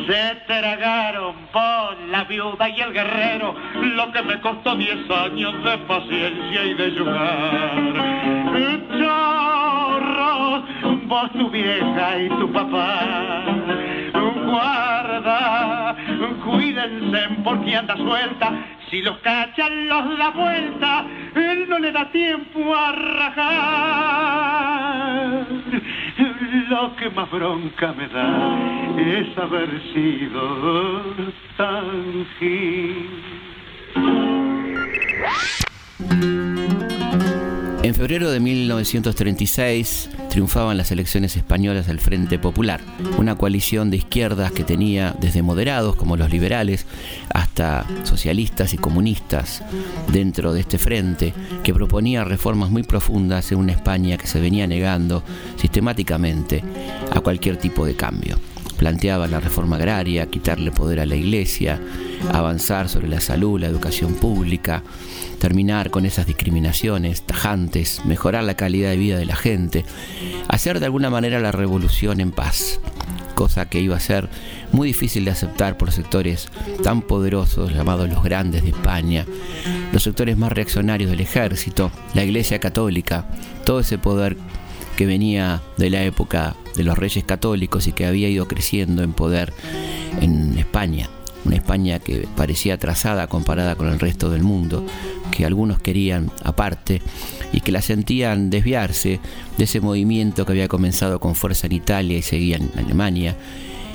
Se 0.07 0.35
tragaron 0.47 1.35
por 1.53 1.99
la 2.11 2.25
viuda 2.25 2.69
y 2.69 2.81
el 2.81 2.93
guerrero, 2.93 3.55
lo 3.75 4.13
que 4.13 4.23
me 4.23 4.41
costó 4.41 4.75
diez 4.77 5.09
años 5.11 5.55
de 5.63 5.79
paciencia 5.79 6.65
y 6.65 6.75
de 6.75 6.99
jugar. 6.99 8.33
Chorro, 8.99 10.63
vos 11.07 11.33
tu 11.33 11.51
vieja 11.51 12.19
y 12.19 12.29
tu 12.29 12.53
papá, 12.53 13.45
guarda, 14.53 15.97
cuídense 16.45 17.21
porque 17.43 17.75
anda 17.75 17.97
suelta, 17.97 18.53
si 18.91 19.01
los 19.01 19.17
cachan 19.19 19.89
los 19.89 20.19
da 20.19 20.31
vuelta, 20.31 21.07
él 21.35 21.67
no 21.69 21.79
le 21.79 21.91
da 21.93 22.11
tiempo 22.13 22.75
a 22.75 22.93
rajar. 22.93 24.33
Lo 26.69 26.95
que 26.97 27.09
más 27.11 27.31
bronca 27.31 27.93
me 27.93 28.09
da 28.09 28.59
es 28.99 29.39
haber 29.39 29.71
sido 29.93 31.03
tan 31.57 32.27
En 37.83 37.95
febrero 37.95 38.31
de 38.31 38.41
1936 38.41 40.11
triunfaban 40.33 40.79
las 40.79 40.91
elecciones 40.91 41.37
españolas 41.37 41.87
del 41.87 42.01
Frente 42.01 42.39
Popular, 42.39 42.81
una 43.19 43.37
coalición 43.37 43.91
de 43.91 43.99
izquierdas 43.99 44.51
que 44.51 44.65
tenía 44.65 45.15
desde 45.21 45.43
moderados 45.43 45.95
como 45.95 46.17
los 46.17 46.31
liberales 46.31 46.87
hasta 47.35 47.85
socialistas 48.05 48.73
y 48.73 48.79
comunistas 48.79 49.63
dentro 50.11 50.55
de 50.55 50.61
este 50.61 50.79
frente, 50.79 51.35
que 51.63 51.75
proponía 51.75 52.25
reformas 52.25 52.71
muy 52.71 52.83
profundas 52.83 53.53
en 53.53 53.59
una 53.59 53.73
España 53.73 54.17
que 54.17 54.27
se 54.27 54.41
venía 54.41 54.67
negando 54.67 55.23
sistemáticamente 55.57 56.65
a 57.15 57.21
cualquier 57.21 57.59
tipo 57.59 57.85
de 57.85 57.95
cambio. 57.95 58.39
Planteaba 58.79 59.27
la 59.27 59.39
reforma 59.39 59.77
agraria, 59.77 60.31
quitarle 60.31 60.71
poder 60.71 61.01
a 61.01 61.07
la 61.07 61.15
iglesia, 61.15 61.79
avanzar 62.33 62.89
sobre 62.89 63.09
la 63.09 63.21
salud, 63.21 63.61
la 63.61 63.67
educación 63.67 64.15
pública, 64.15 64.83
terminar 65.43 65.91
con 65.91 66.07
esas 66.07 66.25
discriminaciones 66.27 67.23
tajantes, 67.23 68.03
mejorar 68.05 68.45
la 68.45 68.55
calidad 68.55 68.91
de 68.91 68.97
vida 68.97 69.19
de 69.19 69.25
la 69.25 69.35
gente, 69.35 69.85
hacer 70.47 70.79
de 70.79 70.87
alguna 70.87 71.11
manera 71.11 71.41
la 71.41 71.51
revolución 71.51 72.21
en 72.21 72.31
paz, 72.31 72.79
cosa 73.35 73.69
que 73.69 73.81
iba 73.81 73.97
a 73.97 74.01
ser 74.01 74.29
muy 74.71 74.87
difícil 74.87 75.25
de 75.25 75.33
aceptar 75.33 75.77
por 75.77 75.91
sectores 75.91 76.47
tan 76.85 77.03
poderosos 77.03 77.73
llamados 77.73 78.09
los 78.09 78.23
grandes 78.23 78.63
de 78.63 78.69
España, 78.69 79.27
los 79.93 80.05
sectores 80.05 80.37
más 80.39 80.53
reaccionarios 80.53 81.11
del 81.11 81.21
ejército, 81.21 81.91
la 82.15 82.23
Iglesia 82.23 82.61
Católica, 82.61 83.27
todo 83.65 83.81
ese 83.81 83.99
poder 83.99 84.37
que 84.97 85.07
venía 85.07 85.61
de 85.77 85.91
la 85.91 86.05
época 86.05 86.55
de 86.77 86.85
los 86.85 86.97
reyes 86.97 87.25
católicos 87.25 87.89
y 87.89 87.93
que 87.93 88.07
había 88.07 88.29
ido 88.29 88.47
creciendo 88.47 89.03
en 89.03 89.13
poder 89.13 89.53
en 90.21 90.57
España. 90.57 91.09
Una 91.45 91.57
España 91.57 91.99
que 91.99 92.29
parecía 92.37 92.75
atrasada 92.75 93.27
comparada 93.27 93.75
con 93.75 93.89
el 93.89 93.99
resto 93.99 94.31
del 94.31 94.45
mundo, 94.45 94.87
que 95.33 95.45
algunos 95.45 95.81
querían 95.81 96.31
aparte 96.45 97.03
y 97.53 97.61
que 97.61 97.73
la 97.73 97.83
sentían 97.83 98.51
desviarse 98.51 99.19
de 99.59 99.65
ese 99.65 99.81
movimiento 99.81 100.47
que 100.47 100.53
había 100.53 100.69
comenzado 100.69 101.19
con 101.19 101.35
fuerza 101.35 101.67
en 101.67 101.73
Italia 101.73 102.19
y 102.19 102.23
seguía 102.23 102.59
en 102.59 102.71
Alemania 102.77 103.35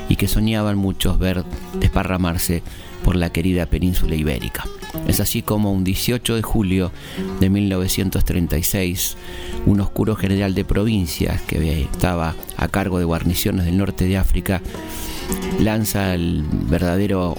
y 0.09 0.15
que 0.15 0.27
soñaban 0.27 0.77
muchos 0.77 1.19
ver 1.19 1.45
desparramarse 1.79 2.63
por 3.03 3.15
la 3.15 3.31
querida 3.31 3.67
península 3.67 4.15
ibérica. 4.15 4.65
Es 5.07 5.19
así 5.19 5.41
como 5.41 5.71
un 5.71 5.83
18 5.83 6.35
de 6.35 6.41
julio 6.41 6.91
de 7.39 7.49
1936, 7.49 9.15
un 9.65 9.79
oscuro 9.79 10.15
general 10.15 10.55
de 10.55 10.65
provincias 10.65 11.41
que 11.41 11.83
estaba 11.83 12.35
a 12.57 12.67
cargo 12.67 12.99
de 12.99 13.05
guarniciones 13.05 13.65
del 13.65 13.77
norte 13.77 14.05
de 14.05 14.17
África 14.17 14.61
lanza 15.59 16.13
el 16.13 16.43
verdadero 16.69 17.37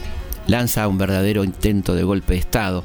lanza 0.48 0.88
un 0.88 0.98
verdadero 0.98 1.44
intento 1.44 1.94
de 1.94 2.02
golpe 2.02 2.32
de 2.32 2.40
Estado 2.40 2.82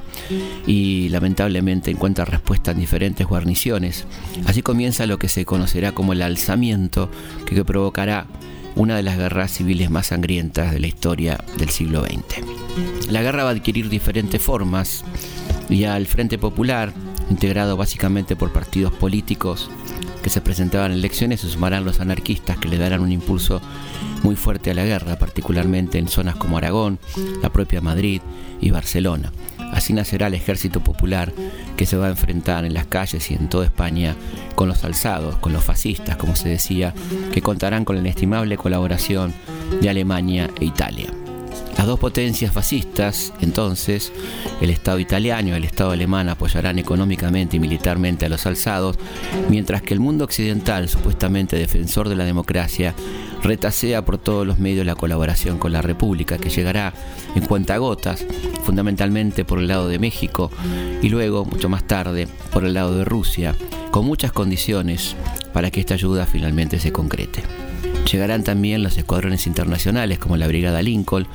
y 0.67 1.09
lamentablemente 1.09 1.89
encuentra 1.89 2.25
respuesta 2.25 2.71
en 2.71 2.79
diferentes 2.79 3.25
guarniciones. 3.25 4.05
Así 4.45 4.61
comienza 4.61 5.07
lo 5.07 5.17
que 5.17 5.29
se 5.29 5.45
conocerá 5.45 5.93
como 5.93 6.13
el 6.13 6.21
alzamiento 6.21 7.09
que 7.47 7.65
provocará 7.65 8.27
una 8.75 8.95
de 8.95 9.03
las 9.03 9.17
guerras 9.17 9.51
civiles 9.51 9.89
más 9.89 10.07
sangrientas 10.07 10.71
de 10.71 10.79
la 10.79 10.87
historia 10.87 11.39
del 11.57 11.69
siglo 11.69 12.03
XX. 12.03 12.45
La 13.09 13.21
guerra 13.21 13.43
va 13.43 13.49
a 13.49 13.53
adquirir 13.53 13.89
diferentes 13.89 14.41
formas 14.41 15.03
y 15.69 15.85
al 15.85 16.07
Frente 16.07 16.37
Popular, 16.37 16.93
integrado 17.29 17.77
básicamente 17.77 18.35
por 18.35 18.51
partidos 18.51 18.91
políticos 18.93 19.69
que 20.23 20.29
se 20.29 20.41
presentaban 20.41 20.91
en 20.91 20.97
elecciones, 20.97 21.41
se 21.41 21.49
sumarán 21.49 21.85
los 21.85 21.99
anarquistas 21.99 22.57
que 22.57 22.69
le 22.69 22.77
darán 22.77 23.01
un 23.01 23.11
impulso 23.11 23.61
muy 24.23 24.35
fuerte 24.35 24.71
a 24.71 24.73
la 24.73 24.85
guerra, 24.85 25.19
particularmente 25.19 25.99
en 25.99 26.07
zonas 26.07 26.35
como 26.37 26.57
Aragón, 26.57 26.97
la 27.41 27.51
propia 27.51 27.81
Madrid 27.81 28.21
y 28.61 28.71
Barcelona. 28.71 29.31
Así 29.73 29.91
nacerá 29.91 30.27
el 30.27 30.33
ejército 30.33 30.79
popular 30.79 31.33
que 31.75 31.85
se 31.85 31.97
va 31.97 32.07
a 32.07 32.11
enfrentar 32.11 32.63
en 32.63 32.73
las 32.73 32.85
calles 32.85 33.29
y 33.31 33.33
en 33.33 33.49
toda 33.49 33.65
España 33.65 34.15
con 34.55 34.69
los 34.69 34.83
alzados, 34.83 35.35
con 35.37 35.51
los 35.51 35.63
fascistas, 35.63 36.15
como 36.15 36.35
se 36.35 36.49
decía, 36.49 36.93
que 37.33 37.41
contarán 37.41 37.83
con 37.83 37.95
la 37.95 38.01
inestimable 38.01 38.55
colaboración 38.55 39.33
de 39.81 39.89
Alemania 39.89 40.49
e 40.59 40.65
Italia. 40.65 41.22
Las 41.77 41.87
dos 41.87 41.99
potencias 41.99 42.53
fascistas, 42.53 43.33
entonces, 43.41 44.11
el 44.61 44.69
Estado 44.69 44.99
italiano 44.99 45.49
y 45.49 45.51
el 45.51 45.65
Estado 45.65 45.91
alemán 45.91 46.29
apoyarán 46.29 46.79
económicamente 46.79 47.57
y 47.57 47.59
militarmente 47.59 48.25
a 48.25 48.29
los 48.29 48.45
alzados, 48.45 48.97
mientras 49.49 49.81
que 49.81 49.93
el 49.93 49.99
mundo 49.99 50.23
occidental, 50.23 50.87
supuestamente 50.87 51.57
defensor 51.57 52.09
de 52.09 52.15
la 52.15 52.25
democracia, 52.25 52.93
retasea 53.41 54.05
por 54.05 54.17
todos 54.17 54.47
los 54.47 54.59
medios 54.59 54.85
la 54.85 54.95
colaboración 54.95 55.57
con 55.57 55.73
la 55.73 55.81
República, 55.81 56.37
que 56.37 56.49
llegará 56.49 56.93
en 57.35 57.45
cuentagotas, 57.45 58.25
fundamentalmente 58.63 59.43
por 59.43 59.59
el 59.59 59.67
lado 59.67 59.89
de 59.89 59.99
México 59.99 60.51
y 61.01 61.09
luego, 61.09 61.43
mucho 61.43 61.69
más 61.69 61.83
tarde, 61.85 62.27
por 62.53 62.63
el 62.63 62.73
lado 62.73 62.95
de 62.97 63.03
Rusia, 63.03 63.55
con 63.91 64.05
muchas 64.05 64.31
condiciones 64.31 65.15
para 65.53 65.69
que 65.69 65.81
esta 65.81 65.95
ayuda 65.95 66.25
finalmente 66.25 66.79
se 66.79 66.91
concrete. 66.91 67.43
Llegarán 68.11 68.43
también 68.43 68.83
los 68.83 68.97
escuadrones 68.97 69.47
internacionales 69.47 70.19
como 70.19 70.37
la 70.37 70.47
Brigada 70.47 70.81
Lincoln, 70.81 71.27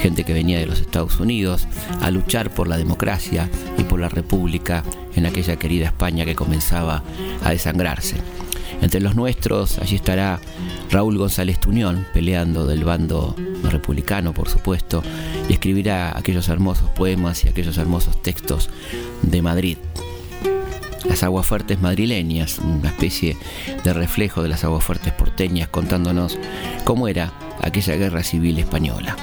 gente 0.00 0.24
que 0.24 0.32
venía 0.32 0.58
de 0.58 0.66
los 0.66 0.80
Estados 0.80 1.20
Unidos, 1.20 1.66
a 2.00 2.10
luchar 2.10 2.50
por 2.50 2.68
la 2.68 2.76
democracia 2.76 3.48
y 3.78 3.84
por 3.84 4.00
la 4.00 4.08
república 4.08 4.82
en 5.14 5.26
aquella 5.26 5.56
querida 5.56 5.86
España 5.86 6.24
que 6.24 6.34
comenzaba 6.34 7.02
a 7.42 7.50
desangrarse. 7.50 8.16
Entre 8.80 9.00
los 9.00 9.14
nuestros, 9.14 9.78
allí 9.78 9.96
estará 9.96 10.40
Raúl 10.90 11.16
González 11.16 11.60
Tuñón, 11.60 12.06
peleando 12.12 12.66
del 12.66 12.84
bando 12.84 13.34
republicano, 13.62 14.32
por 14.32 14.48
supuesto, 14.48 15.02
y 15.48 15.52
escribirá 15.52 16.16
aquellos 16.16 16.48
hermosos 16.48 16.90
poemas 16.90 17.44
y 17.44 17.48
aquellos 17.48 17.78
hermosos 17.78 18.20
textos 18.22 18.70
de 19.22 19.42
Madrid. 19.42 19.78
Las 21.04 21.22
aguafuertes 21.22 21.80
madrileñas, 21.80 22.58
una 22.58 22.88
especie 22.88 23.36
de 23.84 23.92
reflejo 23.92 24.42
de 24.42 24.48
las 24.48 24.64
aguafuertes 24.64 25.12
porteñas, 25.12 25.68
contándonos 25.68 26.38
cómo 26.84 27.08
era 27.08 27.32
aquella 27.60 27.96
guerra 27.96 28.22
civil 28.22 28.58
española. 28.58 29.16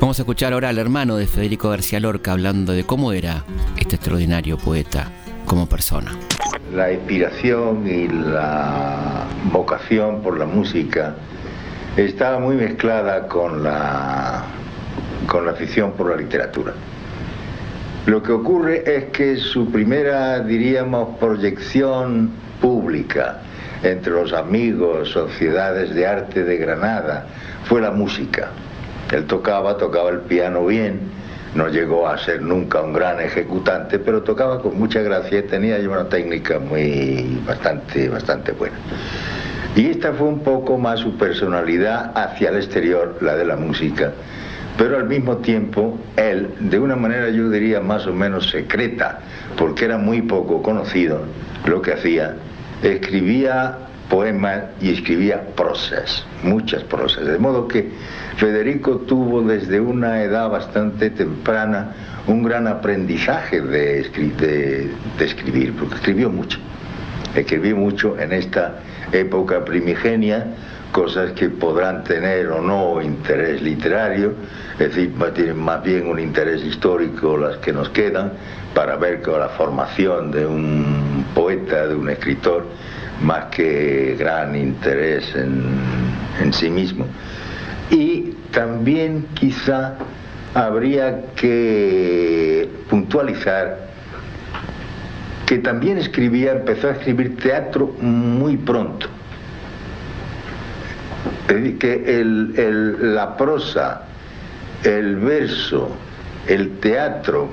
Vamos 0.00 0.18
a 0.18 0.22
escuchar 0.22 0.52
ahora 0.52 0.68
al 0.68 0.78
hermano 0.78 1.16
de 1.16 1.26
Federico 1.26 1.70
García 1.70 2.00
Lorca 2.00 2.32
hablando 2.32 2.72
de 2.72 2.84
cómo 2.84 3.12
era 3.12 3.44
este 3.78 3.96
extraordinario 3.96 4.58
poeta 4.58 5.10
como 5.46 5.66
persona. 5.66 6.12
La 6.74 6.92
inspiración 6.92 7.86
y 7.86 8.08
la 8.08 9.24
vocación 9.52 10.22
por 10.22 10.38
la 10.38 10.46
música 10.46 11.14
estaba 11.96 12.38
muy 12.38 12.56
mezclada 12.56 13.26
con 13.28 13.62
la, 13.62 14.44
con 15.26 15.46
la 15.46 15.52
afición 15.52 15.92
por 15.92 16.10
la 16.10 16.16
literatura. 16.16 16.72
Lo 18.06 18.22
que 18.22 18.30
ocurre 18.30 18.84
es 18.86 19.04
que 19.06 19.36
su 19.36 19.72
primera, 19.72 20.38
diríamos, 20.38 21.16
proyección 21.18 22.30
pública 22.60 23.40
entre 23.82 24.12
los 24.12 24.32
amigos, 24.32 25.10
sociedades 25.10 25.92
de 25.92 26.06
arte 26.06 26.44
de 26.44 26.56
Granada, 26.56 27.26
fue 27.64 27.80
la 27.80 27.90
música. 27.90 28.50
Él 29.12 29.26
tocaba, 29.26 29.76
tocaba 29.76 30.10
el 30.10 30.20
piano 30.20 30.66
bien, 30.66 31.00
no 31.56 31.68
llegó 31.68 32.06
a 32.08 32.16
ser 32.16 32.42
nunca 32.42 32.80
un 32.80 32.92
gran 32.92 33.20
ejecutante, 33.20 33.98
pero 33.98 34.22
tocaba 34.22 34.62
con 34.62 34.78
mucha 34.78 35.02
gracia 35.02 35.40
y 35.40 35.42
tenía 35.42 35.76
una 35.90 36.08
técnica 36.08 36.60
muy 36.60 37.40
bastante, 37.44 38.08
bastante 38.08 38.52
buena. 38.52 38.76
Y 39.74 39.90
esta 39.90 40.12
fue 40.12 40.28
un 40.28 40.40
poco 40.40 40.78
más 40.78 41.00
su 41.00 41.16
personalidad 41.16 42.12
hacia 42.14 42.50
el 42.50 42.56
exterior, 42.56 43.16
la 43.20 43.34
de 43.34 43.44
la 43.44 43.56
música. 43.56 44.12
Pero 44.78 44.98
al 44.98 45.08
mismo 45.08 45.38
tiempo, 45.38 45.98
él, 46.16 46.50
de 46.60 46.78
una 46.78 46.96
manera 46.96 47.30
yo 47.30 47.48
diría 47.50 47.80
más 47.80 48.06
o 48.06 48.12
menos 48.12 48.50
secreta, 48.50 49.20
porque 49.56 49.86
era 49.86 49.96
muy 49.96 50.22
poco 50.22 50.62
conocido, 50.62 51.22
lo 51.64 51.80
que 51.80 51.94
hacía, 51.94 52.36
escribía 52.82 53.78
poemas 54.10 54.64
y 54.80 54.92
escribía 54.92 55.42
prosas, 55.56 56.24
muchas 56.42 56.84
prosas. 56.84 57.26
De 57.26 57.38
modo 57.38 57.66
que 57.66 57.90
Federico 58.36 58.98
tuvo 58.98 59.42
desde 59.42 59.80
una 59.80 60.22
edad 60.22 60.50
bastante 60.50 61.10
temprana 61.10 61.94
un 62.26 62.42
gran 62.42 62.66
aprendizaje 62.66 63.60
de, 63.60 64.00
escribir, 65.18 65.74
porque 65.78 65.94
escribió 65.96 66.30
mucho. 66.30 66.58
Escribió 67.34 67.76
mucho 67.76 68.18
en 68.18 68.32
esta 68.32 68.80
época 69.12 69.64
primigenia, 69.64 70.46
cosas 70.96 71.32
que 71.32 71.50
podrán 71.50 72.04
tener 72.04 72.46
o 72.48 72.62
no 72.62 73.02
interés 73.02 73.60
literario, 73.60 74.32
es 74.78 74.96
decir, 74.96 75.12
tienen 75.34 75.58
más 75.58 75.82
bien 75.82 76.08
un 76.08 76.18
interés 76.18 76.64
histórico 76.64 77.36
las 77.36 77.58
que 77.58 77.70
nos 77.70 77.90
quedan, 77.90 78.32
para 78.72 78.96
ver 78.96 79.20
con 79.20 79.38
la 79.38 79.50
formación 79.50 80.30
de 80.30 80.46
un 80.46 81.26
poeta, 81.34 81.86
de 81.86 81.94
un 81.94 82.08
escritor, 82.08 82.64
más 83.20 83.44
que 83.54 84.16
gran 84.18 84.56
interés 84.56 85.34
en, 85.34 86.50
sí 86.54 86.70
mismo. 86.70 87.04
Y 87.90 88.32
también 88.50 89.26
quizá 89.34 89.96
habría 90.54 91.26
que 91.34 92.70
puntualizar 92.88 93.90
que 95.44 95.58
también 95.58 95.98
escribía, 95.98 96.52
empezó 96.52 96.88
a 96.88 96.92
escribir 96.92 97.36
teatro 97.36 97.94
muy 98.00 98.56
pronto. 98.56 99.15
Es 101.48 101.54
decir, 101.54 101.78
que 101.78 102.24
la 103.00 103.36
prosa, 103.36 104.02
el 104.82 105.16
verso, 105.16 105.90
el 106.46 106.78
teatro 106.78 107.48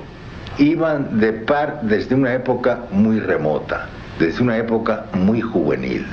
iban 0.58 1.20
de 1.20 1.32
par 1.32 1.80
desde 1.82 2.14
una 2.14 2.34
época 2.34 2.80
muy 2.90 3.20
remota 3.20 3.88
desde 4.18 4.42
una 4.42 4.56
época 4.58 5.06
muy 5.12 5.40
juvenil. 5.40 6.06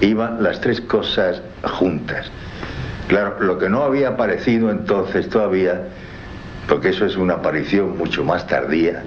Iban 0.00 0.42
las 0.42 0.60
tres 0.60 0.80
cosas 0.80 1.40
juntas. 1.62 2.30
Claro, 3.08 3.36
lo 3.40 3.58
que 3.58 3.68
no 3.68 3.82
había 3.82 4.08
aparecido 4.08 4.70
entonces 4.70 5.28
todavía, 5.28 5.82
porque 6.68 6.88
eso 6.88 7.04
es 7.06 7.16
una 7.16 7.34
aparición 7.34 7.96
mucho 7.96 8.24
más 8.24 8.46
tardía, 8.46 9.02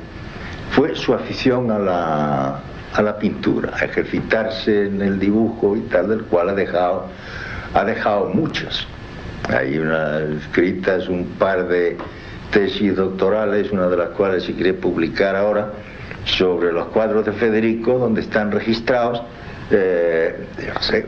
fue 0.72 0.96
su 0.96 1.14
afición 1.14 1.72
a 1.72 1.80
la, 1.80 2.60
a 2.94 3.02
la 3.02 3.18
pintura, 3.18 3.74
a 3.76 3.86
ejercitarse 3.86 4.88
en 4.88 5.02
el 5.02 5.20
dibujo 5.20 5.76
y 5.76 5.82
tal, 5.82 6.10
del 6.10 6.24
cual 6.24 6.50
ha 6.50 6.54
dejado, 6.54 7.08
ha 7.74 7.84
dejado 7.84 8.26
muchos. 8.28 8.88
Hay 9.50 9.78
unas 9.78 10.22
escritas, 10.42 11.08
un 11.08 11.26
par 11.40 11.68
de 11.68 11.98
tesis 12.52 12.96
doctorales, 12.96 13.72
una 13.72 13.88
de 13.88 13.98
las 13.98 14.10
cuales 14.10 14.44
se 14.44 14.54
quiere 14.54 14.74
publicar 14.74 15.36
ahora, 15.36 15.72
sobre 16.26 16.72
los 16.72 16.88
cuadros 16.88 17.26
de 17.26 17.32
Federico 17.34 17.98
donde 17.98 18.22
están 18.22 18.52
registrados 18.52 19.22
eh, 19.70 20.48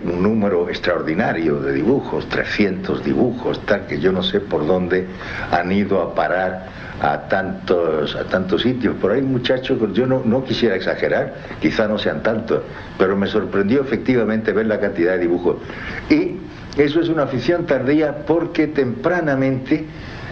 un 0.03 0.21
número 0.21 0.69
extraordinario 0.69 1.59
de 1.61 1.73
dibujos, 1.73 2.27
300 2.27 3.03
dibujos, 3.03 3.65
tal 3.65 3.87
que 3.87 3.99
yo 3.99 4.11
no 4.11 4.23
sé 4.23 4.39
por 4.39 4.65
dónde 4.65 5.07
han 5.51 5.71
ido 5.71 6.01
a 6.01 6.13
parar 6.13 6.67
a 7.01 7.27
tantos, 7.27 8.15
a 8.15 8.25
tantos 8.25 8.61
sitios. 8.61 8.95
Por 8.97 9.11
ahí 9.11 9.21
muchachos, 9.21 9.79
yo 9.93 10.05
no, 10.05 10.21
no 10.25 10.43
quisiera 10.43 10.75
exagerar, 10.75 11.35
quizá 11.61 11.87
no 11.87 11.97
sean 11.97 12.21
tantos, 12.21 12.61
pero 12.97 13.15
me 13.15 13.27
sorprendió 13.27 13.81
efectivamente 13.81 14.51
ver 14.51 14.65
la 14.65 14.79
cantidad 14.79 15.13
de 15.13 15.19
dibujos. 15.19 15.57
Y 16.09 16.37
eso 16.77 16.99
es 16.99 17.09
una 17.09 17.23
afición 17.23 17.65
tardía 17.65 18.25
porque 18.25 18.67
tempranamente 18.67 19.85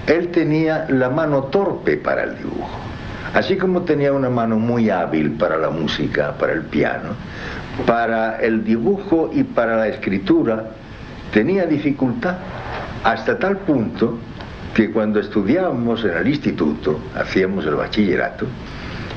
él 0.08 0.30
tenía 0.30 0.86
la 0.90 1.10
mano 1.10 1.46
torpe 1.46 1.98
para 1.98 2.24
el 2.24 2.38
dibujo. 2.38 2.80
Así 3.34 3.58
como 3.58 3.82
tenía 3.82 4.14
una 4.14 4.30
mano 4.30 4.58
muy 4.58 4.90
hábil 4.90 5.32
para 5.32 5.58
la 5.58 5.70
música, 5.70 6.34
para 6.38 6.54
el 6.54 6.64
piano, 6.64 7.10
para 7.86 8.40
el 8.40 8.64
dibujo 8.64 9.30
y 9.34 9.44
para 9.44 9.76
la 9.78 9.88
escritura, 9.88 10.66
tenía 11.32 11.66
dificultad 11.66 12.38
hasta 13.04 13.38
tal 13.38 13.58
punto 13.60 14.18
que 14.74 14.92
cuando 14.92 15.20
estudiábamos 15.20 16.04
en 16.04 16.18
el 16.18 16.28
instituto, 16.28 17.00
hacíamos 17.16 17.66
el 17.66 17.76
bachillerato, 17.76 18.46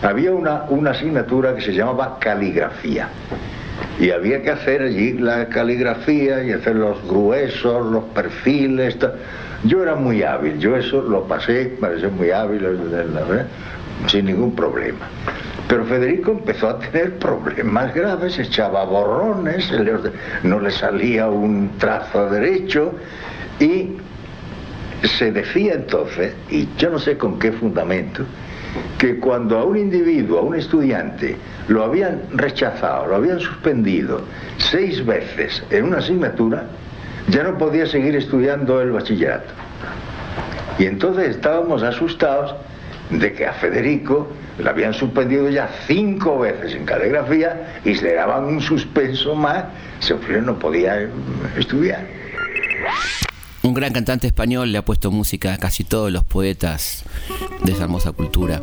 había 0.03 0.33
una, 0.33 0.91
asignatura 0.91 1.55
que 1.55 1.61
se 1.61 1.73
llamaba 1.73 2.19
caligrafía. 2.19 3.09
Y 3.99 4.11
había 4.11 4.43
que 4.43 4.51
hacer 4.51 4.83
allí 4.83 5.13
la 5.15 5.47
caligrafía 5.49 6.43
y 6.45 6.53
hacer 6.53 6.77
los 6.77 7.03
gruesos, 7.07 7.93
los 7.93 8.05
perfiles. 8.05 8.97
Yo 9.65 9.83
era 9.83 9.95
muy 9.95 10.23
hábil, 10.23 10.59
yo 10.59 10.77
eso 10.77 11.03
lo 11.03 11.25
pasé, 11.25 11.77
parecía 11.81 12.09
muy 12.09 12.31
hábil, 12.31 12.65
sin 14.07 14.26
ningún 14.26 14.55
problema. 14.55 15.09
Pero 15.68 15.84
Federico 15.84 16.32
empezó 16.32 16.68
a 16.68 16.78
tener 16.78 17.18
problemas 17.18 17.94
graves, 17.94 18.38
echaba 18.38 18.84
borrones, 18.84 19.70
no 20.42 20.59
le 20.59 20.70
salía 20.70 21.28
un 21.28 21.78
trazo 21.78 22.28
derecho 22.28 22.92
y 23.61 23.96
se 25.05 25.30
decía 25.32 25.74
entonces, 25.74 26.34
y 26.51 26.68
yo 26.76 26.90
no 26.90 26.98
sé 26.98 27.16
con 27.16 27.38
qué 27.38 27.53
fundamento, 27.53 28.24
que 28.98 29.18
cuando 29.18 29.59
a 29.59 29.64
un 29.64 29.76
individuo, 29.76 30.40
a 30.40 30.42
un 30.42 30.57
estudiante, 30.57 31.36
lo 31.68 31.84
habían 31.84 32.22
rechazado, 32.32 33.07
lo 33.07 33.16
habían 33.16 33.40
suspendido 33.40 34.22
seis 34.59 35.05
veces 35.05 35.62
en 35.70 35.84
una 35.84 35.98
asignatura, 35.98 36.64
ya 37.28 37.44
no 37.44 37.57
podía 37.59 37.86
seguir 37.86 38.16
estudiando 38.16 38.80
el 38.80 38.90
bachillerato. 38.90 39.53
Y 40.78 40.86
entonces 40.86 41.28
estábamos 41.28 41.82
asustados 41.82 42.55
de 43.11 43.33
que 43.33 43.47
a 43.47 43.53
Federico 43.55 44.29
le 44.59 44.69
habían 44.69 44.95
suspendido 44.95 45.49
ya 45.49 45.69
cinco 45.87 46.39
veces 46.39 46.75
en 46.75 46.85
caligrafía 46.85 47.81
y 47.85 47.95
se 47.95 48.05
le 48.05 48.15
daban 48.15 48.45
un 48.45 48.61
suspenso 48.61 49.35
más, 49.35 49.65
se 49.99 50.15
no 50.15 50.59
podía 50.59 51.09
estudiar. 51.57 52.07
Un 53.63 53.75
gran 53.75 53.93
cantante 53.93 54.27
español 54.27 54.73
le 54.73 54.79
ha 54.79 54.85
puesto 54.85 55.11
música 55.11 55.53
a 55.53 55.59
casi 55.59 55.85
todos 55.85 56.11
los 56.11 56.25
poetas 56.25 57.05
de 57.63 57.73
esa 57.73 57.85
hermosa 57.85 58.13
cultura 58.13 58.63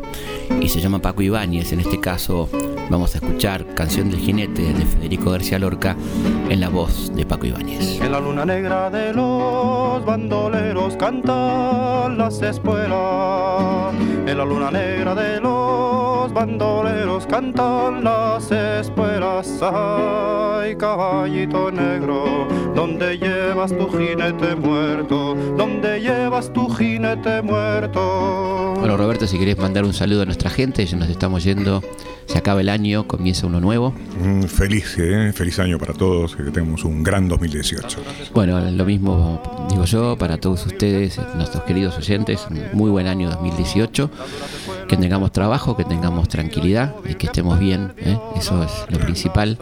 y 0.60 0.68
se 0.68 0.80
llama 0.80 0.98
Paco 0.98 1.22
Ibáñez. 1.22 1.72
En 1.72 1.80
este 1.80 2.00
caso 2.00 2.50
vamos 2.90 3.14
a 3.14 3.18
escuchar 3.18 3.64
Canción 3.74 4.10
del 4.10 4.20
Jinete 4.20 4.72
de 4.72 4.86
Federico 4.86 5.30
García 5.30 5.58
Lorca 5.58 5.96
en 6.48 6.60
la 6.60 6.68
voz 6.68 7.14
de 7.14 7.26
Paco 7.26 7.46
Ibáñez. 7.46 8.00
En 8.00 8.12
la 8.12 8.20
luna 8.20 8.44
negra 8.44 8.90
de 8.90 9.12
los 9.12 10.04
bandoleros 10.04 10.96
cantan 10.96 12.18
las 12.18 12.40
espuelas. 12.42 13.94
En 14.26 14.38
la 14.38 14.44
luna 14.44 14.70
negra 14.70 15.14
de 15.14 15.40
los 15.40 15.57
bandoleros 16.32 17.26
cantan 17.26 18.04
las 18.04 18.50
espuelas. 18.50 19.60
Ay, 19.62 20.76
caballito 20.76 21.70
negro, 21.70 22.46
donde 22.74 23.18
llevas 23.18 23.76
tu 23.76 23.88
jinete 23.88 24.54
muerto? 24.56 25.34
donde 25.56 26.00
llevas 26.00 26.52
tu 26.52 26.68
jinete 26.68 27.42
muerto. 27.42 28.74
Bueno, 28.78 28.96
Roberto, 28.96 29.26
si 29.26 29.38
querés 29.38 29.58
mandar 29.58 29.84
un 29.84 29.92
saludo 29.92 30.22
a 30.22 30.24
nuestra 30.24 30.50
gente, 30.50 30.86
ya 30.86 30.96
nos 30.96 31.08
estamos 31.08 31.42
yendo, 31.42 31.82
se 32.26 32.38
acaba 32.38 32.60
el 32.60 32.68
año, 32.68 33.08
comienza 33.08 33.46
uno 33.46 33.60
nuevo. 33.60 33.92
feliz, 34.46 34.96
¿eh? 34.98 35.32
feliz 35.34 35.58
año 35.58 35.78
para 35.78 35.94
todos, 35.94 36.36
que 36.36 36.44
tengamos 36.44 36.84
un 36.84 37.02
gran 37.02 37.28
2018. 37.28 37.98
Bueno, 38.32 38.60
lo 38.70 38.84
mismo 38.84 39.66
digo 39.68 39.84
yo 39.84 40.16
para 40.16 40.38
todos 40.38 40.64
ustedes, 40.64 41.18
nuestros 41.34 41.64
queridos 41.64 41.98
oyentes, 41.98 42.46
un 42.50 42.62
muy 42.72 42.90
buen 42.90 43.08
año 43.08 43.28
2018, 43.30 44.10
que 44.86 44.96
tengamos 44.96 45.32
trabajo, 45.32 45.57
que 45.76 45.84
tengamos 45.84 46.28
tranquilidad 46.28 46.94
y 47.08 47.14
que 47.14 47.26
estemos 47.26 47.58
bien, 47.58 47.92
¿eh? 47.98 48.16
eso 48.36 48.62
es 48.62 48.70
lo 48.88 48.98
principal. 48.98 49.58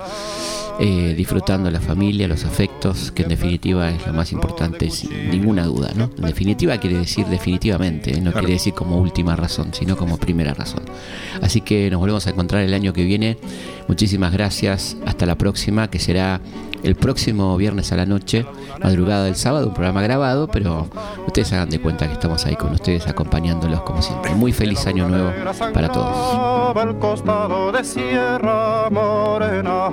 Eh, 0.79 1.15
disfrutando 1.17 1.71
la 1.71 1.81
familia, 1.81 2.29
los 2.29 2.45
afectos, 2.45 3.11
que 3.11 3.23
en 3.23 3.31
definitiva 3.31 3.89
es 3.89 4.07
lo 4.07 4.13
más 4.13 4.31
importante, 4.33 4.91
sin 4.91 5.31
ninguna 5.31 5.65
duda, 5.65 5.93
¿no? 5.97 6.11
En 6.19 6.27
definitiva 6.27 6.77
quiere 6.77 6.99
decir 6.99 7.25
definitivamente, 7.29 8.19
¿eh? 8.19 8.21
no 8.21 8.31
quiere 8.31 8.53
decir 8.53 8.75
como 8.75 8.99
última 8.99 9.35
razón, 9.37 9.71
sino 9.73 9.97
como 9.97 10.19
primera 10.19 10.53
razón. 10.53 10.83
Así 11.41 11.63
que 11.63 11.91
nos 11.91 11.99
volvemos 11.99 12.27
a 12.27 12.31
encontrar 12.31 12.63
el 12.63 12.75
año 12.75 12.93
que 12.93 13.05
viene. 13.05 13.39
Muchísimas 13.89 14.35
gracias, 14.35 14.99
hasta 15.07 15.25
la 15.25 15.39
próxima, 15.39 15.89
que 15.89 15.99
será 15.99 16.43
el 16.87 16.95
próximo 16.95 17.57
viernes 17.57 17.91
a 17.91 17.97
la 17.97 18.07
noche, 18.07 18.47
madrugada 18.83 19.25
del 19.25 19.35
sábado, 19.35 19.67
un 19.69 19.75
programa 19.75 20.03
grabado, 20.03 20.47
pero 20.47 20.89
ustedes 21.27 21.53
hagan 21.53 21.69
de 21.69 21.81
cuenta 21.81 22.07
que 22.07 22.13
estamos 22.13 22.47
ahí 22.47 22.55
con 22.55 22.73
ustedes 22.73 23.09
acompañándolos 23.09 23.83
como 23.83 24.01
siempre. 24.01 24.35
Muy 24.35 24.53
feliz 24.53 24.87
año 24.87 25.09
nuevo 25.09 25.31
para 25.75 25.89
todos. 25.89 26.77
El 26.77 26.97
costado 26.99 27.73
de 27.73 27.83
Sierra 27.83 28.89
Morena, 28.91 29.89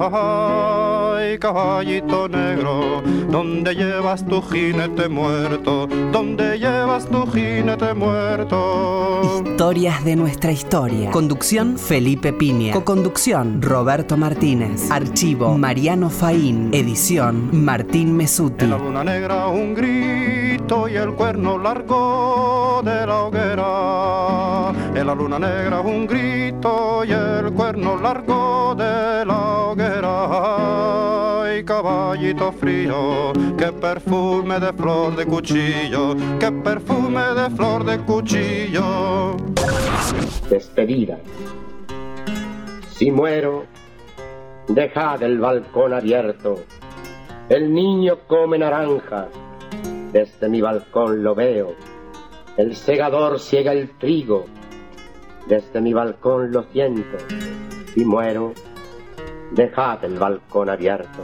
ay, 1.16 1.39
caballito 1.39 2.30
negro, 2.30 3.02
donde 3.30 3.74
llevas 3.74 4.24
tu 4.26 4.41
jinete 4.41 5.10
muerto, 5.10 5.88
donde 6.12 6.60
llevas 6.60 7.08
tu 7.08 7.26
jinete 7.26 7.94
muerto. 7.96 9.41
Historias 9.46 10.06
de 10.06 10.16
nuestra 10.16 10.52
historia. 10.52 11.10
Conducción 11.10 11.80
Felipe 11.80 12.34
Piña. 12.34 12.74
Coconducción 12.74 13.62
Roberto 13.62 14.18
Martínez. 14.18 14.91
Archivo 14.91 15.58
Mariano 15.58 16.10
Faín. 16.10 16.70
Edición 16.84 17.63
Martín 17.63 18.13
Mesuti. 18.13 18.65
En 18.65 18.71
la 18.71 18.77
luna 18.77 19.05
negra 19.05 19.47
un 19.47 19.73
grito 19.73 20.89
y 20.89 20.95
el 20.95 21.13
cuerno 21.13 21.57
largo 21.57 22.81
de 22.84 23.07
la 23.07 23.21
hoguera. 23.21 24.73
En 24.93 25.07
la 25.07 25.15
luna 25.15 25.39
negra 25.39 25.79
un 25.79 26.05
grito 26.05 27.05
y 27.05 27.11
el 27.11 27.53
cuerno 27.53 27.95
largo 27.95 28.75
de 28.75 29.25
la 29.25 29.59
hoguera. 29.67 31.43
Ay, 31.45 31.63
caballito 31.63 32.51
frío, 32.51 33.31
qué 33.57 33.71
perfume 33.71 34.59
de 34.59 34.73
flor 34.73 35.15
de 35.15 35.25
cuchillo, 35.25 36.17
qué 36.38 36.51
perfume 36.51 37.21
de 37.34 37.49
flor 37.55 37.86
de 37.86 37.97
cuchillo. 37.99 39.38
Despedida. 40.49 41.17
Si 42.91 43.09
muero, 43.09 43.65
Dejad 44.74 45.21
el 45.21 45.38
balcón 45.38 45.93
abierto. 45.93 46.55
El 47.47 47.71
niño 47.71 48.21
come 48.26 48.57
naranjas. 48.57 49.28
Desde 50.11 50.49
mi 50.49 50.61
balcón 50.61 51.21
lo 51.21 51.36
veo. 51.36 51.76
El 52.57 52.76
segador 52.76 53.39
ciega 53.39 53.71
el 53.71 53.91
trigo. 53.99 54.45
Desde 55.47 55.80
mi 55.80 55.93
balcón 55.93 56.51
lo 56.51 56.63
siento. 56.63 57.17
Y 57.95 58.03
muero. 58.03 58.53
Dejad 59.51 60.03
el 60.05 60.17
balcón 60.17 60.71
abierto. 60.71 61.21